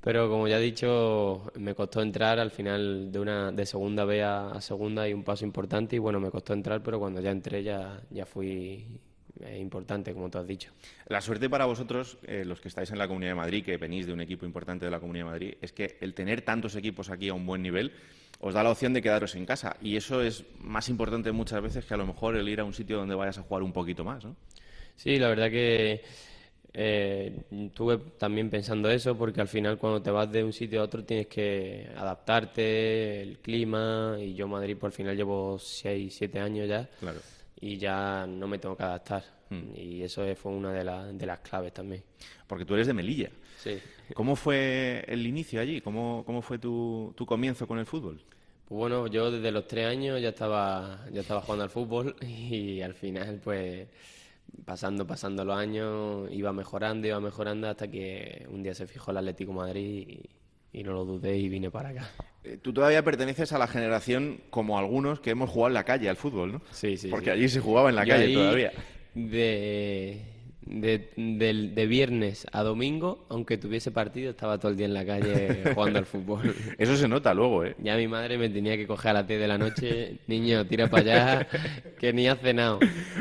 Pero 0.00 0.28
como 0.30 0.46
ya 0.48 0.58
he 0.58 0.62
dicho, 0.62 1.50
me 1.56 1.74
costó 1.74 2.00
entrar 2.02 2.38
al 2.38 2.50
final 2.52 3.10
de 3.12 3.18
una 3.20 3.52
de 3.52 3.66
segunda 3.66 4.04
B 4.04 4.22
a, 4.22 4.50
a 4.52 4.60
segunda 4.60 5.08
y 5.08 5.12
un 5.12 5.24
paso 5.24 5.44
importante 5.44 5.96
y 5.96 5.98
bueno, 5.98 6.20
me 6.20 6.30
costó 6.30 6.52
entrar, 6.54 6.82
pero 6.82 6.98
cuando 7.00 7.20
ya 7.20 7.30
entré 7.32 7.62
ya, 7.64 8.00
ya 8.10 8.24
fui 8.26 9.00
eh, 9.44 9.58
importante, 9.58 10.12
como 10.12 10.30
tú 10.30 10.38
has 10.38 10.46
dicho. 10.46 10.70
La 11.06 11.20
suerte 11.20 11.48
para 11.48 11.66
vosotros, 11.66 12.18
eh, 12.26 12.44
los 12.44 12.60
que 12.60 12.68
estáis 12.68 12.90
en 12.90 12.98
la 12.98 13.08
Comunidad 13.08 13.32
de 13.32 13.36
Madrid, 13.36 13.64
que 13.64 13.76
venís 13.76 14.06
de 14.06 14.12
un 14.12 14.20
equipo 14.20 14.46
importante 14.46 14.84
de 14.84 14.90
la 14.90 15.00
Comunidad 15.00 15.26
de 15.26 15.30
Madrid, 15.30 15.54
es 15.60 15.72
que 15.72 15.96
el 16.00 16.14
tener 16.14 16.42
tantos 16.42 16.74
equipos 16.76 17.10
aquí 17.10 17.28
a 17.28 17.34
un 17.34 17.46
buen 17.46 17.62
nivel 17.62 17.92
os 18.40 18.54
da 18.54 18.62
la 18.62 18.70
opción 18.70 18.92
de 18.92 19.02
quedaros 19.02 19.34
en 19.34 19.46
casa. 19.46 19.76
Y 19.82 19.96
eso 19.96 20.22
es 20.22 20.44
más 20.60 20.88
importante 20.88 21.32
muchas 21.32 21.62
veces 21.62 21.84
que 21.84 21.94
a 21.94 21.96
lo 21.96 22.06
mejor 22.06 22.36
el 22.36 22.48
ir 22.48 22.60
a 22.60 22.64
un 22.64 22.72
sitio 22.72 22.96
donde 22.96 23.14
vayas 23.14 23.38
a 23.38 23.42
jugar 23.42 23.62
un 23.62 23.72
poquito 23.72 24.04
más, 24.04 24.24
¿no? 24.24 24.36
Sí, 24.94 25.16
la 25.18 25.28
verdad 25.28 25.50
que 25.50 26.02
eh, 26.72 27.44
estuve 27.50 27.98
también 28.18 28.50
pensando 28.50 28.90
eso, 28.90 29.16
porque 29.16 29.40
al 29.40 29.48
final 29.48 29.78
cuando 29.78 30.02
te 30.02 30.10
vas 30.10 30.30
de 30.30 30.44
un 30.44 30.52
sitio 30.52 30.80
a 30.80 30.84
otro 30.84 31.04
tienes 31.04 31.26
que 31.26 31.88
adaptarte, 31.96 33.22
el 33.22 33.38
clima, 33.38 34.16
y 34.20 34.34
yo 34.34 34.46
Madrid 34.46 34.76
por 34.76 34.88
al 34.88 34.92
final 34.92 35.16
llevo 35.16 35.58
6, 35.58 36.14
7 36.16 36.38
años 36.38 36.68
ya, 36.68 36.88
Claro. 37.00 37.20
Y 37.60 37.76
ya 37.78 38.26
no 38.28 38.46
me 38.46 38.58
tengo 38.58 38.76
que 38.76 38.82
adaptar, 38.84 39.24
y 39.74 40.02
eso 40.02 40.24
fue 40.36 40.52
una 40.52 40.72
de, 40.72 40.84
la- 40.84 41.06
de 41.12 41.26
las 41.26 41.38
claves 41.40 41.72
también. 41.72 42.02
Porque 42.46 42.64
tú 42.64 42.74
eres 42.74 42.86
de 42.86 42.94
Melilla. 42.94 43.30
Sí. 43.58 43.78
¿Cómo 44.14 44.36
fue 44.36 45.04
el 45.08 45.26
inicio 45.26 45.60
allí? 45.60 45.80
¿Cómo, 45.80 46.22
cómo 46.26 46.42
fue 46.42 46.58
tu, 46.58 47.12
tu 47.16 47.24
comienzo 47.26 47.66
con 47.66 47.78
el 47.78 47.86
fútbol? 47.86 48.20
Pues 48.66 48.78
bueno, 48.78 49.06
yo 49.06 49.30
desde 49.30 49.50
los 49.50 49.66
tres 49.66 49.86
años 49.86 50.20
ya 50.20 50.28
estaba, 50.30 51.04
ya 51.12 51.22
estaba 51.22 51.40
jugando 51.40 51.64
al 51.64 51.70
fútbol 51.70 52.14
y 52.22 52.80
al 52.82 52.94
final, 52.94 53.40
pues, 53.42 53.88
pasando, 54.64 55.06
pasando 55.06 55.44
los 55.44 55.56
años, 55.56 56.28
iba 56.32 56.52
mejorando, 56.52 57.06
iba 57.08 57.20
mejorando 57.20 57.68
hasta 57.68 57.88
que 57.90 58.46
un 58.50 58.62
día 58.62 58.74
se 58.74 58.86
fijó 58.86 59.10
el 59.10 59.16
Atlético 59.18 59.52
de 59.52 59.56
Madrid 59.58 60.20
y, 60.72 60.82
no 60.82 60.92
lo 60.92 61.04
dudé 61.04 61.36
y 61.36 61.48
vine 61.48 61.70
para 61.70 61.90
acá. 61.90 62.10
Eh, 62.44 62.58
Tú 62.60 62.72
todavía 62.72 63.02
perteneces 63.02 63.52
a 63.52 63.58
la 63.58 63.66
generación, 63.66 64.40
como 64.50 64.78
algunos, 64.78 65.20
que 65.20 65.30
hemos 65.30 65.50
jugado 65.50 65.68
en 65.68 65.74
la 65.74 65.84
calle 65.84 66.08
al 66.08 66.16
fútbol, 66.16 66.52
¿no? 66.52 66.62
Sí, 66.70 66.96
sí. 66.96 67.08
Porque 67.08 67.26
sí. 67.26 67.30
allí 67.30 67.48
se 67.48 67.60
jugaba 67.60 67.88
en 67.90 67.96
la 67.96 68.04
Yo 68.04 68.14
calle 68.14 68.34
todavía. 68.34 68.72
De, 69.14 70.22
de, 71.16 71.86
viernes 71.86 72.46
a 72.52 72.62
domingo, 72.62 73.24
aunque 73.30 73.56
tuviese 73.56 73.90
partido, 73.90 74.30
estaba 74.30 74.58
todo 74.58 74.70
el 74.70 74.76
día 74.76 74.86
en 74.86 74.94
la 74.94 75.04
calle 75.06 75.62
jugando 75.74 75.98
al 75.98 76.04
fútbol. 76.06 76.54
Eso 76.76 76.96
se 76.96 77.08
nota 77.08 77.32
luego, 77.32 77.64
¿eh? 77.64 77.74
Ya 77.82 77.96
mi 77.96 78.06
madre 78.06 78.36
me 78.38 78.48
tenía 78.50 78.76
que 78.76 78.86
coger 78.86 79.10
a 79.12 79.14
las 79.14 79.26
10 79.28 79.40
de 79.40 79.48
la 79.48 79.56
noche, 79.58 80.18
niño, 80.26 80.66
tira 80.66 80.88
para 80.88 81.02
allá, 81.02 81.48
que 81.98 82.12
ni 82.12 82.28
has 82.28 82.38
cenado. 82.40 82.78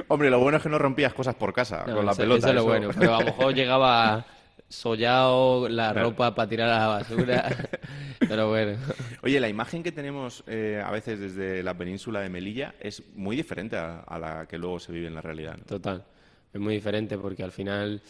Hombre, 0.10 0.30
lo 0.30 0.40
bueno 0.40 0.58
es 0.58 0.64
que 0.64 0.70
no 0.70 0.78
rompías 0.78 1.14
cosas 1.14 1.36
por 1.36 1.54
casa, 1.54 1.86
No, 1.88 1.96
con 1.96 2.06
la 2.06 2.12
eso- 2.12 2.22
pelota. 2.22 2.40
Eso 2.40 2.48
es 2.50 2.54
lo 2.56 2.60
eso- 2.62 2.68
bueno, 2.70 2.90
pero 2.98 3.16
a 3.16 3.20
lo 3.22 3.26
mejor 3.28 3.54
llegaba 3.56 4.26
sollado, 4.70 5.70
la 5.70 5.92
Claro. 5.92 6.10
ropa 6.10 6.36
para 6.36 6.50
tirar 6.50 6.70
a 6.70 6.80
la 6.80 6.88
basura, 6.88 7.56
pero 8.28 8.50
bueno. 8.50 8.78
Oye, 9.24 9.40
la 9.40 9.50
imagen 9.50 9.84
que 9.84 9.92
tenemos 9.92 10.44
eh, 10.48 10.82
a 10.84 10.92
veces 10.92 11.20
desde 11.20 11.64
la 11.64 11.74
península 11.78 12.22
de 12.22 12.30
Melilla 12.30 12.76
es 12.80 13.04
muy 13.16 13.36
diferente 13.36 13.78
a, 13.78 14.00
a 14.02 14.20
la 14.20 14.46
que 14.48 14.58
luego 14.58 14.80
se 14.80 14.92
vive 14.92 15.08
en 15.08 15.16
la 15.16 15.22
realidad. 15.22 15.56
¿no? 15.58 15.64
Total. 15.66 16.04
Es 16.54 16.60
muy 16.60 16.74
diferente 16.76 17.18
porque 17.18 17.44
al 17.44 17.52
final 17.52 18.02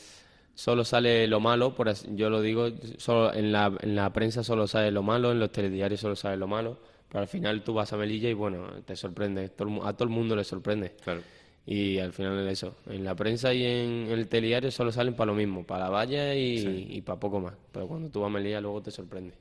solo 0.55 0.83
sale 0.83 1.27
lo 1.27 1.39
malo, 1.39 1.75
por 1.75 1.89
así- 1.89 2.07
yo 2.15 2.29
lo 2.29 2.41
digo, 2.41 2.69
solo 2.97 3.33
en 3.33 3.51
la, 3.51 3.71
en 3.81 3.95
la 3.95 4.11
prensa 4.11 4.43
solo 4.43 4.67
sale 4.67 4.91
lo 4.91 5.03
malo, 5.03 5.31
en 5.31 5.39
los 5.39 5.51
telediarios 5.51 5.99
solo 5.99 6.15
sale 6.15 6.37
lo 6.37 6.47
malo, 6.47 6.79
pero 7.07 7.21
al 7.21 7.27
final 7.27 7.61
tú 7.63 7.73
vas 7.75 7.93
a 7.93 7.97
Melilla 7.97 8.29
y 8.29 8.33
bueno, 8.33 8.67
te 8.85 8.95
sorprende, 8.95 9.45
a 9.45 9.93
todo 9.93 10.03
el 10.03 10.09
mundo 10.09 10.35
le 10.35 10.43
sorprende. 10.43 10.95
Claro. 11.03 11.21
Y 11.69 11.99
al 11.99 12.13
final 12.13 12.47
es 12.47 12.53
eso, 12.63 12.77
en 12.89 13.03
la 13.03 13.13
prensa 13.13 13.53
y 13.53 13.65
en 13.65 14.07
el 14.09 14.27
telediario 14.29 14.71
solo 14.71 14.89
salen 14.89 15.15
para 15.15 15.31
lo 15.31 15.37
mismo, 15.37 15.65
para 15.65 15.83
la 15.83 15.89
valla 15.89 16.33
y, 16.33 16.87
y 16.89 17.01
para 17.01 17.19
poco 17.19 17.41
más, 17.41 17.55
pero 17.73 17.87
cuando 17.87 18.09
tú 18.09 18.21
vas 18.21 18.27
a 18.29 18.33
Melilla 18.33 18.61
luego 18.61 18.81
te 18.81 18.89
sorprende. 18.89 19.33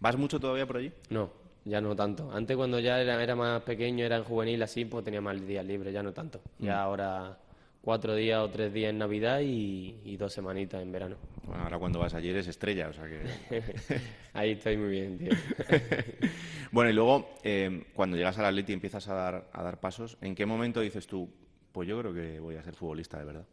¿Vas 0.00 0.16
mucho 0.16 0.40
todavía 0.40 0.66
por 0.66 0.78
allí? 0.78 0.90
No, 1.10 1.30
ya 1.66 1.82
no 1.82 1.94
tanto. 1.94 2.32
Antes 2.32 2.56
cuando 2.56 2.80
ya 2.80 2.98
era, 3.02 3.22
era 3.22 3.36
más 3.36 3.60
pequeño, 3.64 4.02
era 4.02 4.16
en 4.16 4.24
juvenil 4.24 4.62
así, 4.62 4.86
pues 4.86 5.04
tenía 5.04 5.20
más 5.20 5.46
días 5.46 5.64
libres, 5.66 5.92
ya 5.92 6.02
no 6.02 6.12
tanto. 6.14 6.40
Ya 6.58 6.76
Mm. 6.76 6.78
ahora 6.78 7.38
cuatro 7.82 8.14
días 8.14 8.40
o 8.40 8.48
tres 8.48 8.72
días 8.72 8.88
en 8.88 8.96
Navidad 8.96 9.40
y, 9.40 9.94
y 10.06 10.16
dos 10.16 10.32
semanitas 10.32 10.80
en 10.80 10.90
verano. 10.90 11.16
Bueno, 11.42 11.64
ahora 11.64 11.78
cuando 11.78 11.98
vas 11.98 12.14
allí 12.14 12.30
eres 12.30 12.46
estrella, 12.48 12.88
o 12.88 12.92
sea 12.94 13.04
que... 13.04 13.60
Ahí 14.32 14.52
estoy 14.52 14.78
muy 14.78 14.88
bien, 14.88 15.18
tío. 15.18 15.32
bueno, 16.72 16.90
y 16.90 16.94
luego, 16.94 17.28
eh, 17.42 17.84
cuando 17.94 18.16
llegas 18.16 18.38
al 18.38 18.46
Atleti 18.46 18.72
y 18.72 18.74
empiezas 18.74 19.06
a 19.08 19.14
dar, 19.14 19.48
a 19.52 19.62
dar 19.62 19.80
pasos, 19.80 20.16
¿en 20.22 20.34
qué 20.34 20.46
momento 20.46 20.80
dices 20.80 21.06
tú, 21.06 21.28
pues 21.74 21.86
yo 21.88 21.98
creo 22.00 22.14
que 22.14 22.38
voy 22.40 22.54
a 22.56 22.62
ser 22.62 22.74
futbolista 22.74 23.18
de 23.18 23.24
verdad? 23.24 23.44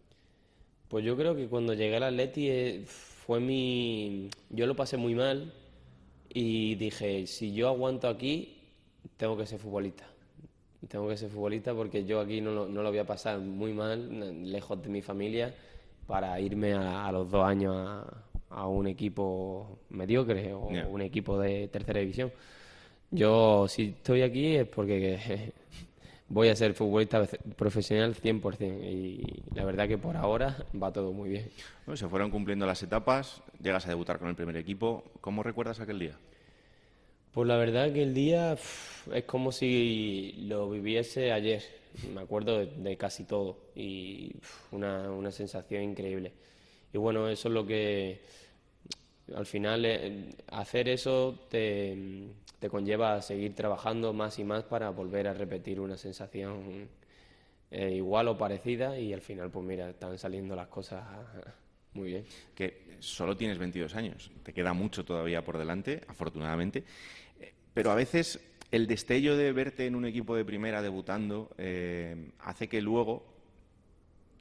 Pues 0.87 1.03
yo 1.03 1.17
creo 1.17 1.35
que 1.35 1.47
cuando 1.47 1.73
llegué 1.73 1.95
al 1.97 2.03
Atleti 2.03 2.47
eh, 2.49 2.83
fue 2.85 3.39
mi... 3.39 4.29
Yo 4.49 4.67
lo 4.67 4.75
pasé 4.75 4.95
muy 4.97 5.15
mal 5.15 5.51
y 6.29 6.75
dije, 6.75 7.25
si 7.27 7.53
yo 7.53 7.67
aguanto 7.67 8.07
aquí, 8.07 8.57
tengo 9.17 9.35
que 9.37 9.45
ser 9.45 9.59
futbolista. 9.59 10.05
Tengo 10.87 11.07
que 11.09 11.17
ser 11.17 11.29
futbolista 11.29 11.73
porque 11.73 12.05
yo 12.05 12.19
aquí 12.19 12.41
no 12.41 12.51
lo, 12.51 12.67
no 12.67 12.81
lo 12.83 12.89
voy 12.89 12.99
a 12.99 13.05
pasar 13.05 13.39
muy 13.39 13.73
mal, 13.73 14.51
lejos 14.51 14.81
de 14.83 14.89
mi 14.89 15.01
familia, 15.01 15.53
para 16.07 16.39
irme 16.39 16.73
a, 16.73 17.07
a 17.07 17.11
los 17.11 17.29
dos 17.31 17.43
años 17.45 17.75
a, 17.77 18.23
a 18.49 18.67
un 18.67 18.87
equipo 18.87 19.79
mediocre 19.89 20.53
o 20.53 20.69
Ya. 20.71 20.87
un 20.87 21.01
equipo 21.01 21.39
de 21.39 21.67
tercera 21.69 21.99
división. 21.99 22.31
Yo, 23.11 23.67
si 23.67 23.89
estoy 23.89 24.21
aquí 24.23 24.55
es 24.55 24.67
porque 24.67 25.51
voy 26.31 26.47
a 26.47 26.55
ser 26.55 26.73
futbolista 26.73 27.27
profesional 27.57 28.15
100% 28.15 28.83
y 28.83 29.43
la 29.53 29.65
verdad 29.65 29.87
que 29.87 29.97
por 29.97 30.15
ahora 30.15 30.65
va 30.81 30.91
todo 30.91 31.11
muy 31.11 31.29
bien. 31.29 31.49
Bueno, 31.85 31.97
se 31.97 32.07
fueron 32.07 32.31
cumpliendo 32.31 32.65
las 32.65 32.81
etapas, 32.81 33.41
llegas 33.61 33.85
a 33.85 33.89
debutar 33.89 34.17
con 34.17 34.29
el 34.29 34.35
primer 34.35 34.55
equipo. 34.55 35.03
¿Cómo 35.19 35.43
recuerdas 35.43 35.79
aquel 35.79 35.99
día? 35.99 36.17
Pues 37.33 37.47
la 37.47 37.57
verdad 37.57 37.91
que 37.91 38.03
el 38.03 38.13
día 38.13 38.57
es 39.13 39.23
como 39.25 39.51
si 39.51 40.33
lo 40.47 40.69
viviese 40.69 41.31
ayer. 41.33 41.63
Me 42.13 42.21
acuerdo 42.21 42.59
de, 42.59 42.67
de 42.67 42.97
casi 42.97 43.25
todo 43.25 43.57
y 43.75 44.31
una, 44.71 45.11
una 45.11 45.31
sensación 45.31 45.83
increíble. 45.83 46.31
Y 46.93 46.97
bueno, 46.97 47.27
eso 47.27 47.49
es 47.49 47.53
lo 47.53 47.65
que 47.65 48.21
al 49.35 49.45
final 49.45 49.85
eh, 49.85 50.29
hacer 50.47 50.89
eso 50.89 51.47
te, 51.49 52.27
conlleva 52.69 53.15
a 53.15 53.21
seguir 53.21 53.55
trabajando 53.55 54.13
más 54.13 54.39
y 54.39 54.43
más 54.43 54.63
para 54.63 54.89
volver 54.89 55.27
a 55.27 55.33
repetir 55.33 55.79
una 55.79 55.97
sensación 55.97 56.89
eh, 57.69 57.91
igual 57.91 58.27
o 58.27 58.37
parecida 58.37 58.97
y 58.97 59.13
al 59.13 59.21
final 59.21 59.49
pues 59.49 59.65
mira, 59.65 59.89
están 59.89 60.17
saliendo 60.17 60.55
las 60.55 60.67
cosas 60.67 61.03
muy 61.93 62.09
bien. 62.09 62.25
Que 62.55 62.97
solo 62.99 63.35
tienes 63.35 63.57
22 63.57 63.95
años, 63.95 64.31
te 64.43 64.53
queda 64.53 64.73
mucho 64.73 65.03
todavía 65.05 65.43
por 65.43 65.57
delante, 65.57 66.01
afortunadamente, 66.07 66.83
Eh, 67.39 67.53
pero 67.73 67.91
a 67.91 67.95
veces 67.95 68.39
el 68.71 68.85
destello 68.87 69.35
de 69.37 69.51
verte 69.53 69.85
en 69.85 69.95
un 69.95 70.05
equipo 70.05 70.35
de 70.35 70.45
primera 70.45 70.81
debutando 70.81 71.49
hace 72.39 72.69
que 72.69 72.81
luego 72.81 73.25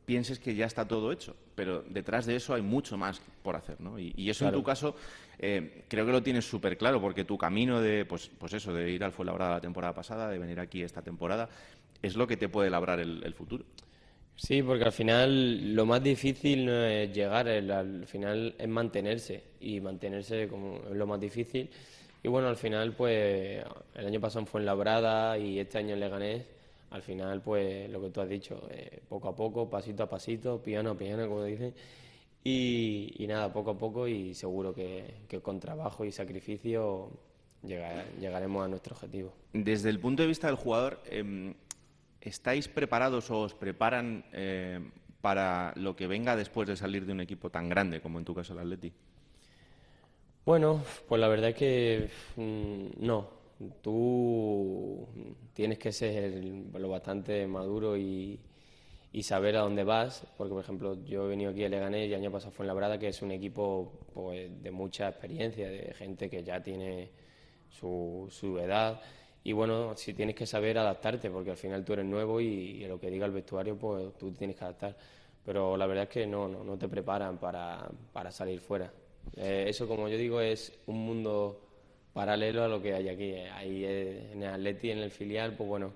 pienses 0.05 0.39
que 0.39 0.55
ya 0.55 0.67
está 0.67 0.87
todo 0.87 1.13
hecho, 1.13 1.37
pero 1.61 1.83
detrás 1.89 2.25
de 2.25 2.37
eso 2.37 2.55
hay 2.55 2.63
mucho 2.63 2.97
más 2.97 3.21
por 3.43 3.55
hacer, 3.55 3.79
¿no? 3.81 3.99
Y, 3.99 4.15
y 4.17 4.31
eso 4.31 4.45
en 4.47 4.53
tu 4.53 4.63
caso 4.63 4.97
eh, 5.39 5.85
creo 5.89 6.07
que 6.07 6.13
lo 6.13 6.23
tienes 6.23 6.49
súper 6.49 6.79
claro, 6.79 7.01
porque 7.01 7.25
tu 7.25 7.37
camino 7.37 7.81
de, 7.83 8.05
pues, 8.07 8.31
pues 8.39 8.55
eso, 8.55 8.73
de 8.73 8.91
ir 8.91 9.05
al 9.05 9.13
Fuenlabrada 9.13 9.57
la 9.57 9.61
temporada 9.61 9.95
pasada, 9.95 10.29
de 10.31 10.39
venir 10.39 10.59
aquí 10.61 10.83
esta 10.83 11.03
temporada, 11.03 11.51
es 12.03 12.17
lo 12.17 12.27
que 12.27 12.37
te 12.39 12.49
puede 12.49 12.71
labrar 12.71 12.99
el, 13.01 13.23
el 13.25 13.35
futuro. 13.35 13.65
Sí, 14.37 14.63
porque 14.63 14.85
al 14.85 14.93
final 14.93 15.75
lo 15.75 15.85
más 15.85 16.03
difícil 16.03 16.65
no 16.65 16.85
es 16.85 17.13
llegar, 17.13 17.47
el- 17.49 17.71
al 17.71 18.07
final 18.07 18.55
es 18.59 18.69
mantenerse 18.69 19.45
y 19.61 19.81
mantenerse 19.81 20.49
como 20.49 20.77
es 20.91 20.97
lo 20.97 21.07
más 21.07 21.21
difícil. 21.21 21.71
Y 22.23 22.29
bueno, 22.29 22.49
al 22.49 22.57
final 22.57 22.95
pues 22.95 23.63
el 23.95 24.07
año 24.07 24.21
pasado 24.21 24.41
en 24.41 24.47
Fuenlabrada 24.47 25.37
y 25.39 25.59
este 25.59 25.79
año 25.79 25.95
en 25.95 26.01
Leganés, 26.01 26.45
al 26.91 27.03
final 27.03 27.41
pues 27.43 27.89
lo 27.91 28.01
que 28.01 28.11
tú 28.11 28.21
has 28.21 28.29
dicho, 28.29 28.69
eh, 28.71 29.01
poco 29.09 29.29
a 29.29 29.37
poco, 29.37 29.69
pasito 29.71 30.03
a 30.03 30.09
pasito, 30.09 30.61
piano 30.63 30.91
a 30.91 30.99
piano, 30.99 31.29
como 31.29 31.45
dicen. 31.45 31.75
Y, 32.43 33.15
y 33.19 33.27
nada, 33.27 33.53
poco 33.53 33.73
a 33.73 33.79
poco 33.79 34.09
y 34.09 34.35
seguro 34.35 34.75
que, 34.75 35.15
que 35.29 35.41
con 35.41 35.61
trabajo 35.61 36.05
y 36.05 36.13
sacrificio 36.13 37.11
llega- 37.63 38.05
llegaremos 38.19 38.65
a 38.65 38.69
nuestro 38.69 38.95
objetivo. 38.95 39.33
Desde 39.53 39.91
el 39.91 39.99
punto 40.01 40.23
de 40.23 40.29
vista 40.29 40.47
del 40.47 40.57
jugador, 40.57 41.01
em, 41.11 41.55
¿estáis 42.21 42.67
preparados 42.69 43.31
o 43.31 43.41
os 43.43 43.55
preparan 43.55 44.25
eh, 44.33 44.81
para 45.21 45.73
lo 45.77 45.97
que 45.97 46.07
venga 46.07 46.35
después 46.35 46.67
de 46.67 46.77
salir 46.77 47.05
de 47.05 47.13
un 47.13 47.21
equipo 47.21 47.51
tan 47.51 47.69
grande 47.69 48.01
como 48.01 48.19
en 48.19 48.25
tu 48.25 48.35
caso 48.35 48.55
el 48.55 48.61
Atleti? 48.61 48.93
Bueno, 50.47 50.83
pues 51.09 51.21
la 51.21 51.29
verdad 51.29 51.51
es 51.51 51.57
que 51.57 52.11
mm, 52.37 53.05
no. 53.07 53.40
Tú 53.83 55.07
tienes 55.53 55.79
que 55.79 55.93
ser 55.93 56.43
lo 56.45 56.89
bastante 56.89 57.47
maduro 57.47 57.97
y, 57.97 58.41
y 59.13 59.23
saber 59.23 59.57
a 59.57 59.61
dónde 59.61 59.85
vas, 59.85 60.27
porque 60.37 60.53
por 60.53 60.63
ejemplo 60.63 61.05
yo 61.05 61.27
he 61.27 61.29
venido 61.29 61.51
aquí 61.51 61.65
a 61.65 61.69
Leganés 61.69 62.09
y 62.09 62.13
el 62.15 62.21
año 62.21 62.31
pasado 62.33 62.53
fue 62.53 62.65
en 62.65 62.69
Labrada, 62.69 62.99
que 62.99 63.09
es 63.09 63.23
un 63.23 63.33
equipo 63.33 63.93
pues, 64.15 64.63
de 64.63 64.71
mucha 64.71 65.09
experiencia, 65.09 65.69
de 65.69 65.93
gente 65.95 66.31
que 66.31 66.43
ya 66.43 66.63
tiene 66.63 67.11
su, 67.69 68.29
su 68.31 68.59
edad. 68.59 69.01
Y 69.45 69.53
bueno, 69.53 69.97
si 69.97 70.15
tienes 70.15 70.35
que 70.37 70.47
saber 70.47 70.79
adaptarte, 70.79 71.31
porque 71.31 71.51
al 71.51 71.57
final 71.57 71.85
tú 71.85 71.95
eres 71.95 72.07
nuevo 72.07 72.41
y, 72.41 72.47
y 72.47 72.87
lo 72.87 73.01
que 73.01 73.11
diga 73.11 73.27
el 73.27 73.33
vestuario, 73.33 73.77
pues 73.79 74.17
tú 74.19 74.33
tienes 74.33 74.57
que 74.57 74.65
adaptar. 74.65 74.97
Pero 75.45 75.77
la 75.77 75.87
verdad 75.87 76.05
es 76.05 76.11
que 76.11 76.27
no, 76.27 76.49
no, 76.49 76.79
te 76.79 76.89
preparan 76.89 77.39
para, 77.39 77.91
para 78.13 78.31
salir 78.31 78.61
fuera. 78.61 78.93
Eh, 79.37 79.67
eso, 79.69 79.89
como 79.89 80.09
yo 80.09 80.17
digo, 80.19 80.41
es 80.41 80.73
un 80.87 80.99
mundo 80.99 81.70
paralelo 82.13 82.65
a 82.65 82.69
lo 82.69 82.83
que 82.83 82.95
hay 82.95 83.09
aquí. 83.09 83.35
Ahí 83.35 83.85
eh, 83.85 84.33
en 84.33 84.43
el 84.43 84.55
Atleti, 84.55 84.91
en 84.91 84.99
el 84.99 85.11
filial, 85.11 85.55
pues 85.57 85.69
bueno, 85.69 85.93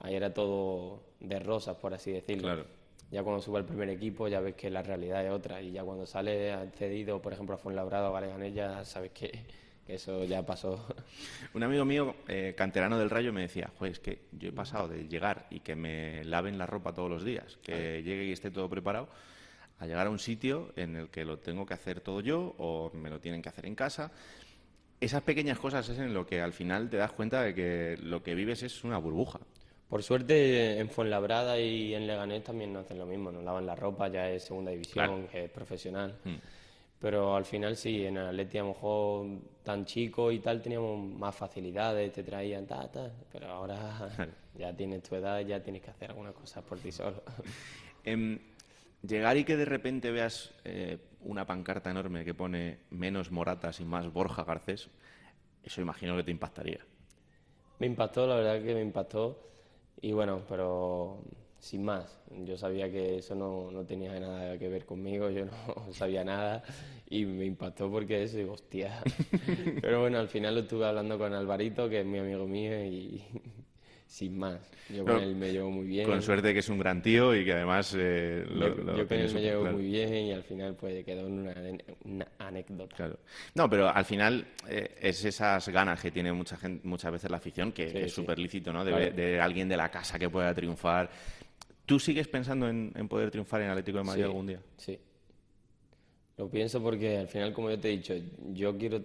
ahí 0.00 0.14
era 0.14 0.32
todo 0.32 1.02
de 1.20 1.38
rosas, 1.38 1.76
por 1.76 1.94
así 1.94 2.12
decirlo. 2.12 2.42
Claro. 2.42 2.66
Ya 3.10 3.22
cuando 3.22 3.40
sube 3.40 3.58
al 3.58 3.64
primer 3.64 3.88
equipo 3.90 4.26
ya 4.26 4.40
ves 4.40 4.54
que 4.54 4.70
la 4.70 4.82
realidad 4.82 5.24
es 5.24 5.30
otra 5.30 5.62
y 5.62 5.72
ya 5.72 5.84
cuando 5.84 6.06
sale 6.06 6.52
cedido, 6.72 7.22
por 7.22 7.32
ejemplo, 7.32 7.54
a 7.54 7.58
Fuenlabrada 7.58 8.10
o 8.10 8.16
a 8.16 8.20
Leganés, 8.20 8.54
ya 8.54 8.84
sabes 8.84 9.12
que, 9.12 9.30
que 9.86 9.94
eso 9.94 10.24
ya 10.24 10.44
pasó. 10.44 10.84
Un 11.54 11.62
amigo 11.62 11.84
mío, 11.84 12.16
eh, 12.26 12.54
canterano 12.56 12.98
del 12.98 13.10
Rayo, 13.10 13.32
me 13.32 13.42
decía, 13.42 13.70
Joder, 13.78 13.92
es 13.92 14.00
que 14.00 14.22
yo 14.32 14.48
he 14.48 14.52
pasado 14.52 14.88
de 14.88 15.06
llegar 15.06 15.46
y 15.50 15.60
que 15.60 15.76
me 15.76 16.24
laven 16.24 16.58
la 16.58 16.66
ropa 16.66 16.92
todos 16.92 17.10
los 17.10 17.24
días, 17.24 17.58
que 17.62 18.02
llegue 18.02 18.24
y 18.24 18.32
esté 18.32 18.50
todo 18.50 18.68
preparado, 18.68 19.08
a 19.78 19.86
llegar 19.86 20.06
a 20.06 20.10
un 20.10 20.18
sitio 20.18 20.72
en 20.76 20.96
el 20.96 21.08
que 21.08 21.24
lo 21.24 21.38
tengo 21.38 21.66
que 21.66 21.74
hacer 21.74 22.00
todo 22.00 22.20
yo 22.20 22.54
o 22.58 22.90
me 22.94 23.10
lo 23.10 23.20
tienen 23.20 23.42
que 23.42 23.48
hacer 23.48 23.66
en 23.66 23.74
casa. 23.74 24.10
Esas 25.04 25.22
pequeñas 25.22 25.58
cosas 25.58 25.86
es 25.90 25.98
en 25.98 26.14
lo 26.14 26.24
que 26.24 26.40
al 26.40 26.54
final 26.54 26.88
te 26.88 26.96
das 26.96 27.12
cuenta 27.12 27.42
de 27.42 27.54
que 27.54 27.98
lo 28.02 28.22
que 28.22 28.34
vives 28.34 28.62
es 28.62 28.84
una 28.84 28.96
burbuja. 28.96 29.38
Por 29.86 30.02
suerte 30.02 30.78
en 30.78 30.88
Fuenlabrada 30.88 31.58
y 31.60 31.94
en 31.94 32.06
Leganés 32.06 32.42
también 32.42 32.72
no 32.72 32.78
hacen 32.78 32.98
lo 32.98 33.04
mismo, 33.04 33.30
nos 33.30 33.44
lavan 33.44 33.66
la 33.66 33.76
ropa, 33.76 34.08
ya 34.08 34.30
es 34.30 34.44
segunda 34.44 34.70
división, 34.70 35.04
Claro. 35.06 35.28
que 35.30 35.44
es 35.44 35.50
profesional. 35.50 36.16
Mm. 36.24 36.36
Pero 37.00 37.36
al 37.36 37.44
final 37.44 37.76
sí, 37.76 38.06
en 38.06 38.16
Atleti 38.16 38.56
a 38.56 38.62
lo 38.62 38.68
mejor 38.68 39.26
tan 39.62 39.84
chico 39.84 40.32
y 40.32 40.38
tal 40.38 40.62
teníamos 40.62 41.06
más 41.18 41.34
facilidades, 41.36 42.10
te 42.10 42.22
traían 42.22 42.66
ta, 42.66 42.90
ta, 42.90 43.10
pero 43.30 43.48
ahora 43.48 44.08
ya 44.58 44.72
tienes 44.74 45.02
tu 45.02 45.16
edad, 45.16 45.40
ya 45.40 45.62
tienes 45.62 45.82
que 45.82 45.90
hacer 45.90 46.12
algunas 46.12 46.32
cosas 46.32 46.64
por 46.64 46.78
ti 46.78 46.90
solo. 46.90 47.22
Em, 48.04 48.38
llegar 49.06 49.36
y 49.36 49.44
que 49.44 49.56
de 49.56 49.64
repente 49.64 50.10
veas 50.10 50.52
eh, 50.64 50.98
una 51.20 51.46
pancarta 51.46 51.90
enorme 51.90 52.24
que 52.24 52.34
pone 52.34 52.78
menos 52.90 53.30
Moratas 53.30 53.80
y 53.80 53.84
más 53.84 54.12
Borja 54.12 54.44
Garcés, 54.44 54.88
eso 55.62 55.80
imagino 55.80 56.16
que 56.16 56.24
te 56.24 56.30
impactaría. 56.30 56.80
Me 57.78 57.86
impactó, 57.86 58.26
la 58.26 58.36
verdad 58.36 58.62
que 58.62 58.74
me 58.74 58.82
impactó. 58.82 59.38
Y 60.00 60.12
bueno, 60.12 60.42
pero 60.48 61.22
sin 61.64 61.82
más. 61.82 62.20
Yo 62.44 62.58
sabía 62.58 62.90
que 62.90 63.18
eso 63.18 63.34
no, 63.34 63.70
no 63.70 63.84
tenía 63.84 64.18
nada 64.20 64.58
que 64.58 64.68
ver 64.68 64.84
conmigo, 64.84 65.30
yo 65.30 65.46
no 65.46 65.52
sabía 65.92 66.22
nada. 66.22 66.62
Y 67.08 67.24
me 67.24 67.46
impactó 67.46 67.90
porque 67.90 68.22
eso, 68.22 68.36
digo, 68.36 68.52
hostia. 68.52 69.02
Pero 69.80 70.00
bueno, 70.00 70.18
al 70.18 70.28
final 70.28 70.54
lo 70.54 70.60
estuve 70.62 70.86
hablando 70.86 71.18
con 71.18 71.32
Alvarito, 71.32 71.88
que 71.88 72.00
es 72.00 72.06
mi 72.06 72.18
amigo 72.18 72.46
mío, 72.46 72.84
y 72.84 73.24
sin 74.06 74.38
más. 74.38 74.60
Yo 74.90 74.98
con 75.04 75.06
Bueno, 75.14 75.20
él 75.22 75.34
me 75.36 75.50
llevo 75.50 75.70
muy 75.70 75.86
bien. 75.86 76.06
Con 76.06 76.22
suerte 76.22 76.52
que 76.52 76.60
es 76.60 76.68
un 76.68 76.78
gran 76.78 77.02
tío 77.02 77.34
y 77.34 77.44
que 77.44 77.52
además 77.52 77.94
eh, 77.98 78.44
lo, 78.48 78.68
yo, 78.76 78.82
lo 78.84 78.96
yo 78.98 79.08
con 79.08 79.18
él 79.18 79.34
me 79.34 79.40
llevo 79.40 79.62
claro. 79.62 79.76
muy 79.76 79.86
bien 79.86 80.14
y 80.14 80.32
al 80.32 80.42
final 80.44 80.74
pues 80.76 81.04
quedó 81.04 81.26
en 81.26 81.32
una, 81.40 81.54
una 82.04 82.28
anécdota. 82.38 82.94
Claro. 82.94 83.18
No, 83.54 83.68
pero 83.68 83.88
al 83.88 84.04
final 84.04 84.46
eh, 84.68 84.94
es 85.00 85.24
esas 85.24 85.68
ganas 85.68 86.00
que 86.00 86.10
tiene 86.10 86.32
mucha 86.32 86.56
gente, 86.56 86.86
muchas 86.86 87.10
veces 87.12 87.30
la 87.30 87.38
afición, 87.38 87.72
que, 87.72 87.86
Sí, 87.88 87.92
que 87.94 88.04
es 88.04 88.10
sí. 88.12 88.16
súper 88.20 88.38
lícito, 88.38 88.72
¿no? 88.72 88.84
De, 88.84 88.92
Claro. 88.92 89.10
de 89.16 89.40
alguien 89.40 89.68
de 89.68 89.76
la 89.76 89.90
casa 89.90 90.18
que 90.18 90.28
pueda 90.30 90.54
triunfar. 90.54 91.10
¿Tú 91.86 91.98
sigues 91.98 92.28
pensando 92.28 92.68
en, 92.68 92.92
en 92.94 93.08
poder 93.08 93.30
triunfar 93.30 93.62
en 93.62 93.70
Atlético 93.70 93.98
de 93.98 94.04
Madrid 94.04 94.22
Sí, 94.22 94.26
algún 94.26 94.46
día? 94.46 94.60
Sí. 94.76 94.98
Lo 96.36 96.48
pienso 96.50 96.82
porque 96.82 97.16
al 97.18 97.28
final, 97.28 97.52
como 97.52 97.70
yo 97.70 97.78
te 97.78 97.88
he 97.88 97.92
dicho, 97.96 98.14
yo 98.52 98.76
quiero. 98.76 99.02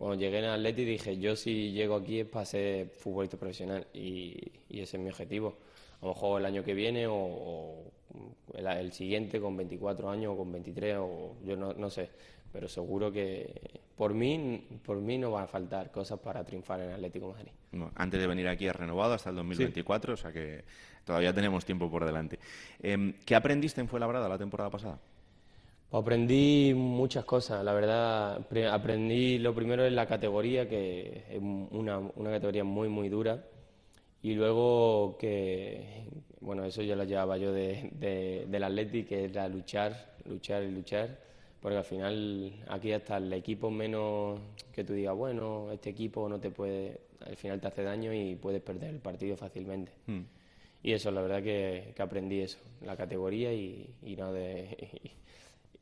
Cuando 0.00 0.18
llegué 0.18 0.38
en 0.38 0.46
Atleti 0.46 0.82
dije, 0.82 1.18
yo 1.18 1.36
si 1.36 1.72
llego 1.72 1.96
aquí 1.96 2.20
es 2.20 2.26
para 2.26 2.46
ser 2.46 2.88
futbolista 2.88 3.36
profesional 3.36 3.86
y, 3.92 4.34
y 4.70 4.80
ese 4.80 4.96
es 4.96 5.02
mi 5.02 5.10
objetivo. 5.10 5.58
A 6.00 6.06
lo 6.06 6.14
mejor 6.14 6.40
el 6.40 6.46
año 6.46 6.64
que 6.64 6.72
viene 6.72 7.06
o, 7.06 7.14
o 7.14 7.92
el, 8.54 8.66
el 8.66 8.92
siguiente 8.94 9.38
con 9.38 9.58
24 9.58 10.08
años 10.08 10.32
o 10.32 10.38
con 10.38 10.50
23 10.52 10.96
o 11.00 11.36
yo 11.44 11.54
no, 11.54 11.74
no 11.74 11.90
sé. 11.90 12.08
Pero 12.50 12.66
seguro 12.66 13.12
que 13.12 13.52
por 13.94 14.14
mí, 14.14 14.66
por 14.82 14.96
mí 15.02 15.18
no 15.18 15.32
van 15.32 15.44
a 15.44 15.46
faltar 15.46 15.90
cosas 15.90 16.18
para 16.18 16.42
triunfar 16.44 16.80
en 16.80 16.92
Atlético 16.92 17.26
de 17.26 17.32
Madrid. 17.34 17.52
Bueno, 17.70 17.92
antes 17.94 18.18
de 18.18 18.26
venir 18.26 18.48
aquí 18.48 18.68
has 18.68 18.76
renovado 18.76 19.12
hasta 19.12 19.28
el 19.28 19.36
2024, 19.36 20.14
o 20.14 20.16
sea 20.16 20.32
que 20.32 20.64
todavía 21.04 21.34
tenemos 21.34 21.66
tiempo 21.66 21.90
por 21.90 22.06
delante. 22.06 22.38
Em, 22.82 23.12
¿Qué 23.26 23.34
aprendiste 23.34 23.82
en 23.82 23.88
Fuenlabrada 23.88 24.30
la 24.30 24.38
temporada 24.38 24.70
pasada? 24.70 24.98
Aprendí 25.92 26.72
muchas 26.74 27.24
cosas, 27.24 27.64
la 27.64 27.72
verdad. 27.72 28.46
Pre- 28.48 28.68
Aprendí 28.68 29.38
lo 29.38 29.54
primero 29.54 29.84
en 29.84 29.96
la 29.96 30.06
categoría, 30.06 30.68
que 30.68 31.24
es 31.30 31.40
una, 31.40 31.98
una 31.98 32.30
categoría 32.30 32.62
muy, 32.64 32.88
muy 32.88 33.08
dura. 33.08 33.44
Y 34.22 34.34
luego 34.34 35.16
que, 35.18 36.04
bueno, 36.40 36.64
eso 36.64 36.82
ya 36.82 36.94
lo 36.94 37.04
llevaba 37.04 37.38
yo 37.38 37.52
de, 37.52 37.90
de- 37.94 38.46
del 38.48 38.62
Atleti, 38.64 39.02
que 39.04 39.24
era 39.24 39.48
luchar, 39.48 40.14
luchar 40.26 40.62
y 40.62 40.70
luchar. 40.70 41.18
Porque 41.60 41.76
al 41.78 41.84
final 41.84 42.52
aquí 42.68 42.92
hasta 42.92 43.16
el 43.18 43.32
equipo 43.32 43.70
menos 43.70 44.40
que 44.72 44.84
tú 44.84 44.92
digas, 44.94 45.14
bueno, 45.16 45.70
este 45.72 45.90
equipo 45.90 46.28
no 46.28 46.38
te 46.40 46.50
puede, 46.50 47.00
al 47.26 47.36
final 47.36 47.60
te 47.60 47.66
hace 47.68 47.82
daño 47.82 48.14
y 48.14 48.36
puedes 48.36 48.62
perder 48.62 48.90
el 48.90 49.00
partido 49.00 49.36
fácilmente. 49.36 49.92
Hmm. 50.06 50.20
Y 50.82 50.92
eso, 50.92 51.10
la 51.10 51.20
verdad 51.20 51.42
que, 51.42 51.92
que 51.94 52.00
aprendí 52.02 52.40
eso, 52.40 52.58
la 52.82 52.96
categoría 52.96 53.52
y, 53.52 53.90
y 54.02 54.16
no 54.16 54.32
de 54.32 54.76
y 55.04 55.10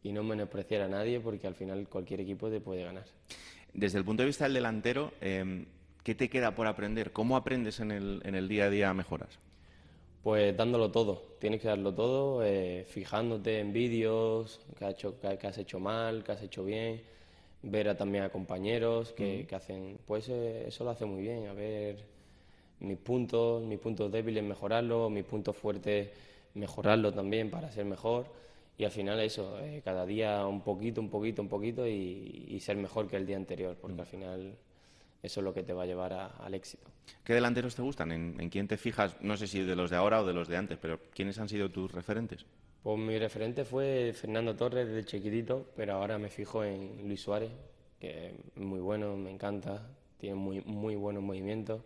no 0.04 0.22
menospreciar 0.22 0.82
a 0.82 0.88
nadie 0.88 1.20
porque 1.20 1.46
al 1.46 1.54
final 1.54 1.88
cualquier 1.88 2.20
equipo 2.20 2.50
te 2.50 2.60
puede 2.60 2.84
ganar. 2.84 3.04
Desde 3.72 3.98
el 3.98 4.04
punto 4.04 4.22
de 4.22 4.26
vista 4.28 4.44
del 4.44 4.54
delantero, 4.54 5.12
em, 5.20 5.66
¿qué 6.02 6.14
te 6.14 6.28
queda 6.28 6.54
por 6.54 6.66
aprender? 6.66 7.12
¿Cómo 7.12 7.36
aprendes 7.36 7.80
en 7.80 7.90
el, 7.92 8.20
en 8.24 8.34
el 8.34 8.48
día 8.48 8.64
a 8.64 8.70
día 8.70 8.94
mejoras? 8.94 9.38
Pues 10.22 10.56
dándolo 10.56 10.90
todo, 10.90 11.22
tienes 11.38 11.60
que 11.62 11.68
darlo 11.68 11.94
todo, 11.94 12.44
eh, 12.44 12.84
fijándote 12.88 13.60
en 13.60 13.72
vídeos, 13.72 14.60
que, 14.78 14.84
has 14.84 14.92
hecho, 14.94 15.18
que, 15.20 15.46
has 15.46 15.58
hecho 15.58 15.80
mal, 15.80 16.24
que 16.24 16.32
has 16.32 16.42
hecho 16.42 16.64
bien, 16.64 17.02
ver 17.62 17.88
a, 17.88 17.96
también 17.96 18.24
a 18.24 18.30
compañeros 18.30 19.12
que, 19.12 19.40
Ujú. 19.40 19.46
que 19.46 19.54
hacen, 19.56 19.98
pues 20.06 20.28
eh, 20.28 20.64
eso 20.68 20.84
lo 20.84 20.90
hace 20.90 21.06
muy 21.06 21.22
bien, 21.22 21.46
a 21.48 21.54
ver 21.54 22.04
mis 22.80 22.98
puntos, 22.98 23.62
mis 23.64 23.78
puntos 23.78 24.12
débiles 24.12 24.44
mejorarlo, 24.44 25.10
mis 25.10 25.24
puntos 25.24 25.56
fuertes 25.56 26.10
mejorarlo 26.54 27.12
también 27.12 27.50
para 27.50 27.70
ser 27.72 27.84
mejor 27.84 28.26
y 28.78 28.84
al 28.84 28.90
final 28.90 29.20
eso, 29.20 29.58
eh, 29.60 29.82
cada 29.84 30.06
día 30.06 30.46
un 30.46 30.62
poquito, 30.62 31.00
un 31.00 31.10
poquito, 31.10 31.42
un 31.42 31.48
poquito 31.48 31.86
y, 31.86 32.46
y 32.48 32.60
ser 32.60 32.76
mejor 32.76 33.08
que 33.08 33.16
el 33.16 33.26
día 33.26 33.36
anterior, 33.36 33.76
porque 33.80 34.00
al 34.00 34.06
final 34.06 34.54
eso 35.22 35.40
es 35.40 35.44
lo 35.44 35.52
que 35.52 35.64
te 35.64 35.72
va 35.72 35.82
a 35.82 35.86
llevar 35.86 36.12
a- 36.12 36.26
al 36.28 36.54
éxito. 36.54 36.88
¿Qué 37.24 37.34
delanteros 37.34 37.74
te 37.74 37.82
gustan? 37.82 38.12
¿En, 38.12 38.40
en 38.40 38.48
quién 38.50 38.68
te 38.68 38.76
fijas? 38.76 39.16
No 39.20 39.36
sé 39.36 39.46
si 39.48 39.60
de 39.62 39.74
los 39.76 39.90
de 39.90 39.96
ahora 39.96 40.22
o 40.22 40.26
de 40.26 40.32
los 40.32 40.48
de 40.48 40.56
antes, 40.56 40.78
pero 40.80 41.00
¿quiénes 41.12 41.38
han 41.38 41.48
sido 41.48 41.70
tus 41.70 41.90
referentes? 41.92 42.46
Pues 42.82 42.98
mi 42.98 43.18
referente 43.18 43.64
fue 43.64 44.12
Fernando 44.14 44.54
Torres 44.54 44.86
desde 44.86 45.04
chiquitito, 45.04 45.66
pero 45.74 45.94
ahora 45.94 46.16
me 46.18 46.28
fijo 46.30 46.62
en 46.64 47.06
Luis 47.08 47.20
Suárez, 47.20 47.50
que 47.98 48.28
es 48.28 48.56
muy 48.56 48.78
bueno, 48.78 49.16
me 49.16 49.30
encanta, 49.32 49.90
tiene 50.18 50.36
muy, 50.36 50.60
muy 50.60 50.94
buenos 50.94 51.22
movimientos. 51.22 51.82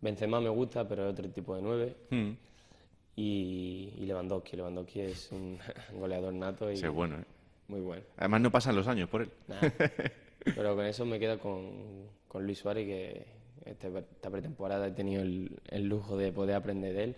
Benzema 0.00 0.40
me 0.40 0.48
gusta, 0.50 0.86
pero 0.86 1.06
es 1.06 1.12
otro 1.12 1.28
tipo 1.30 1.54
de 1.56 1.62
nueve. 1.62 1.96
Mm. 2.10 2.30
Y, 3.16 3.92
y 3.96 4.06
Lewandowski, 4.06 4.56
Lewandowski 4.56 5.00
es 5.00 5.30
un 5.32 5.58
goleador 5.98 6.32
nato 6.34 6.70
y 6.70 6.74
es 6.74 6.88
bueno, 6.90 7.16
¿eh? 7.18 7.24
muy 7.68 7.80
bueno. 7.80 8.02
Además 8.16 8.40
no 8.40 8.50
pasan 8.50 8.74
los 8.76 8.86
años 8.88 9.08
por 9.08 9.22
él. 9.22 9.30
Nada. 9.48 9.72
Pero 10.44 10.74
con 10.76 10.84
eso 10.84 11.06
me 11.06 11.18
quedo 11.18 11.38
con, 11.38 12.08
con 12.28 12.44
Luis 12.44 12.58
Suárez, 12.58 12.86
que 12.86 13.26
este- 13.64 13.88
esta 13.98 14.30
pretemporada 14.30 14.86
he 14.88 14.90
tenido 14.92 15.22
el, 15.22 15.50
el 15.68 15.84
lujo 15.84 16.16
de 16.16 16.32
poder 16.32 16.56
aprender 16.56 16.92
de 16.94 17.04
él. 17.04 17.16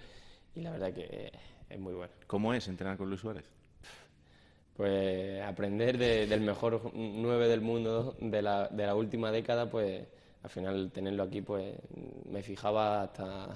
Y 0.54 0.60
la 0.60 0.70
verdad 0.70 0.92
que 0.92 1.32
es 1.68 1.78
muy 1.78 1.94
bueno. 1.94 2.12
¿Cómo 2.26 2.52
es 2.54 2.68
entrenar 2.68 2.96
con 2.96 3.08
Luis 3.08 3.20
Suárez? 3.20 3.44
Pues 4.76 5.42
aprender 5.42 5.96
de- 5.96 6.26
del 6.26 6.42
mejor 6.42 6.92
nueve 6.94 7.48
del 7.48 7.62
mundo 7.62 8.14
de 8.20 8.42
la, 8.42 8.68
de 8.68 8.84
la 8.86 8.94
última 8.94 9.32
década, 9.32 9.70
pues 9.70 10.06
al 10.42 10.50
final 10.50 10.90
tenerlo 10.92 11.22
aquí, 11.22 11.40
pues 11.40 11.74
me 12.30 12.42
fijaba 12.42 13.02
hasta... 13.02 13.48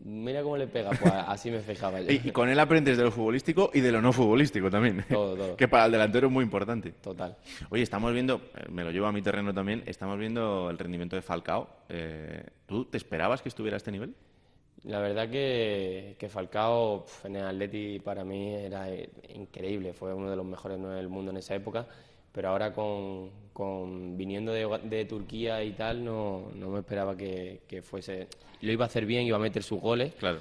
Mira 0.00 0.42
cómo 0.42 0.56
le 0.56 0.66
pega, 0.66 0.90
pues 0.90 1.12
así 1.12 1.50
me 1.50 1.60
fijaba 1.60 2.00
yo. 2.00 2.10
Y, 2.10 2.20
y 2.24 2.30
con 2.32 2.48
él 2.48 2.58
aprendes 2.58 2.96
de 2.96 3.04
lo 3.04 3.12
futbolístico 3.12 3.70
y 3.72 3.80
de 3.80 3.92
lo 3.92 4.02
no 4.02 4.12
futbolístico 4.12 4.70
también. 4.70 5.04
Todo, 5.08 5.36
todo. 5.36 5.56
que 5.56 5.68
para 5.68 5.86
el 5.86 5.92
delantero 5.92 6.26
es 6.26 6.32
muy 6.32 6.44
importante. 6.44 6.90
Total. 6.90 7.36
Oye, 7.70 7.82
estamos 7.82 8.12
viendo, 8.12 8.40
eh, 8.56 8.66
me 8.68 8.82
lo 8.84 8.90
llevo 8.90 9.06
a 9.06 9.12
mi 9.12 9.22
terreno 9.22 9.54
también, 9.54 9.82
estamos 9.86 10.18
viendo 10.18 10.70
el 10.70 10.78
rendimiento 10.78 11.16
de 11.16 11.22
Falcao. 11.22 11.68
Eh, 11.88 12.44
¿Tú 12.66 12.84
te 12.86 12.96
esperabas 12.96 13.42
que 13.42 13.48
estuviera 13.48 13.76
a 13.76 13.78
este 13.78 13.92
nivel? 13.92 14.14
La 14.84 14.98
verdad 14.98 15.30
que, 15.30 16.16
que 16.18 16.28
Falcao 16.28 17.04
pf, 17.04 17.28
en 17.28 17.36
el 17.36 17.46
Atleti 17.46 18.00
para 18.00 18.24
mí 18.24 18.52
era 18.54 18.90
eh, 18.90 19.08
increíble, 19.34 19.92
fue 19.92 20.12
uno 20.12 20.28
de 20.28 20.34
los 20.34 20.44
mejores 20.44 20.78
nueve 20.80 20.96
del 20.96 21.08
mundo 21.08 21.30
en 21.30 21.36
esa 21.36 21.54
época, 21.54 21.86
pero 22.32 22.48
ahora 22.48 22.72
con, 22.72 23.30
con 23.52 24.16
viniendo 24.16 24.52
de, 24.52 24.66
de 24.84 25.04
Turquía 25.04 25.62
y 25.62 25.72
tal, 25.72 26.04
no, 26.04 26.50
no 26.54 26.70
me 26.70 26.80
esperaba 26.80 27.16
que, 27.16 27.62
que 27.68 27.82
fuese... 27.82 28.28
Lo 28.62 28.72
iba 28.72 28.84
a 28.84 28.88
hacer 28.88 29.04
bien, 29.06 29.26
iba 29.26 29.36
a 29.36 29.40
meter 29.40 29.62
sus 29.62 29.80
goles, 29.80 30.14
Claro. 30.14 30.38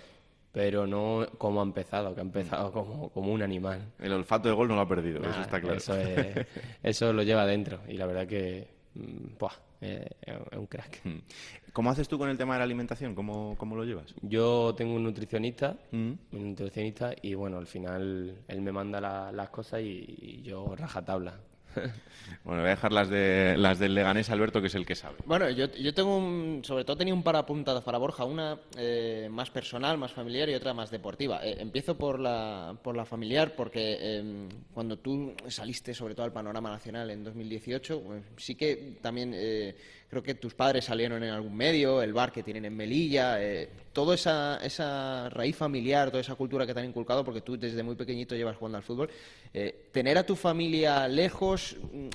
pero 0.51 0.85
no 0.87 1.25
como 1.37 1.59
ha 1.59 1.63
empezado, 1.63 2.13
que 2.13 2.21
ha 2.21 2.23
empezado 2.23 2.71
como, 2.73 3.09
como 3.09 3.31
un 3.33 3.41
animal. 3.41 3.91
El 3.99 4.13
olfato 4.13 4.47
de 4.49 4.55
gol 4.55 4.67
no 4.67 4.75
lo 4.75 4.81
ha 4.81 4.87
perdido, 4.87 5.19
eso 5.19 5.29
Nada, 5.29 5.41
está 5.41 5.59
claro. 5.61 5.77
Eso, 5.77 5.95
es- 5.97 6.47
eso 6.83 7.11
lo 7.13 7.23
lleva 7.23 7.45
dentro 7.45 7.79
y 7.87 7.93
la 7.97 8.05
verdad 8.05 8.27
que 8.27 8.67
mm, 8.95 9.37
buah, 9.39 9.53
eh, 9.81 10.07
es 10.21 10.57
un 10.57 10.67
crack. 10.67 11.01
¿Cómo 11.73 11.89
haces 11.89 12.07
tú 12.07 12.17
con 12.19 12.29
el 12.29 12.37
tema 12.37 12.53
de 12.53 12.59
la 12.59 12.65
alimentación? 12.65 13.15
¿Cómo, 13.15 13.55
cómo 13.57 13.75
lo 13.75 13.83
llevas? 13.83 14.13
Yo 14.21 14.75
tengo 14.77 14.93
un 14.93 15.03
nutricionista, 15.03 15.77
Mm. 15.91 16.11
un 16.33 16.49
nutricionista 16.49 17.13
y 17.21 17.33
bueno, 17.33 17.57
al 17.57 17.65
final 17.67 18.35
él 18.47 18.61
me 18.61 18.71
manda 18.71 19.01
la- 19.01 19.31
las 19.31 19.49
cosas 19.49 19.81
y, 19.81 20.15
y 20.21 20.41
yo 20.43 20.75
rajatabla. 20.75 21.39
Bueno, 22.43 22.61
voy 22.61 22.69
a 22.69 22.75
dejar 22.75 22.91
las, 22.91 23.09
de, 23.09 23.55
las 23.57 23.77
del 23.77 23.93
Leganés, 23.93 24.29
Alberto, 24.29 24.61
que 24.61 24.67
es 24.67 24.75
el 24.75 24.85
que 24.85 24.95
sabe. 24.95 25.17
Bueno, 25.25 25.49
yo, 25.49 25.67
yo 25.73 25.93
tengo 25.93 26.17
un, 26.17 26.61
sobre 26.63 26.83
todo 26.83 26.97
tenía 26.97 27.13
un 27.13 27.23
par 27.23 27.35
apuntadas 27.35 27.83
para 27.83 27.97
Borja, 27.97 28.25
una 28.25 28.59
eh, 28.77 29.27
más 29.29 29.51
personal, 29.51 29.97
más 29.97 30.11
familiar 30.11 30.49
y 30.49 30.55
otra 30.55 30.73
más 30.73 30.89
deportiva. 30.89 31.45
Eh, 31.45 31.57
empiezo 31.59 31.97
por 31.97 32.19
la, 32.19 32.75
por 32.81 32.95
la 32.95 33.05
familiar 33.05 33.55
porque 33.55 33.97
eh, 33.99 34.47
cuando 34.73 34.97
tú 34.97 35.35
saliste 35.49 35.93
sobre 35.93 36.15
todo 36.15 36.25
al 36.25 36.33
panorama 36.33 36.71
nacional 36.71 37.11
en 37.11 37.23
2018, 37.23 38.01
pues, 38.01 38.23
sí 38.37 38.55
que 38.55 38.97
también 39.01 39.33
eh, 39.35 39.75
creo 40.11 40.21
que 40.21 40.35
tus 40.35 40.53
padres 40.53 40.83
salieron 40.83 41.23
en 41.23 41.29
algún 41.29 41.55
medio, 41.55 42.01
el 42.01 42.11
bar 42.11 42.33
que 42.33 42.43
tienen 42.43 42.65
en 42.65 42.75
Melilla, 42.75 43.41
eh, 43.41 43.69
toda 43.93 44.15
esa, 44.15 44.59
esa 44.61 45.29
raíz 45.29 45.55
familiar, 45.55 46.09
toda 46.09 46.19
esa 46.19 46.35
cultura 46.35 46.67
que 46.67 46.73
te 46.73 46.81
han 46.81 46.87
inculcado, 46.87 47.23
porque 47.23 47.39
tú 47.39 47.57
desde 47.57 47.81
muy 47.81 47.95
pequeñito 47.95 48.35
llevas 48.35 48.57
jugando 48.57 48.77
al 48.77 48.83
fútbol, 48.83 49.09
eh, 49.53 49.87
tener 49.93 50.17
a 50.17 50.25
tu 50.25 50.35
familia 50.35 51.07
lejos, 51.07 51.77
mm, 51.93 52.09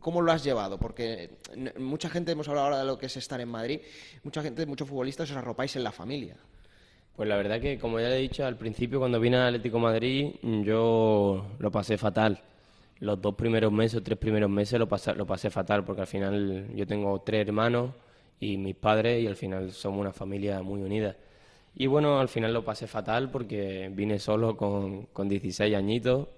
¿cómo 0.00 0.20
lo 0.20 0.32
has 0.32 0.42
llevado? 0.42 0.78
Porque 0.80 1.30
mucha 1.78 2.10
gente, 2.10 2.32
hemos 2.32 2.48
hablado 2.48 2.66
ahora 2.66 2.80
de 2.80 2.86
lo 2.86 2.98
que 2.98 3.06
es 3.06 3.16
estar 3.16 3.40
en 3.40 3.50
Madrid, 3.50 3.82
mucha 4.24 4.42
gente, 4.42 4.66
muchos 4.66 4.88
futbolistas 4.88 5.30
os 5.30 5.36
arropáis 5.36 5.76
en 5.76 5.84
la 5.84 5.92
familia. 5.92 6.34
Pues 7.14 7.28
la 7.28 7.36
verdad 7.36 7.60
que, 7.60 7.78
como 7.78 8.00
ya 8.00 8.08
le 8.08 8.16
he 8.16 8.20
dicho 8.20 8.44
al 8.44 8.56
principio, 8.56 8.98
cuando 8.98 9.20
vine 9.20 9.36
al 9.36 9.54
Atlético 9.54 9.78
Madrid, 9.78 10.32
yo 10.42 11.46
lo 11.56 11.70
pasé 11.70 11.96
fatal. 11.96 12.42
Los 13.00 13.20
dos 13.20 13.34
primeros 13.34 13.72
meses 13.72 14.02
tres 14.02 14.18
primeros 14.18 14.50
meses 14.50 14.78
lo 14.78 14.88
pasé, 14.88 15.14
lo 15.14 15.26
pasé 15.26 15.50
fatal, 15.50 15.84
porque 15.84 16.02
al 16.02 16.06
final 16.06 16.68
yo 16.74 16.86
tengo 16.86 17.20
tres 17.22 17.46
hermanos 17.46 17.92
y 18.40 18.56
mis 18.56 18.74
padres, 18.74 19.22
y 19.22 19.26
al 19.26 19.36
final 19.36 19.72
somos 19.72 20.00
una 20.00 20.12
familia 20.12 20.62
muy 20.62 20.82
unida. 20.82 21.16
Y 21.74 21.86
bueno, 21.86 22.18
al 22.18 22.28
final 22.28 22.52
lo 22.52 22.64
pasé 22.64 22.86
fatal 22.88 23.30
porque 23.30 23.90
vine 23.94 24.18
solo 24.18 24.56
con, 24.56 25.06
con 25.06 25.28
16 25.28 25.76
añitos 25.76 26.28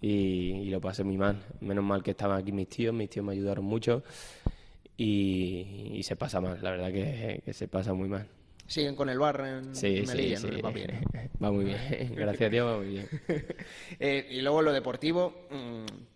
y, 0.00 0.66
lo 0.70 0.80
pasé 0.80 1.04
muy 1.04 1.16
mal. 1.16 1.42
Menos 1.60 1.84
mal 1.84 2.02
que 2.02 2.12
estaban 2.12 2.38
aquí 2.38 2.52
mis 2.52 2.68
tíos, 2.68 2.94
mis 2.94 3.08
tíos 3.10 3.24
me 3.24 3.32
ayudaron 3.32 3.64
mucho 3.64 4.02
y, 4.96 6.00
se 6.02 6.16
pasa 6.16 6.40
mal, 6.40 6.58
la 6.62 6.70
verdad 6.72 6.92
que 6.92 7.52
se 7.52 7.68
pasa 7.68 7.94
muy 7.94 8.08
mal. 8.08 8.35
Siguen 8.66 8.96
con 8.96 9.08
el 9.08 9.18
bar 9.18 9.40
en, 9.46 9.74
Sí, 9.74 9.98
en 9.98 10.06
Melilla, 10.06 10.38
sí. 10.38 10.46
¿no? 10.46 10.52
Les 10.52 10.64
va 10.64 10.70
bien. 10.70 11.00
Va 11.42 11.52
muy 11.52 11.64
bien. 11.66 11.78
Gracias 12.16 12.48
a 12.48 12.50
Dios, 12.50 12.66
va 12.66 12.76
muy 12.78 12.88
bien. 12.88 13.08
Eh, 14.00 14.26
y 14.30 14.40
luego 14.40 14.62
lo 14.62 14.72
deportivo. 14.72 15.46
mm, 15.50 16.15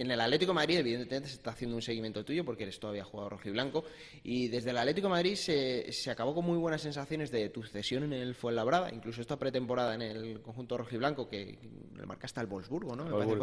en 0.00 0.10
el 0.10 0.20
Atlético 0.20 0.52
de 0.52 0.54
Madrid, 0.54 0.78
evidentemente, 0.78 1.28
se 1.28 1.34
está 1.34 1.50
haciendo 1.50 1.76
un 1.76 1.82
seguimiento 1.82 2.24
tuyo 2.24 2.42
porque 2.42 2.62
eres 2.62 2.80
todavía 2.80 3.04
jugador 3.04 3.32
rojiblanco. 3.32 3.84
Y 4.22 4.48
desde 4.48 4.70
el 4.70 4.78
Atlético 4.78 5.08
de 5.08 5.10
Madrid 5.10 5.34
se, 5.34 5.92
se 5.92 6.10
acabó 6.10 6.34
con 6.34 6.46
muy 6.46 6.56
buenas 6.56 6.80
sensaciones 6.80 7.30
de 7.30 7.50
tu 7.50 7.62
cesión 7.62 8.04
en 8.04 8.14
el 8.14 8.34
Fuenlabrada, 8.34 8.90
incluso 8.94 9.20
esta 9.20 9.38
pretemporada 9.38 9.94
en 9.94 10.02
el 10.02 10.40
conjunto 10.40 10.78
rojiblanco 10.78 11.28
que 11.28 11.58
le 11.94 12.06
marcaste 12.06 12.40
al 12.40 12.46
Wolfsburgo, 12.46 12.96
¿no? 12.96 13.04
Me 13.04 13.10
parece 13.10 13.38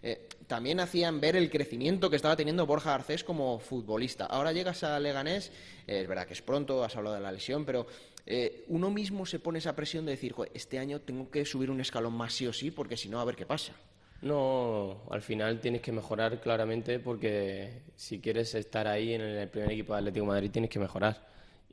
que. 0.00 0.10
Eh, 0.10 0.28
también 0.46 0.80
hacían 0.80 1.20
ver 1.20 1.36
el 1.36 1.50
crecimiento 1.50 2.08
que 2.08 2.16
estaba 2.16 2.36
teniendo 2.36 2.64
Borja 2.64 2.92
Garcés 2.92 3.22
como 3.22 3.58
futbolista. 3.58 4.24
Ahora 4.24 4.52
llegas 4.52 4.82
a 4.84 4.98
Leganés, 4.98 5.52
eh, 5.86 6.00
es 6.00 6.08
verdad 6.08 6.26
que 6.26 6.32
es 6.32 6.42
pronto, 6.42 6.84
has 6.84 6.96
hablado 6.96 7.16
de 7.16 7.22
la 7.22 7.32
lesión, 7.32 7.66
pero 7.66 7.86
eh, 8.24 8.64
uno 8.68 8.90
mismo 8.90 9.26
se 9.26 9.38
pone 9.40 9.58
esa 9.58 9.76
presión 9.76 10.06
de 10.06 10.12
decir, 10.12 10.32
"Joder, 10.32 10.52
este 10.54 10.78
año 10.78 11.02
tengo 11.02 11.30
que 11.30 11.44
subir 11.44 11.70
un 11.70 11.80
escalón 11.82 12.14
más 12.14 12.32
sí 12.32 12.46
o 12.46 12.52
sí, 12.52 12.70
porque 12.70 12.96
si 12.96 13.10
no, 13.10 13.20
a 13.20 13.24
ver 13.24 13.36
qué 13.36 13.44
pasa. 13.44 13.74
No, 14.20 15.02
al 15.10 15.22
final 15.22 15.60
tienes 15.60 15.80
que 15.80 15.92
mejorar 15.92 16.40
claramente 16.40 16.98
porque 16.98 17.82
si 17.94 18.20
quieres 18.20 18.54
estar 18.54 18.88
ahí 18.88 19.14
en 19.14 19.20
el 19.20 19.48
primer 19.48 19.70
equipo 19.70 19.92
de 19.92 20.00
Atlético 20.00 20.26
Madrid 20.26 20.50
tienes 20.50 20.70
que 20.70 20.80
mejorar. 20.80 21.28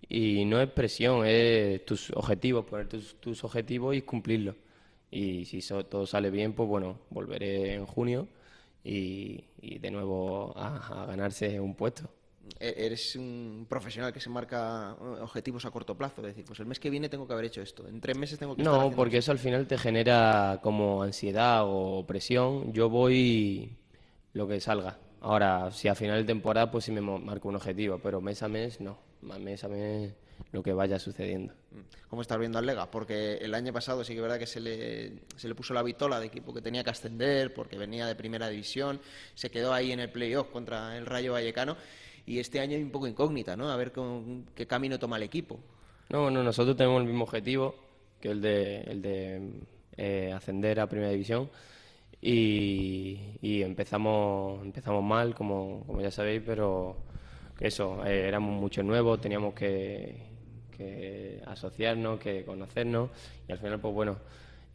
Y 0.08 0.46
no 0.46 0.62
es 0.62 0.70
presión, 0.70 1.26
es 1.26 1.84
tus 1.86 2.12
objetivos, 2.12 2.66
poner 2.66 2.88
tus, 2.88 3.20
tus 3.20 3.44
objetivos 3.44 3.96
y 3.96 4.02
cumplirlos. 4.04 4.56
Y 5.12 5.46
si 5.46 5.60
todo 5.90 6.06
sale 6.06 6.30
bien, 6.32 6.54
pues 6.54 6.70
bueno, 6.70 7.00
volveré 7.10 7.74
en 7.76 7.86
junio 7.86 8.28
y, 8.84 9.46
de 9.80 9.92
nuevo 9.92 10.54
a 10.58 11.06
ganarse 11.08 11.60
un 11.60 11.76
puesto. 11.76 12.10
E- 12.60 12.86
Eres 12.86 13.16
un 13.16 13.66
profesional 13.68 14.14
que 14.14 14.20
se 14.20 14.30
marca 14.30 14.96
eh, 15.00 15.22
objetivos 15.22 15.66
a 15.66 15.72
corto 15.72 15.96
plazo, 15.98 16.22
es 16.22 16.28
decir, 16.28 16.46
pues 16.46 16.60
el 16.60 16.66
mes 16.66 16.80
que 16.80 16.90
viene 16.90 17.10
tengo 17.10 17.28
que 17.28 17.34
haber 17.34 17.46
hecho 17.46 17.62
esto, 17.62 17.88
en 17.88 18.00
tres 18.02 18.18
meses 18.18 18.38
tengo 18.40 18.56
que 18.56 18.62
estar 18.62 18.74
No, 18.74 18.80
haciendo 18.82 18.96
porque 18.98 19.18
esto. 19.18 19.32
eso 19.32 19.32
al 19.32 19.40
final 19.40 19.68
te 19.68 19.78
genera 19.78 20.60
como 20.62 21.02
ansiedad 21.04 21.62
o 21.66 22.06
presión. 22.06 22.72
Yo 22.74 22.90
voy 22.90 23.76
lo 24.34 24.48
que 24.48 24.60
salga. 24.60 24.98
Ahora, 25.22 25.72
si 25.72 25.88
a 25.88 25.96
final 25.96 26.18
de 26.20 26.24
temporada, 26.26 26.70
pues 26.70 26.86
sí 26.86 26.92
me 26.92 27.02
marco 27.02 27.50
un 27.50 27.56
objetivo, 27.56 28.00
pero 28.00 28.22
mes 28.22 28.44
a 28.44 28.48
mes 28.48 28.80
no. 28.80 29.00
Mes 29.22 29.64
a 29.64 29.68
mes 29.68 30.14
lo 30.52 30.62
que 30.62 30.74
vaya 30.74 31.00
sucediendo. 31.00 31.54
¿Cómo 32.10 32.22
estás 32.22 32.38
viendo 32.38 32.60
al 32.60 32.66
Lega? 32.66 32.92
Porque 32.92 33.38
el 33.38 33.54
año 33.56 33.74
pasado 33.74 34.04
sí 34.04 34.14
que 34.14 34.20
es 34.20 34.22
verdad 34.22 34.38
que 34.38 34.46
se 34.46 34.60
le, 34.60 35.14
se 35.36 35.48
le 35.48 35.56
puso 35.56 35.74
la 35.74 35.82
vitola 35.82 36.20
de 36.20 36.28
equipo 36.28 36.54
que 36.54 36.62
tenía 36.62 36.84
que 36.84 36.90
ascender 36.92 37.54
porque 37.54 37.78
venía 37.78 38.06
de 38.06 38.16
primera 38.16 38.48
división, 38.50 39.02
se 39.34 39.50
quedó 39.50 39.74
ahí 39.74 39.92
en 39.92 40.00
el 40.00 40.12
playoff 40.12 40.50
contra 40.52 40.96
el 40.98 41.06
Rayo 41.06 41.34
Vallecano 41.34 41.76
y 42.26 42.40
este 42.40 42.60
año 42.60 42.76
hay 42.76 42.84
un 42.84 42.92
poco 42.92 43.08
incógnita, 43.08 43.56
¿no? 43.56 43.70
A 43.70 43.76
ver 43.76 43.92
qué 44.56 44.68
camino 44.68 44.98
toma 45.00 45.18
el 45.18 45.24
equipo. 45.24 45.60
No, 46.10 46.30
no, 46.30 46.44
nosotros 46.44 46.76
tenemos 46.76 47.02
el 47.02 47.08
mismo 47.08 47.24
objetivo 47.24 47.76
que 48.20 48.30
el 48.30 48.42
de, 48.42 48.82
el 48.82 49.02
de 49.02 49.50
eh, 49.98 50.32
ascender 50.34 50.80
a 50.80 50.88
Primera 50.88 51.12
División 51.12 51.50
y, 52.22 53.38
y 53.42 53.62
empezamos, 53.62 54.64
empezamos 54.64 55.04
mal, 55.04 55.36
como, 55.36 55.84
como 55.86 56.02
ya 56.02 56.12
sabéis, 56.12 56.42
pero 56.46 56.98
eso, 57.60 58.06
eh, 58.06 58.28
éramos 58.28 58.60
muchos 58.60 58.84
nuevos, 58.84 59.22
teníamos 59.22 59.54
que, 59.54 60.16
que 60.76 61.42
asociarnos, 61.46 62.20
que 62.20 62.44
conocernos 62.44 63.10
y 63.48 63.52
al 63.52 63.60
final, 63.60 63.80
pues 63.80 63.94
bueno, 63.94 64.18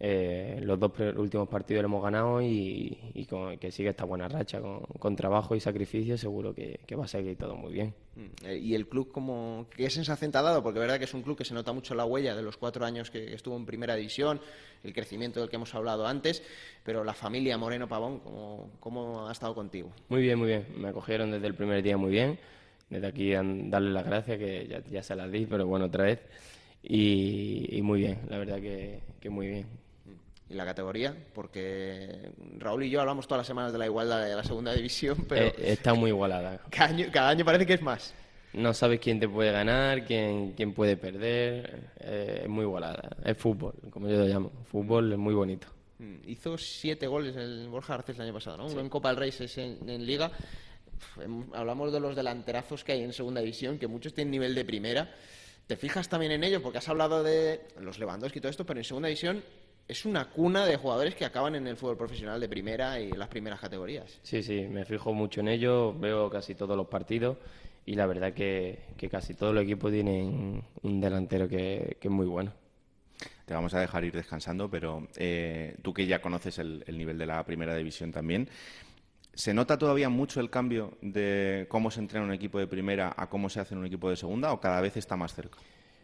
eh, 0.03 0.59
los 0.63 0.81
dos 0.81 0.93
últimos 1.17 1.47
partidos 1.49 1.83
lo 1.83 1.89
hemos 1.89 2.03
ganado 2.03 2.41
y, 2.41 2.99
y 3.15 3.27
con- 3.27 3.59
que 3.59 3.71
sigue 3.71 3.91
esta 3.91 4.05
buena 4.05 4.29
racha 4.29 4.59
con, 4.61 4.81
con 4.81 5.15
trabajo 5.15 5.55
y 5.55 5.61
sacrificio, 5.61 6.17
seguro 6.17 6.55
que, 6.55 6.81
que 6.87 6.97
va 6.97 7.05
a 7.05 7.09
seguir 7.09 7.37
todo 7.37 7.55
muy 7.55 7.73
bien. 7.73 7.95
Mm, 8.17 8.47
eh, 8.47 8.57
¿Y 8.59 8.75
el 8.75 8.89
club 8.89 9.13
como 9.13 9.67
qué 9.77 9.91
sensación 9.91 10.33
te 10.33 10.39
ha 10.39 10.43
dado? 10.43 10.63
Porque 10.63 10.79
verdad 10.79 10.99
que 10.99 11.05
es 11.05 11.13
un 11.15 11.23
club 11.23 11.37
que 11.37 11.45
se 11.45 11.53
nota 11.55 11.73
mucho 11.73 11.95
la 11.95 12.07
huella 12.07 12.35
de 12.35 12.43
los 12.43 12.57
cuatro 12.57 12.85
años 12.85 13.11
que 13.11 13.35
estuvo 13.35 13.57
en 13.57 13.67
primera 13.67 13.95
división, 13.95 14.41
el 14.83 14.95
crecimiento 14.95 15.41
del 15.41 15.51
que 15.51 15.57
hemos 15.57 15.75
hablado 15.75 16.07
antes, 16.07 16.43
pero 16.83 17.05
la 17.05 17.13
familia 17.13 17.59
Moreno 17.59 17.87
Pavón, 17.87 18.21
¿cómo, 18.21 18.71
cómo 18.81 19.29
ha 19.29 19.33
estado 19.33 19.55
contigo? 19.55 19.93
Muy 20.09 20.23
bien, 20.23 20.39
muy 20.39 20.49
bien. 20.49 20.67
Me 20.79 20.89
acogieron 20.89 21.31
desde 21.31 21.47
el 21.47 21.55
primer 21.55 21.83
día 21.83 21.99
muy 21.99 22.11
bien. 22.11 22.39
Desde 22.89 23.07
aquí 23.07 23.31
darle 23.33 23.91
las 23.93 24.05
gracias, 24.07 24.39
que 24.39 24.67
ya, 24.67 24.83
ya 24.91 25.03
se 25.03 25.15
las 25.15 25.31
di, 25.31 25.47
pero 25.47 25.67
bueno, 25.67 25.85
otra 25.85 26.05
vez. 26.05 26.21
Y, 26.83 27.77
y 27.77 27.83
muy 27.83 28.01
bien, 28.01 28.19
la 28.29 28.39
verdad 28.39 28.61
que, 28.61 29.01
que 29.21 29.29
muy 29.31 29.47
bien. 29.47 29.67
Y 30.51 30.55
la 30.55 30.65
categoría, 30.65 31.15
porque 31.33 32.33
Raúl 32.59 32.83
y 32.83 32.91
yo 32.91 33.01
hablamos 33.01 33.27
todas 33.29 33.39
las 33.41 33.47
semanas 33.47 33.73
de 33.73 33.79
la 33.79 33.87
igualdad 33.87 34.25
de 34.27 34.35
la 34.35 34.43
segunda 34.43 34.73
división, 34.75 35.25
pero 35.29 35.47
Eh, 35.47 35.55
está 35.59 35.95
muy 35.95 36.11
igualada. 36.11 36.61
cada, 36.71 36.89
año, 36.91 37.07
cada 37.13 37.29
año 37.31 37.45
parece 37.45 37.65
que 37.67 37.75
es 37.75 37.83
más. 37.83 38.13
No 38.53 38.75
sabes 38.75 38.99
quién 38.99 39.21
te 39.21 39.29
puede 39.29 39.53
ganar, 39.53 40.05
quién, 40.05 40.53
quién 40.57 40.75
puede 40.75 40.97
perder. 40.97 41.91
eh, 42.01 42.41
es 42.43 42.49
muy 42.49 42.65
igualada. 42.65 43.11
Es 43.25 43.37
fútbol, 43.37 43.75
como 43.91 44.09
yo 44.09 44.17
lo 44.17 44.27
llamo. 44.27 44.51
Fútbol 44.65 45.13
es 45.13 45.19
muy 45.19 45.35
bonito. 45.35 45.69
Mm, 46.01 46.17
Hizo 46.29 46.59
siete 46.59 47.07
goles 47.07 47.37
el 47.37 47.69
Borja 47.69 47.95
Garcés 47.95 48.17
el 48.17 48.23
año 48.23 48.33
pasado, 48.35 48.57
¿no? 48.57 48.67
Uno 48.67 48.81
en 48.81 48.89
Copa 48.89 49.11
del 49.11 49.19
Rey, 49.19 49.31
seis 49.31 49.57
en, 49.59 49.89
en 49.89 50.05
Liga. 50.05 50.33
Uf, 50.97 51.19
hem- 51.25 51.47
Hablamos 51.55 51.93
de 51.93 52.01
los 52.01 52.17
delanterazos 52.17 52.83
que 52.83 52.91
hay 52.91 53.03
en 53.05 53.13
segunda 53.13 53.41
división, 53.41 53.79
que 53.79 53.87
muchos 53.87 54.15
tienen 54.15 54.33
nivel 54.33 54.53
de 54.57 54.65
primera. 54.65 55.15
te 55.69 55.77
fijas 55.77 56.09
también 56.09 56.33
en 56.33 56.43
ello, 56.43 56.61
porque 56.61 56.79
has 56.79 56.89
hablado 56.89 57.23
de 57.23 57.61
los 57.79 58.01
Lewandowski 58.01 58.39
y 58.39 58.43
todo 58.43 58.51
esto, 58.51 58.67
pero 58.67 58.81
en 58.81 58.85
segunda 58.85 59.07
división 59.07 59.45
es 59.91 60.05
una 60.05 60.31
cuna 60.31 60.65
de 60.67 60.77
jugadores 60.77 61.17
que 61.17 61.25
acaban 61.25 61.57
en 61.57 61.67
el 61.67 61.77
fútbol 61.77 61.97
profesional 61.97 62.41
de 62.41 62.49
primera 62.49 63.01
y 63.01 63.11
en 63.11 63.19
las 63.19 63.29
primeras 63.29 63.59
categorías. 63.59 64.21
Sí, 64.23 64.41
sí, 64.41 64.69
me 64.69 64.85
fijo 64.85 65.13
mucho 65.13 65.41
en 65.41 65.49
ello, 65.49 65.93
veo 65.93 66.31
casi 66.31 66.55
todos 66.55 66.77
los 66.77 66.87
partidos 66.87 67.39
y 67.85 67.95
la 67.95 68.07
verdad 68.07 68.33
que, 68.33 68.85
que 68.97 69.09
casi 69.09 69.35
todos 69.35 69.53
los 69.53 69.65
equipos 69.65 69.91
tienen 69.91 70.63
un 70.83 71.01
delantero 71.01 71.49
que, 71.49 71.97
que 72.01 72.07
es 72.07 72.13
muy 72.13 72.27
bueno. 72.27 72.53
Te 73.45 73.53
vamos 73.53 73.75
a 73.75 73.81
dejar 73.81 74.05
ir 74.05 74.13
descansando, 74.13 74.71
pero 74.71 75.09
eh, 75.17 75.77
tú 75.83 75.93
que 75.93 76.07
ya 76.07 76.23
conoces 76.23 76.61
el, 76.61 76.85
el 76.87 76.97
nivel 76.97 77.19
de 77.19 77.27
la 77.27 77.45
primera 77.45 77.75
división 77.75 78.13
también, 78.13 78.49
¿se 79.35 79.53
nota 79.53 79.77
todavía 79.77 80.09
mucho 80.09 80.41
el 80.41 80.51
cambio 80.51 80.99
de 81.03 81.67
cómo 81.69 81.91
se 81.91 81.99
entrena 81.99 82.25
un 82.25 82.33
equipo 82.33 82.61
de 82.61 82.69
primera 82.69 83.13
a 83.17 83.29
cómo 83.29 83.49
se 83.49 83.59
hace 83.59 83.75
en 83.75 83.81
un 83.81 83.87
equipo 83.87 84.09
de 84.09 84.15
segunda 84.15 84.53
o 84.53 84.61
cada 84.61 84.81
vez 84.81 84.97
está 84.97 85.17
más 85.17 85.35
cerca? 85.35 85.59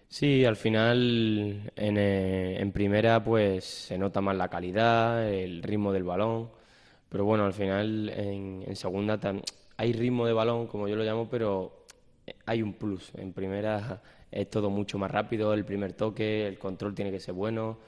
Sí, 0.08 0.44
al 0.44 0.56
final 0.56 1.72
en, 1.76 1.96
eh, 1.98 2.60
en 2.60 2.72
primera 2.72 3.22
pues 3.22 3.64
se 3.64 3.98
nota 3.98 4.20
más 4.20 4.36
la 4.36 4.48
calidad, 4.48 5.28
el 5.28 5.62
ritmo 5.62 5.92
del 5.92 6.04
balón, 6.04 6.50
pero 7.08 7.24
bueno, 7.24 7.44
al 7.44 7.52
final 7.52 8.08
en, 8.10 8.64
en 8.66 8.76
segunda 8.76 9.18
hay 9.76 9.92
ritmo 9.92 10.26
de 10.26 10.32
balón, 10.32 10.68
como 10.68 10.88
yo 10.88 10.96
lo 10.96 11.04
llamo, 11.04 11.28
pero 11.28 11.84
hay 12.46 12.62
un 12.62 12.74
plus. 12.74 13.12
En 13.16 13.32
primera 13.32 14.02
es 14.30 14.48
todo 14.48 14.70
mucho 14.70 14.98
más 14.98 15.10
rápido, 15.10 15.52
el 15.54 15.64
primer 15.64 15.92
toque, 15.94 16.46
el 16.46 16.58
control 16.58 16.94
tiene 16.94 17.10
que 17.10 17.20
ser 17.20 17.34
bueno, 17.34 17.78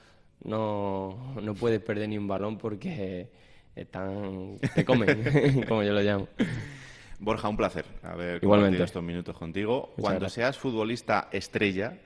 no, 0.45 1.35
no 1.41 1.55
puedes 1.55 1.81
perder 1.81 2.09
ni 2.09 2.19
un 2.19 2.29
balón 2.29 2.59
porque 2.59 3.31
están, 3.77 4.59
te 4.75 4.85
comen, 4.85 5.65
como 5.69 5.83
yo 5.83 5.93
lo 5.93 6.01
llamo. 6.03 6.29
Borja, 7.21 7.49
un 7.49 7.57
placer 7.57 7.85
haber 8.03 8.43
Igualmente. 8.43 8.83
estos 8.85 9.03
minutos 9.03 9.37
contigo. 9.37 9.95
Muchas 9.97 9.97
Cuando 9.97 10.21
gracias. 10.21 10.33
seas 10.35 10.59
futbolista 10.59 11.29
estrella, 11.33 11.99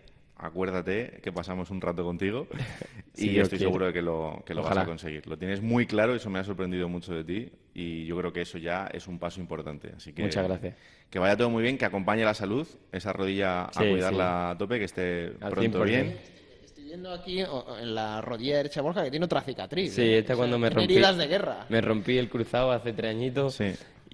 acuérdate 0.43 1.21
que 1.23 1.33
pasamos 1.33 1.71
un 1.71 1.81
rato 1.81 2.05
contigo 2.05 2.47
y 3.17 3.39
estoy 3.39 3.59
seguro 3.59 3.87
de 3.87 3.93
que 3.93 4.03
lo, 4.03 4.43
que 4.45 4.55
lo 4.55 4.63
vas 4.63 4.77
a 4.77 4.85
conseguir. 4.85 5.27
Lo 5.27 5.39
tienes 5.39 5.63
muy 5.63 5.87
claro, 5.87 6.15
eso 6.15 6.29
me 6.31 6.39
ha 6.39 6.45
sorprendido 6.45 6.89
mucho 6.89 7.15
de 7.15 7.25
ti 7.25 7.51
y 7.75 8.05
yo 8.07 8.17
creo 8.19 8.33
que 8.33 8.43
eso 8.43 8.59
ya 8.59 8.87
es 8.93 9.07
un 9.07 9.19
paso 9.19 9.41
importante. 9.41 9.93
Así 9.97 10.13
que 10.13 10.23
Muchas 10.23 10.45
gracias. 10.47 10.77
Que 11.09 11.19
vaya 11.19 11.37
todo 11.37 11.51
muy 11.51 11.63
bien, 11.63 11.77
que 11.79 11.85
acompañe 11.85 12.25
la 12.25 12.35
salud, 12.35 12.67
esa 12.91 13.13
rodilla 13.13 13.65
a 13.67 13.73
Sí, 13.73 13.89
cuidarla 13.91 14.51
a 14.51 14.59
tope, 14.59 14.79
que 14.79 14.85
esté 14.87 15.33
Al 15.41 15.51
pronto 15.53 15.81
100%. 15.81 15.85
bien. 15.85 16.17
Estoy 16.65 16.85
viendo 16.85 17.13
aquí 17.13 17.41
en 17.41 17.95
la 17.95 18.21
rodilla 18.23 18.57
derecha 18.59 18.81
de 18.81 18.85
Borja 18.85 19.05
que 19.05 19.11
tiene 19.11 19.25
otra 19.27 19.43
cicatriz. 19.43 19.95
Sí, 19.95 20.03
¿eh? 20.03 20.19
esta 20.19 20.33
O 20.33 20.37
sea, 20.37 20.41
cuando 20.41 20.59
me 20.59 20.71
rompí. 20.71 20.85
heridas 20.95 21.17
de 21.19 21.27
guerra. 21.27 21.67
Me 21.69 21.81
rompí 21.81 22.17
el 22.19 22.29
cruzado 22.31 22.73
hace 22.73 22.93
tres 22.93 23.11
añitos. 23.11 23.55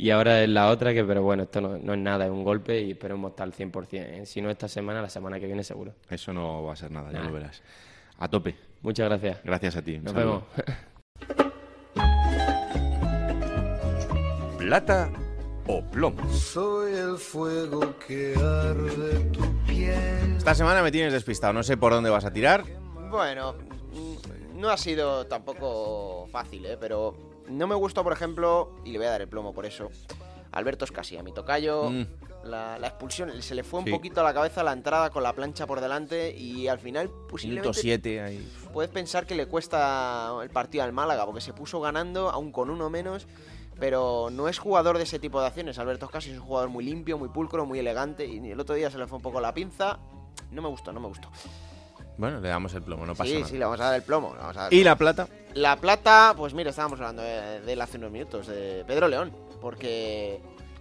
Y 0.00 0.10
ahora 0.10 0.44
es 0.44 0.48
la 0.48 0.68
otra 0.70 0.94
que, 0.94 1.02
pero 1.02 1.24
bueno, 1.24 1.42
esto 1.42 1.60
no, 1.60 1.76
no 1.76 1.92
es 1.92 1.98
nada, 1.98 2.24
es 2.24 2.30
un 2.30 2.44
golpe 2.44 2.80
y 2.82 2.92
esperemos 2.92 3.30
estar 3.32 3.48
al 3.48 3.52
100%. 3.52 3.86
¿eh? 3.94 4.26
Si 4.26 4.40
no 4.40 4.48
esta 4.48 4.68
semana, 4.68 5.02
la 5.02 5.08
semana 5.08 5.40
que 5.40 5.46
viene 5.46 5.64
seguro. 5.64 5.92
Eso 6.08 6.32
no 6.32 6.62
va 6.62 6.74
a 6.74 6.76
ser 6.76 6.92
nada, 6.92 7.10
ya 7.10 7.18
Nah. 7.18 7.26
lo 7.26 7.32
verás. 7.32 7.60
A 8.18 8.28
tope. 8.28 8.54
Muchas 8.82 9.08
gracias. 9.08 9.40
Gracias 9.42 9.74
a 9.76 9.82
ti. 9.82 9.98
Nos 9.98 10.12
Saludo. 10.12 10.44
vemos. 10.56 11.38
Plata 14.58 15.10
o 15.66 15.82
plomo. 15.82 16.28
Soy 16.32 16.94
el 16.94 17.16
fuego 17.16 17.94
que 18.06 18.34
arde 18.36 19.20
tu 19.32 19.42
piel. 19.66 20.36
Esta 20.36 20.54
semana 20.54 20.82
me 20.82 20.90
tienes 20.92 21.12
despistado, 21.12 21.52
no 21.52 21.62
sé 21.62 21.76
por 21.76 21.92
dónde 21.92 22.10
vas 22.10 22.24
a 22.24 22.32
tirar. 22.32 22.64
Bueno, 23.10 23.54
mm, 23.92 24.60
no 24.60 24.68
ha 24.70 24.76
sido 24.76 25.26
tampoco 25.26 26.26
fácil, 26.30 26.66
¿eh? 26.66 26.76
pero 26.78 27.14
no 27.48 27.66
me 27.66 27.74
gustó, 27.74 28.02
por 28.04 28.12
ejemplo, 28.12 28.76
y 28.84 28.90
le 28.92 28.98
voy 28.98 29.06
a 29.06 29.10
dar 29.10 29.20
el 29.22 29.28
plomo 29.28 29.52
por 29.52 29.66
eso, 29.66 29.90
Alberto 30.52 30.84
Escasi, 30.84 31.16
a 31.16 31.22
mi 31.22 31.32
tocayo. 31.32 31.90
Mm. 31.90 32.06
La, 32.44 32.78
la 32.78 32.86
expulsión 32.86 33.42
se 33.42 33.54
le 33.56 33.64
fue 33.64 33.80
un 33.80 33.86
Sí. 33.86 33.90
poquito 33.90 34.20
a 34.20 34.24
la 34.24 34.32
cabeza 34.32 34.62
la 34.62 34.72
entrada 34.72 35.10
con 35.10 35.24
la 35.24 35.32
plancha 35.32 35.66
por 35.66 35.80
delante 35.80 36.34
y 36.34 36.68
al 36.68 36.78
final 36.78 37.10
posiblemente 37.28 37.66
Minuto 37.68 37.80
7 37.80 38.20
ahí. 38.22 38.52
puedes 38.72 38.90
pensar 38.92 39.26
que 39.26 39.34
le 39.34 39.46
cuesta 39.46 40.32
el 40.40 40.48
partido 40.48 40.84
al 40.84 40.92
Málaga 40.92 41.26
porque 41.26 41.40
se 41.40 41.52
puso 41.52 41.80
ganando 41.80 42.30
aún 42.30 42.52
con 42.52 42.70
uno 42.70 42.88
menos 42.90 43.26
pero 43.80 44.28
no 44.30 44.48
es 44.48 44.58
jugador 44.60 44.98
de 44.98 45.02
ese 45.02 45.18
tipo 45.18 45.40
de 45.40 45.48
acciones 45.48 45.78
Alberto 45.80 46.06
Escasi 46.06 46.30
es 46.30 46.38
un 46.38 46.44
jugador 46.44 46.68
muy 46.70 46.84
limpio 46.84 47.18
muy 47.18 47.28
pulcro 47.28 47.66
muy 47.66 47.80
elegante 47.80 48.24
y 48.24 48.38
el 48.52 48.60
otro 48.60 48.76
día 48.76 48.88
se 48.88 48.98
le 48.98 49.08
fue 49.08 49.16
un 49.16 49.22
poco 49.22 49.40
la 49.40 49.52
pinza 49.52 49.98
no 50.52 50.62
me 50.62 50.68
gustó 50.68 50.92
no 50.92 51.00
me 51.00 51.08
gustó 51.08 51.28
Bueno, 52.18 52.40
le 52.40 52.48
damos 52.48 52.74
el 52.74 52.82
plomo, 52.82 53.06
no 53.06 53.14
pasa 53.14 53.30
sí 53.30 53.34
nada. 53.36 53.48
sí 53.48 53.56
le 53.58 53.64
vamos 53.64 53.80
a 53.80 53.84
dar 53.84 53.94
el 53.94 54.02
plomo 54.02 54.32
le 54.34 54.40
vamos 54.40 54.56
a 54.56 54.62
dar 54.62 54.74
¿Y 54.74 54.78
el 54.80 54.84
la 54.84 54.96
plomo. 54.96 55.14
plata? 55.14 55.32
La 55.54 55.76
plata, 55.76 56.34
pues 56.36 56.52
mira, 56.52 56.70
estábamos 56.70 57.00
hablando 57.00 57.22
de, 57.22 57.60
de 57.62 57.72
él 57.72 57.80
hace 57.80 57.96
unos 57.96 58.10
minutos, 58.10 58.46
de 58.48 58.84
Pedro 58.86 59.08
León, 59.08 59.32
porque 59.60 60.40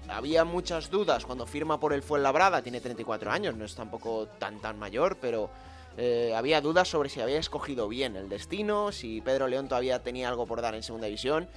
había 0.10 0.44
muchas 0.46 0.90
dudas 0.90 1.26
cuando 1.26 1.46
firma 1.46 1.80
por 1.80 1.94
el 1.94 2.02
Fuenlabrada, 2.04 2.62
tiene 2.62 2.82
34 2.82 3.32
años, 3.32 3.56
no 3.56 3.66
es 3.66 3.76
tampoco 3.76 4.28
tan 4.40 4.60
tan 4.60 4.78
mayor, 4.80 5.18
pero 5.22 5.50
eh, 5.98 6.34
había 6.36 6.60
dudas 6.62 6.88
sobre 6.88 7.10
si 7.10 7.22
había 7.22 7.40
escogido 7.40 7.88
bien 7.88 8.16
el 8.16 8.30
destino, 8.30 8.92
si 8.92 9.22
Pedro 9.22 9.48
León 9.48 9.68
todavía 9.68 10.02
tenía 10.04 10.30
algo 10.30 10.46
por 10.46 10.62
dar 10.62 10.76
en 10.76 10.84
segunda 10.84 11.06
división. 11.08 11.48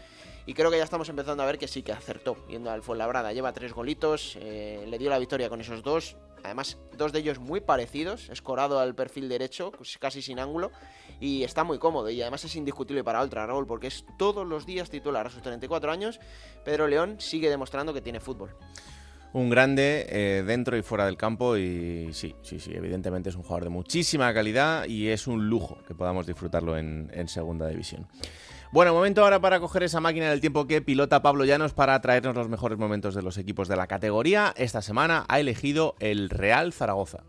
Y 0.46 0.54
creo 0.54 0.70
que 0.70 0.78
ya 0.78 0.84
estamos 0.84 1.08
empezando 1.08 1.42
a 1.42 1.46
ver 1.46 1.58
que 1.58 1.68
sí 1.68 1.82
que 1.82 1.92
acertó 1.92 2.36
yendo 2.48 2.70
al 2.70 2.82
Fuenlabrada. 2.82 3.32
Lleva 3.32 3.52
tres 3.52 3.72
golitos, 3.72 4.36
eh, 4.40 4.84
le 4.88 4.98
dio 4.98 5.10
la 5.10 5.18
victoria 5.18 5.48
con 5.48 5.60
esos 5.60 5.82
dos. 5.82 6.16
Además, 6.44 6.78
dos 6.96 7.12
de 7.12 7.20
ellos 7.20 7.38
muy 7.38 7.60
parecidos, 7.60 8.28
escorado 8.30 8.78
al 8.78 8.94
perfil 8.94 9.28
derecho, 9.28 9.72
pues 9.72 9.98
casi 9.98 10.22
sin 10.22 10.38
ángulo. 10.38 10.70
Y 11.20 11.42
está 11.42 11.64
muy 11.64 11.78
cómodo. 11.78 12.10
Y 12.10 12.20
además 12.22 12.44
es 12.44 12.56
indiscutible 12.56 13.04
para 13.04 13.22
Ultra, 13.22 13.46
Raúl, 13.46 13.66
porque 13.66 13.88
es 13.88 14.04
todos 14.18 14.46
los 14.46 14.66
días 14.66 14.90
titular 14.90 15.26
a 15.26 15.30
sus 15.30 15.42
34 15.42 15.90
años. 15.92 16.20
Pedro 16.64 16.88
León 16.88 17.16
sigue 17.18 17.50
demostrando 17.50 17.92
que 17.92 18.00
tiene 18.00 18.20
fútbol. 18.20 18.56
Un 19.32 19.48
grande 19.48 20.06
eh, 20.08 20.42
dentro 20.44 20.76
y 20.76 20.82
fuera 20.82 21.06
del 21.06 21.16
campo 21.16 21.56
y 21.56 22.12
sí, 22.12 22.34
sí, 22.42 22.58
sí, 22.58 22.72
evidentemente 22.74 23.28
es 23.28 23.36
un 23.36 23.42
jugador 23.42 23.64
de 23.64 23.70
muchísima 23.70 24.34
calidad 24.34 24.86
y 24.86 25.06
es 25.06 25.28
un 25.28 25.48
lujo 25.48 25.78
que 25.86 25.94
podamos 25.94 26.26
disfrutarlo 26.26 26.76
en, 26.76 27.08
en 27.14 27.28
segunda 27.28 27.68
división. 27.68 28.08
Bueno, 28.72 28.94
momento 28.94 29.24
ahora 29.24 29.40
para 29.40 29.58
coger 29.58 29.82
esa 29.82 29.98
máquina 29.98 30.30
del 30.30 30.40
tiempo 30.40 30.68
que 30.68 30.80
pilota 30.80 31.22
Pablo 31.22 31.44
Llanos 31.44 31.72
para 31.72 32.00
traernos 32.00 32.36
los 32.36 32.48
mejores 32.48 32.78
momentos 32.78 33.16
de 33.16 33.22
los 33.22 33.36
equipos 33.36 33.66
de 33.66 33.74
la 33.74 33.88
categoría. 33.88 34.54
Esta 34.56 34.80
semana 34.80 35.24
ha 35.28 35.40
elegido 35.40 35.96
el 35.98 36.30
Real 36.30 36.72
Zaragoza. 36.72 37.24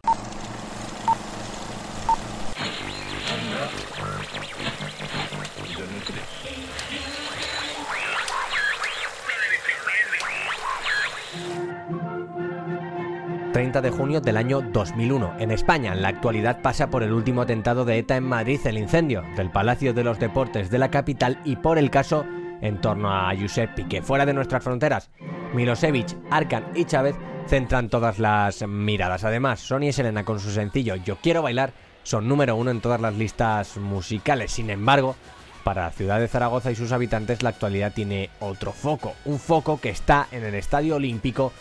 30 13.51 13.81
de 13.81 13.89
junio 13.89 14.21
del 14.21 14.37
año 14.37 14.61
2001. 14.61 15.35
En 15.39 15.51
España, 15.51 15.91
en 15.91 16.01
la 16.01 16.07
actualidad 16.07 16.61
pasa 16.61 16.89
por 16.89 17.03
el 17.03 17.11
último 17.11 17.41
atentado 17.41 17.83
de 17.83 17.97
ETA 17.97 18.15
en 18.15 18.23
Madrid, 18.23 18.59
el 18.65 18.77
incendio 18.77 19.23
del 19.35 19.51
Palacio 19.51 19.93
de 19.93 20.03
los 20.03 20.19
Deportes 20.19 20.69
de 20.69 20.77
la 20.77 20.89
capital 20.89 21.39
y 21.43 21.57
por 21.57 21.77
el 21.77 21.89
caso 21.89 22.25
en 22.61 22.79
torno 22.79 23.11
a 23.11 23.33
Josep 23.37 23.75
Piqué. 23.75 24.01
Fuera 24.01 24.25
de 24.25 24.33
nuestras 24.33 24.63
fronteras, 24.63 25.09
Milosevic, 25.53 26.15
Arkan 26.29 26.67
y 26.75 26.85
Chávez 26.85 27.15
centran 27.47 27.89
todas 27.89 28.19
las 28.19 28.65
miradas. 28.67 29.25
Además, 29.25 29.59
Sonia 29.59 29.89
y 29.89 29.93
Selena 29.93 30.23
con 30.23 30.39
su 30.39 30.51
sencillo 30.51 30.95
Yo 30.95 31.17
quiero 31.17 31.41
bailar 31.41 31.73
son 32.03 32.27
número 32.27 32.55
uno 32.55 32.71
en 32.71 32.81
todas 32.81 33.01
las 33.01 33.15
listas 33.15 33.77
musicales. 33.77 34.51
Sin 34.51 34.69
embargo, 34.69 35.15
para 35.63 35.83
la 35.83 35.91
ciudad 35.91 36.19
de 36.19 36.27
Zaragoza 36.27 36.71
y 36.71 36.75
sus 36.75 36.91
habitantes 36.91 37.43
la 37.43 37.49
actualidad 37.49 37.93
tiene 37.93 38.29
otro 38.39 38.71
foco, 38.71 39.13
un 39.25 39.39
foco 39.39 39.79
que 39.79 39.89
está 39.89 40.27
en 40.31 40.43
el 40.43 40.55
Estadio 40.55 40.95
Olímpico 40.95 41.51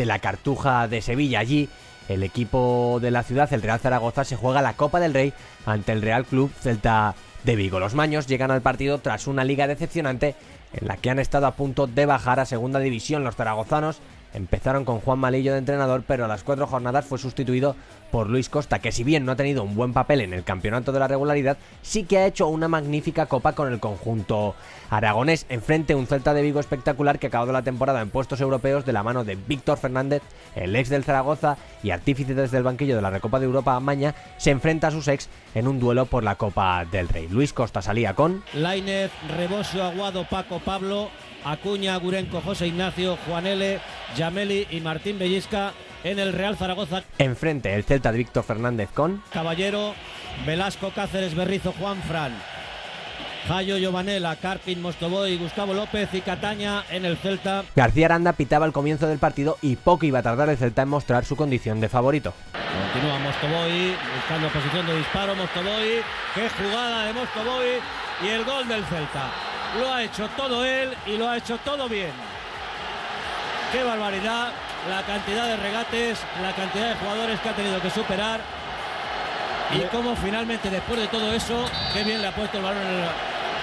de 0.00 0.06
la 0.06 0.18
Cartuja 0.18 0.88
de 0.88 1.02
Sevilla. 1.02 1.40
Allí 1.40 1.68
el 2.08 2.22
equipo 2.22 3.00
de 3.02 3.10
la 3.10 3.22
ciudad, 3.22 3.52
el 3.52 3.60
Real 3.60 3.78
Zaragoza, 3.78 4.24
se 4.24 4.34
juega 4.34 4.62
la 4.62 4.72
Copa 4.72 4.98
del 4.98 5.12
Rey 5.12 5.34
ante 5.66 5.92
el 5.92 6.00
Real 6.00 6.24
Club 6.24 6.50
Celta 6.58 7.14
de 7.44 7.54
Vigo. 7.54 7.78
Los 7.80 7.94
maños 7.94 8.26
llegan 8.26 8.50
al 8.50 8.62
partido 8.62 8.98
tras 9.00 9.26
una 9.26 9.44
liga 9.44 9.66
decepcionante 9.66 10.36
en 10.72 10.88
la 10.88 10.96
que 10.96 11.10
han 11.10 11.18
estado 11.18 11.46
a 11.46 11.54
punto 11.54 11.86
de 11.86 12.06
bajar 12.06 12.40
a 12.40 12.46
segunda 12.46 12.78
división. 12.78 13.24
Los 13.24 13.36
zaragozanos 13.36 14.00
empezaron 14.32 14.86
con 14.86 15.00
Juan 15.00 15.18
Malillo 15.18 15.52
de 15.52 15.58
entrenador, 15.58 16.02
pero 16.06 16.24
a 16.24 16.28
las 16.28 16.44
cuatro 16.44 16.66
jornadas 16.66 17.04
fue 17.04 17.18
sustituido 17.18 17.76
por 18.10 18.28
Luis 18.28 18.48
Costa, 18.48 18.78
que 18.78 18.92
si 18.92 19.04
bien 19.04 19.24
no 19.24 19.32
ha 19.32 19.36
tenido 19.36 19.62
un 19.62 19.74
buen 19.74 19.92
papel 19.92 20.20
en 20.20 20.32
el 20.32 20.44
campeonato 20.44 20.92
de 20.92 20.98
la 20.98 21.08
regularidad, 21.08 21.58
sí 21.82 22.04
que 22.04 22.18
ha 22.18 22.26
hecho 22.26 22.48
una 22.48 22.68
magnífica 22.68 23.26
copa 23.26 23.52
con 23.52 23.72
el 23.72 23.80
conjunto 23.80 24.54
aragonés. 24.90 25.46
Enfrente 25.48 25.94
un 25.94 26.06
Celta 26.06 26.34
de 26.34 26.42
Vigo 26.42 26.60
espectacular 26.60 27.18
que 27.18 27.26
ha 27.26 27.28
acabado 27.28 27.52
la 27.52 27.62
temporada 27.62 28.00
en 28.00 28.10
puestos 28.10 28.40
europeos 28.40 28.84
de 28.84 28.92
la 28.92 29.02
mano 29.02 29.24
de 29.24 29.36
Víctor 29.36 29.78
Fernández, 29.78 30.22
el 30.54 30.74
ex 30.76 30.88
del 30.88 31.04
Zaragoza 31.04 31.56
y 31.82 31.90
artífice 31.90 32.34
desde 32.34 32.58
el 32.58 32.64
banquillo 32.64 32.96
de 32.96 33.02
la 33.02 33.10
Recopa 33.10 33.38
de 33.38 33.46
Europa 33.46 33.78
Maña, 33.80 34.14
se 34.36 34.50
enfrenta 34.50 34.88
a 34.88 34.90
sus 34.90 35.08
ex 35.08 35.28
en 35.54 35.68
un 35.68 35.80
duelo 35.80 36.06
por 36.06 36.24
la 36.24 36.34
Copa 36.34 36.84
del 36.90 37.08
Rey. 37.08 37.28
Luis 37.28 37.52
Costa 37.52 37.82
salía 37.82 38.14
con 38.14 38.42
Lainez, 38.54 39.10
Rebosio, 39.36 39.84
Aguado, 39.84 40.26
Paco, 40.28 40.58
Pablo, 40.58 41.10
Acuña, 41.44 41.96
Gurenco, 41.96 42.40
José 42.40 42.66
Ignacio, 42.66 43.16
Juan 43.26 43.46
L., 43.46 43.80
Yameli 44.16 44.66
y 44.70 44.80
Martín 44.80 45.18
Bellisca 45.18 45.72
en 46.04 46.18
el 46.18 46.32
Real 46.32 46.56
Zaragoza. 46.56 47.02
Enfrente 47.18 47.74
el 47.74 47.84
Celta 47.84 48.12
de 48.12 48.18
Víctor 48.18 48.44
Fernández 48.44 48.90
con 48.92 49.22
Caballero, 49.32 49.94
Velasco, 50.46 50.90
Cáceres, 50.94 51.34
Berrizo, 51.34 51.72
Juan 51.72 52.02
Fran. 52.02 52.32
Jayo, 53.48 53.78
Giovanella, 53.78 54.36
Carpin, 54.36 54.80
Mostoboy, 54.82 55.36
Gustavo 55.38 55.74
López 55.74 56.08
y 56.12 56.20
Cataña 56.20 56.84
en 56.90 57.04
el 57.04 57.16
Celta. 57.16 57.64
García 57.74 58.06
Aranda 58.06 58.34
pitaba 58.34 58.66
el 58.66 58.72
comienzo 58.72 59.06
del 59.06 59.18
partido 59.18 59.58
y 59.62 59.76
poco 59.76 60.06
iba 60.06 60.20
a 60.20 60.22
tardar 60.22 60.48
el 60.50 60.58
Celta 60.58 60.82
en 60.82 60.88
mostrar 60.88 61.24
su 61.24 61.36
condición 61.36 61.80
de 61.80 61.88
favorito. 61.88 62.34
Continúa 62.52 63.18
Mostoboy 63.18 63.96
buscando 64.14 64.48
posición 64.48 64.86
de 64.86 64.98
disparo. 64.98 65.34
Mostoboy. 65.34 66.02
Qué 66.34 66.48
jugada 66.50 67.06
de 67.06 67.12
Mostoboy. 67.14 67.66
Y 68.22 68.28
el 68.28 68.44
gol 68.44 68.68
del 68.68 68.84
Celta. 68.84 69.30
Lo 69.80 69.94
ha 69.94 70.04
hecho 70.04 70.28
todo 70.36 70.64
él 70.64 70.90
y 71.06 71.16
lo 71.16 71.28
ha 71.28 71.38
hecho 71.38 71.58
todo 71.64 71.88
bien. 71.88 72.12
Qué 73.72 73.82
barbaridad. 73.82 74.52
La 74.88 75.02
cantidad 75.02 75.46
de 75.46 75.56
regates, 75.56 76.18
la 76.42 76.52
cantidad 76.52 76.88
de 76.88 76.94
jugadores 76.96 77.38
que 77.40 77.48
ha 77.48 77.52
tenido 77.52 77.80
que 77.80 77.90
superar. 77.90 78.40
Y 79.74 79.80
cómo 79.94 80.16
finalmente, 80.16 80.68
después 80.70 80.98
de 80.98 81.06
todo 81.08 81.32
eso, 81.32 81.64
qué 81.92 82.02
bien 82.02 82.20
le 82.22 82.28
ha 82.28 82.34
puesto 82.34 82.56
el 82.58 82.64
balón 82.64 82.82
en 82.82 82.88
el- 82.88 83.08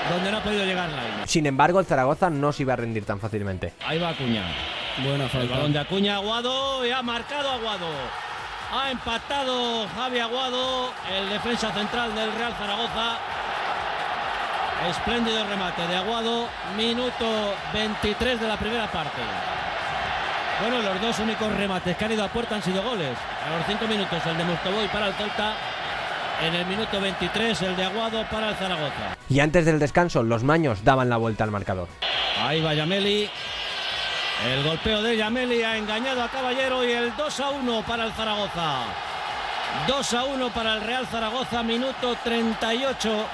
donde 0.10 0.32
no 0.32 0.38
ha 0.38 0.42
podido 0.42 0.64
llegar 0.64 0.88
la 0.90 1.28
Sin 1.28 1.46
embargo, 1.48 1.80
el 1.82 1.86
Zaragoza 1.86 2.30
no 2.30 2.54
se 2.54 2.62
iba 2.64 2.74
a 2.74 2.76
rendir 2.78 3.04
tan 3.04 3.20
fácilmente. 3.20 3.74
Ahí 3.86 4.00
va 4.00 4.10
Acuña. 4.10 4.44
Buena 5.04 5.26
El 5.26 5.30
falta. 5.30 5.56
balón 5.56 5.74
de 5.74 5.80
Acuña 5.80 6.16
Aguado 6.16 6.86
y 6.86 6.92
ha 6.92 7.02
marcado 7.02 7.52
Aguado. 7.52 7.88
Ha 8.74 8.92
empatado 8.92 9.86
Javi 9.96 10.20
Aguado, 10.20 10.92
el 11.14 11.30
defensa 11.30 11.72
central 11.74 12.16
del 12.16 12.32
Real 12.34 12.54
Zaragoza. 12.58 13.18
Espléndido 14.90 15.44
remate 15.46 15.86
de 15.88 15.96
Aguado, 15.98 16.48
minuto 16.78 17.56
23 17.74 18.40
de 18.40 18.48
la 18.48 18.56
primera 18.58 18.88
parte. 18.92 19.22
Bueno, 20.60 20.82
los 20.82 21.00
dos 21.02 21.20
únicos 21.20 21.54
remates 21.56 21.96
que 21.96 22.06
han 22.06 22.12
ido 22.12 22.24
a 22.24 22.30
puerta 22.30 22.56
han 22.56 22.64
sido 22.64 22.82
goles. 22.82 23.16
A 23.46 23.56
los 23.56 23.66
5 23.68 23.88
minutos 23.88 24.26
el 24.26 24.38
de 24.38 24.44
Mostoboy 24.44 24.88
para 24.88 25.08
el 25.08 25.14
Celta. 25.14 25.54
En 26.42 26.54
el 26.54 26.66
minuto 26.66 27.00
23 27.00 27.62
el 27.62 27.76
de 27.76 27.84
Aguado 27.84 28.24
para 28.32 28.50
el 28.50 28.56
Zaragoza. 28.56 29.18
Y 29.30 29.40
antes 29.40 29.66
del 29.66 29.80
descanso, 29.80 30.24
los 30.24 30.44
maños 30.44 30.84
daban 30.84 31.10
la 31.10 31.18
vuelta 31.18 31.44
al 31.44 31.52
marcador. 31.52 31.88
Ahí 32.42 32.62
va 32.62 32.74
Yameli. 32.74 33.30
El 34.46 34.64
golpeo 34.64 35.02
de 35.04 35.18
Yameli 35.18 35.62
ha 35.64 35.78
engañado 35.78 36.24
a 36.24 36.30
Caballero 36.30 36.84
y 36.84 36.92
el 36.92 37.16
2 37.16 37.40
a 37.40 37.50
1 37.50 37.84
para 37.84 38.06
el 38.06 38.12
Zaragoza. 38.14 38.82
2 39.88 40.14
a 40.14 40.24
1 40.24 40.50
para 40.50 40.74
el 40.74 40.82
Real 40.82 41.06
Zaragoza, 41.08 41.62
minuto 41.62 42.16
38 42.24 43.26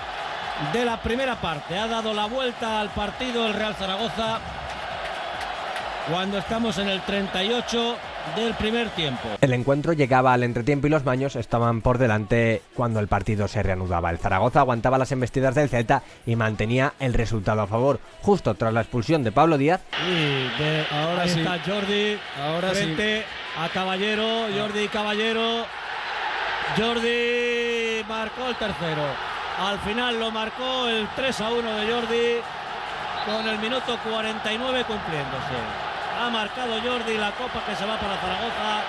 de 0.73 0.85
la 0.85 1.01
primera 1.01 1.35
parte. 1.35 1.77
Ha 1.77 1.87
dado 1.87 2.13
la 2.13 2.25
vuelta 2.25 2.81
al 2.81 2.89
partido 2.89 3.47
el 3.47 3.53
Real 3.53 3.75
Zaragoza 3.75 4.39
cuando 6.09 6.37
estamos 6.37 6.77
en 6.77 6.89
el 6.89 7.01
38 7.01 7.95
del 8.35 8.53
primer 8.55 8.89
tiempo. 8.89 9.27
El 9.41 9.53
encuentro 9.53 9.93
llegaba 9.93 10.33
al 10.33 10.43
entretiempo 10.43 10.87
y 10.87 10.89
los 10.89 11.05
maños 11.05 11.35
estaban 11.35 11.81
por 11.81 11.97
delante 11.97 12.61
cuando 12.75 12.99
el 12.99 13.07
partido 13.07 13.47
se 13.47 13.63
reanudaba. 13.63 14.09
El 14.09 14.17
Zaragoza 14.19 14.59
aguantaba 14.61 14.97
las 14.97 15.11
embestidas 15.11 15.55
del 15.55 15.69
Celta 15.69 16.03
y 16.25 16.35
mantenía 16.35 16.93
el 16.99 17.13
resultado 17.13 17.61
a 17.61 17.67
favor. 17.67 17.99
Justo 18.21 18.53
tras 18.55 18.73
la 18.73 18.81
expulsión 18.81 19.23
de 19.23 19.31
Pablo 19.31 19.57
Díaz, 19.57 19.81
Y 20.05 20.61
de- 20.61 20.85
Ahora 20.91 21.23
ahí 21.23 21.29
sí. 21.29 21.39
está 21.39 21.59
Jordi 21.65 22.17
Ahora 22.41 22.69
sí. 22.69 22.75
frente 22.83 23.23
a 23.59 23.69
Caballero, 23.69 24.47
Jordi 24.57 24.87
Caballero. 24.89 25.65
Jordi 26.77 28.03
marcó 28.07 28.47
el 28.49 28.55
tercero. 28.55 29.03
Al 29.59 29.79
final 29.79 30.19
lo 30.19 30.31
marcó 30.31 30.87
el 30.87 31.07
3 31.15 31.39
a 31.41 31.49
1 31.51 31.75
de 31.77 31.91
Jordi 31.93 32.35
con 33.25 33.47
el 33.47 33.59
minuto 33.59 33.97
49 34.09 34.83
cumpliéndose. 34.85 35.92
Ha 36.19 36.29
marcado 36.29 36.73
Jordi 36.81 37.17
la 37.17 37.31
copa 37.31 37.63
que 37.65 37.75
se 37.75 37.85
va 37.85 37.99
para 37.99 38.17
Zaragoza. 38.17 38.83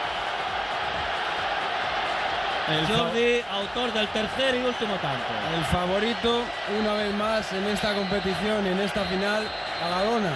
El 2.68 2.86
Jordi, 2.86 3.40
autor 3.50 3.92
del 3.92 4.08
tercer 4.08 4.54
y 4.56 4.64
último 4.64 4.94
tanto. 4.96 5.32
El 5.54 5.64
favorito, 5.64 6.42
una 6.80 6.94
vez 6.94 7.14
más, 7.14 7.52
en 7.52 7.64
esta 7.64 7.94
competición, 7.94 8.66
en 8.66 8.78
esta 8.78 9.04
final, 9.04 9.46
Aragona. 9.82 10.32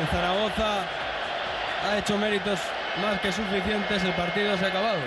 El 0.00 0.06
Zaragoza 0.06 0.80
ha 1.84 1.98
hecho 1.98 2.16
méritos 2.16 2.58
más 3.02 3.20
que 3.20 3.32
suficientes, 3.32 4.04
el 4.04 4.12
partido 4.12 4.56
se 4.56 4.64
ha 4.64 4.68
acabado. 4.68 5.00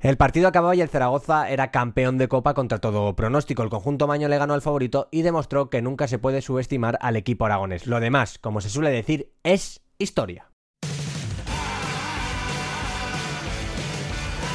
el 0.00 0.16
partido 0.16 0.48
acababa 0.48 0.76
y 0.76 0.80
el 0.80 0.88
Zaragoza 0.88 1.48
era 1.50 1.70
campeón 1.70 2.18
de 2.18 2.28
copa 2.28 2.54
contra 2.54 2.78
todo 2.78 3.16
pronóstico. 3.16 3.62
El 3.62 3.70
conjunto 3.70 4.06
maño 4.06 4.28
le 4.28 4.38
ganó 4.38 4.54
al 4.54 4.62
favorito 4.62 5.08
y 5.10 5.22
demostró 5.22 5.70
que 5.70 5.82
nunca 5.82 6.06
se 6.06 6.18
puede 6.18 6.42
subestimar 6.42 6.98
al 7.00 7.16
equipo 7.16 7.46
aragonés. 7.46 7.86
Lo 7.86 7.98
demás, 7.98 8.38
como 8.38 8.60
se 8.60 8.70
suele 8.70 8.90
decir, 8.90 9.32
es 9.42 9.85
historia. 9.98 10.50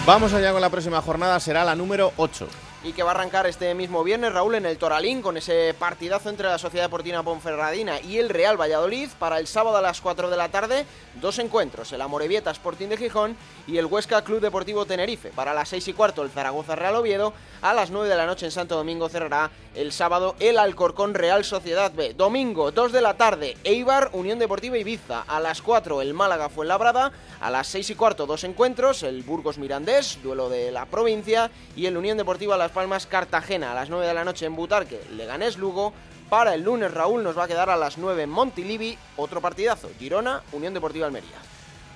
Vamos 0.06 0.34
allá 0.34 0.52
con 0.52 0.62
la 0.62 0.70
próxima 0.70 1.02
jornada, 1.02 1.40
será 1.40 1.64
la 1.64 1.76
número 1.76 2.12
8. 2.18 2.48
Y 2.84 2.94
que 2.94 3.04
va 3.04 3.12
a 3.12 3.14
arrancar 3.14 3.46
este 3.46 3.74
mismo 3.76 4.04
viernes, 4.04 4.34
Raúl, 4.34 4.56
en 4.56 4.66
el 4.66 4.78
Toralín, 4.78 5.22
con 5.22 5.38
ese 5.38 5.76
partidazo 5.78 6.30
entre 6.30 6.48
la 6.48 6.58
Sociedad 6.58 6.86
Deportiva 6.86 7.22
Ponferradina 7.22 8.00
y 8.02 8.18
el 8.18 8.30
Real 8.30 8.60
Valladolid. 8.60 9.10
Para 9.20 9.40
el 9.40 9.48
sábado 9.48 9.78
a 9.78 9.82
las 9.82 10.02
4 10.02 10.30
de 10.30 10.38
la 10.38 10.50
tarde, 10.50 10.86
dos 11.22 11.38
encuentros, 11.38 11.92
el 11.94 12.02
Amorebieta 12.02 12.50
Sporting 12.50 12.88
de 12.88 12.98
Gijón 12.98 13.36
y 13.68 13.78
el 13.78 13.86
Huesca 13.86 14.24
Club 14.24 14.42
Deportivo 14.42 14.86
Tenerife. 14.86 15.30
Para 15.30 15.54
las 15.54 15.70
6 15.70 15.90
y 15.90 15.94
cuarto, 15.94 16.24
el 16.24 16.32
Zaragoza 16.32 16.76
Real 16.76 16.96
Oviedo. 16.96 17.34
A 17.62 17.76
las 17.76 17.92
9 17.92 18.10
de 18.10 18.16
la 18.16 18.26
noche 18.26 18.48
en 18.48 18.52
Santo 18.52 18.76
Domingo 18.76 19.10
cerrará 19.10 19.52
el 19.76 19.92
sábado 19.92 20.36
el 20.40 20.58
Alcorcón 20.58 21.14
Real 21.14 21.46
Sociedad 21.46 21.92
B. 21.94 22.16
Domingo, 22.16 22.72
2 22.72 22.92
de 22.92 23.02
la 23.02 23.16
tarde, 23.16 23.58
Eibar 23.64 24.10
Unión 24.14 24.40
Deportiva 24.40 24.78
Ibiza. 24.78 25.22
A 25.22 25.40
las 25.40 25.62
4, 25.62 26.02
el 26.02 26.16
Málaga 26.16 26.50
Fuenlabrada. 26.50 27.12
A 27.40 27.52
las 27.52 27.68
6 27.68 27.92
y 27.92 27.96
cuarto, 27.96 28.26
dos 28.26 28.44
encuentros, 28.44 29.04
el 29.04 29.24
Burgos 29.24 29.58
Mirandés, 29.58 30.20
duelo 30.22 30.50
de 30.50 30.72
la 30.72 30.86
provincia, 30.86 31.50
y 31.76 31.86
el 31.86 31.98
Unión 31.98 32.18
Deportiva 32.18 32.58
Palmas 32.72 33.06
Cartagena. 33.06 33.72
A 33.72 33.76
las 33.76 33.90
9 33.90 34.08
de 34.08 34.14
la 34.14 34.24
noche 34.24 34.46
en 34.46 34.56
Butarque, 34.56 35.00
Leganés 35.12 35.58
Lugo. 35.58 35.94
Para 36.30 36.56
el 36.56 36.62
lunes, 36.62 36.94
Raúl, 36.94 37.24
nos 37.24 37.38
va 37.38 37.44
a 37.44 37.48
quedar 37.48 37.70
a 37.70 37.76
las 37.76 37.98
9 37.98 38.24
en 38.24 38.30
Montilivi, 38.30 38.98
otro 39.18 39.42
partidazo, 39.42 39.90
Girona, 40.00 40.42
Unión 40.54 40.74
Deportiva 40.74 41.06
Almería. 41.06 41.38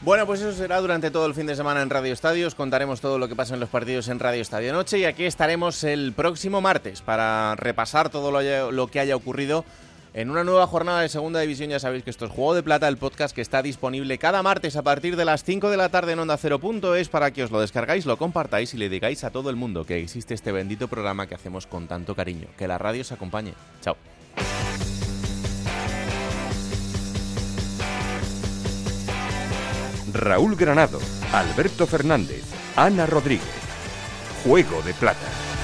Bueno, 0.02 0.26
pues 0.26 0.42
eso 0.42 0.52
será 0.52 0.82
durante 0.82 1.10
todo 1.10 1.26
el 1.26 1.34
fin 1.34 1.48
de 1.48 1.56
semana 1.56 1.82
en 1.82 1.90
Radio 1.90 2.12
Estadio. 2.12 2.46
Os 2.46 2.54
contaremos 2.54 3.00
todo 3.00 3.18
lo 3.18 3.28
que 3.28 3.36
pasa 3.36 3.54
en 3.54 3.60
los 3.60 3.70
partidos 3.70 4.10
en 4.10 4.20
Radio 4.20 4.42
Estadio 4.42 4.74
Noche 4.74 5.00
y 5.00 5.06
aquí 5.06 5.24
estaremos 5.24 5.84
el 5.84 6.14
próximo 6.14 6.60
martes 6.62 7.02
para 7.02 7.56
repasar 7.56 8.10
todo 8.10 8.32
lo 8.72 8.88
que 8.88 9.00
haya 9.00 9.16
ocurrido 9.16 9.64
en 10.16 10.32
una 10.32 10.46
nueva 10.46 10.66
jornada 10.66 11.02
de 11.02 11.10
Segunda 11.10 11.42
División. 11.42 11.70
Ya 11.70 11.80
sabéis 11.80 12.04
que 12.04 12.10
esto 12.10 12.26
es 12.26 12.32
Juego 12.32 12.56
de 12.56 12.64
Plata, 12.64 12.88
el 12.88 12.98
podcast 12.98 13.36
que 13.36 13.42
está 13.42 13.62
disponible 13.62 14.18
cada 14.18 14.42
martes 14.42 14.78
a 14.78 14.82
partir 14.82 15.18
de 15.18 15.26
las 15.26 15.44
5 15.44 15.70
de 15.70 15.78
la 15.78 15.90
tarde 15.90 16.14
en 16.14 16.20
Onda 16.20 16.40
es 16.96 17.10
para 17.10 17.32
que 17.32 17.44
os 17.44 17.52
lo 17.52 17.60
descargáis, 17.60 18.06
lo 18.06 18.18
compartáis 18.18 18.74
y 18.74 18.78
le 18.78 18.88
digáis 18.90 19.24
a 19.24 19.30
todo 19.30 19.50
el 19.50 19.58
mundo 19.58 19.86
que 19.86 20.00
existe 20.00 20.34
este 20.34 20.54
bendito 20.54 20.88
programa 20.88 21.28
que 21.28 21.36
hacemos 21.36 21.68
con 21.68 21.88
tanto 21.88 22.16
cariño. 22.16 22.48
Que 22.58 22.68
la 22.68 22.78
radio 22.78 23.02
os 23.02 23.12
acompañe. 23.12 23.54
Chao. 23.82 23.98
Raúl 30.14 30.56
Granado, 30.56 31.00
Alberto 31.34 31.86
Fernández, 31.86 32.44
Ana 32.78 33.06
Rodríguez. 33.06 33.44
Juego 34.46 34.82
de 34.84 34.94
Plata. 34.94 35.55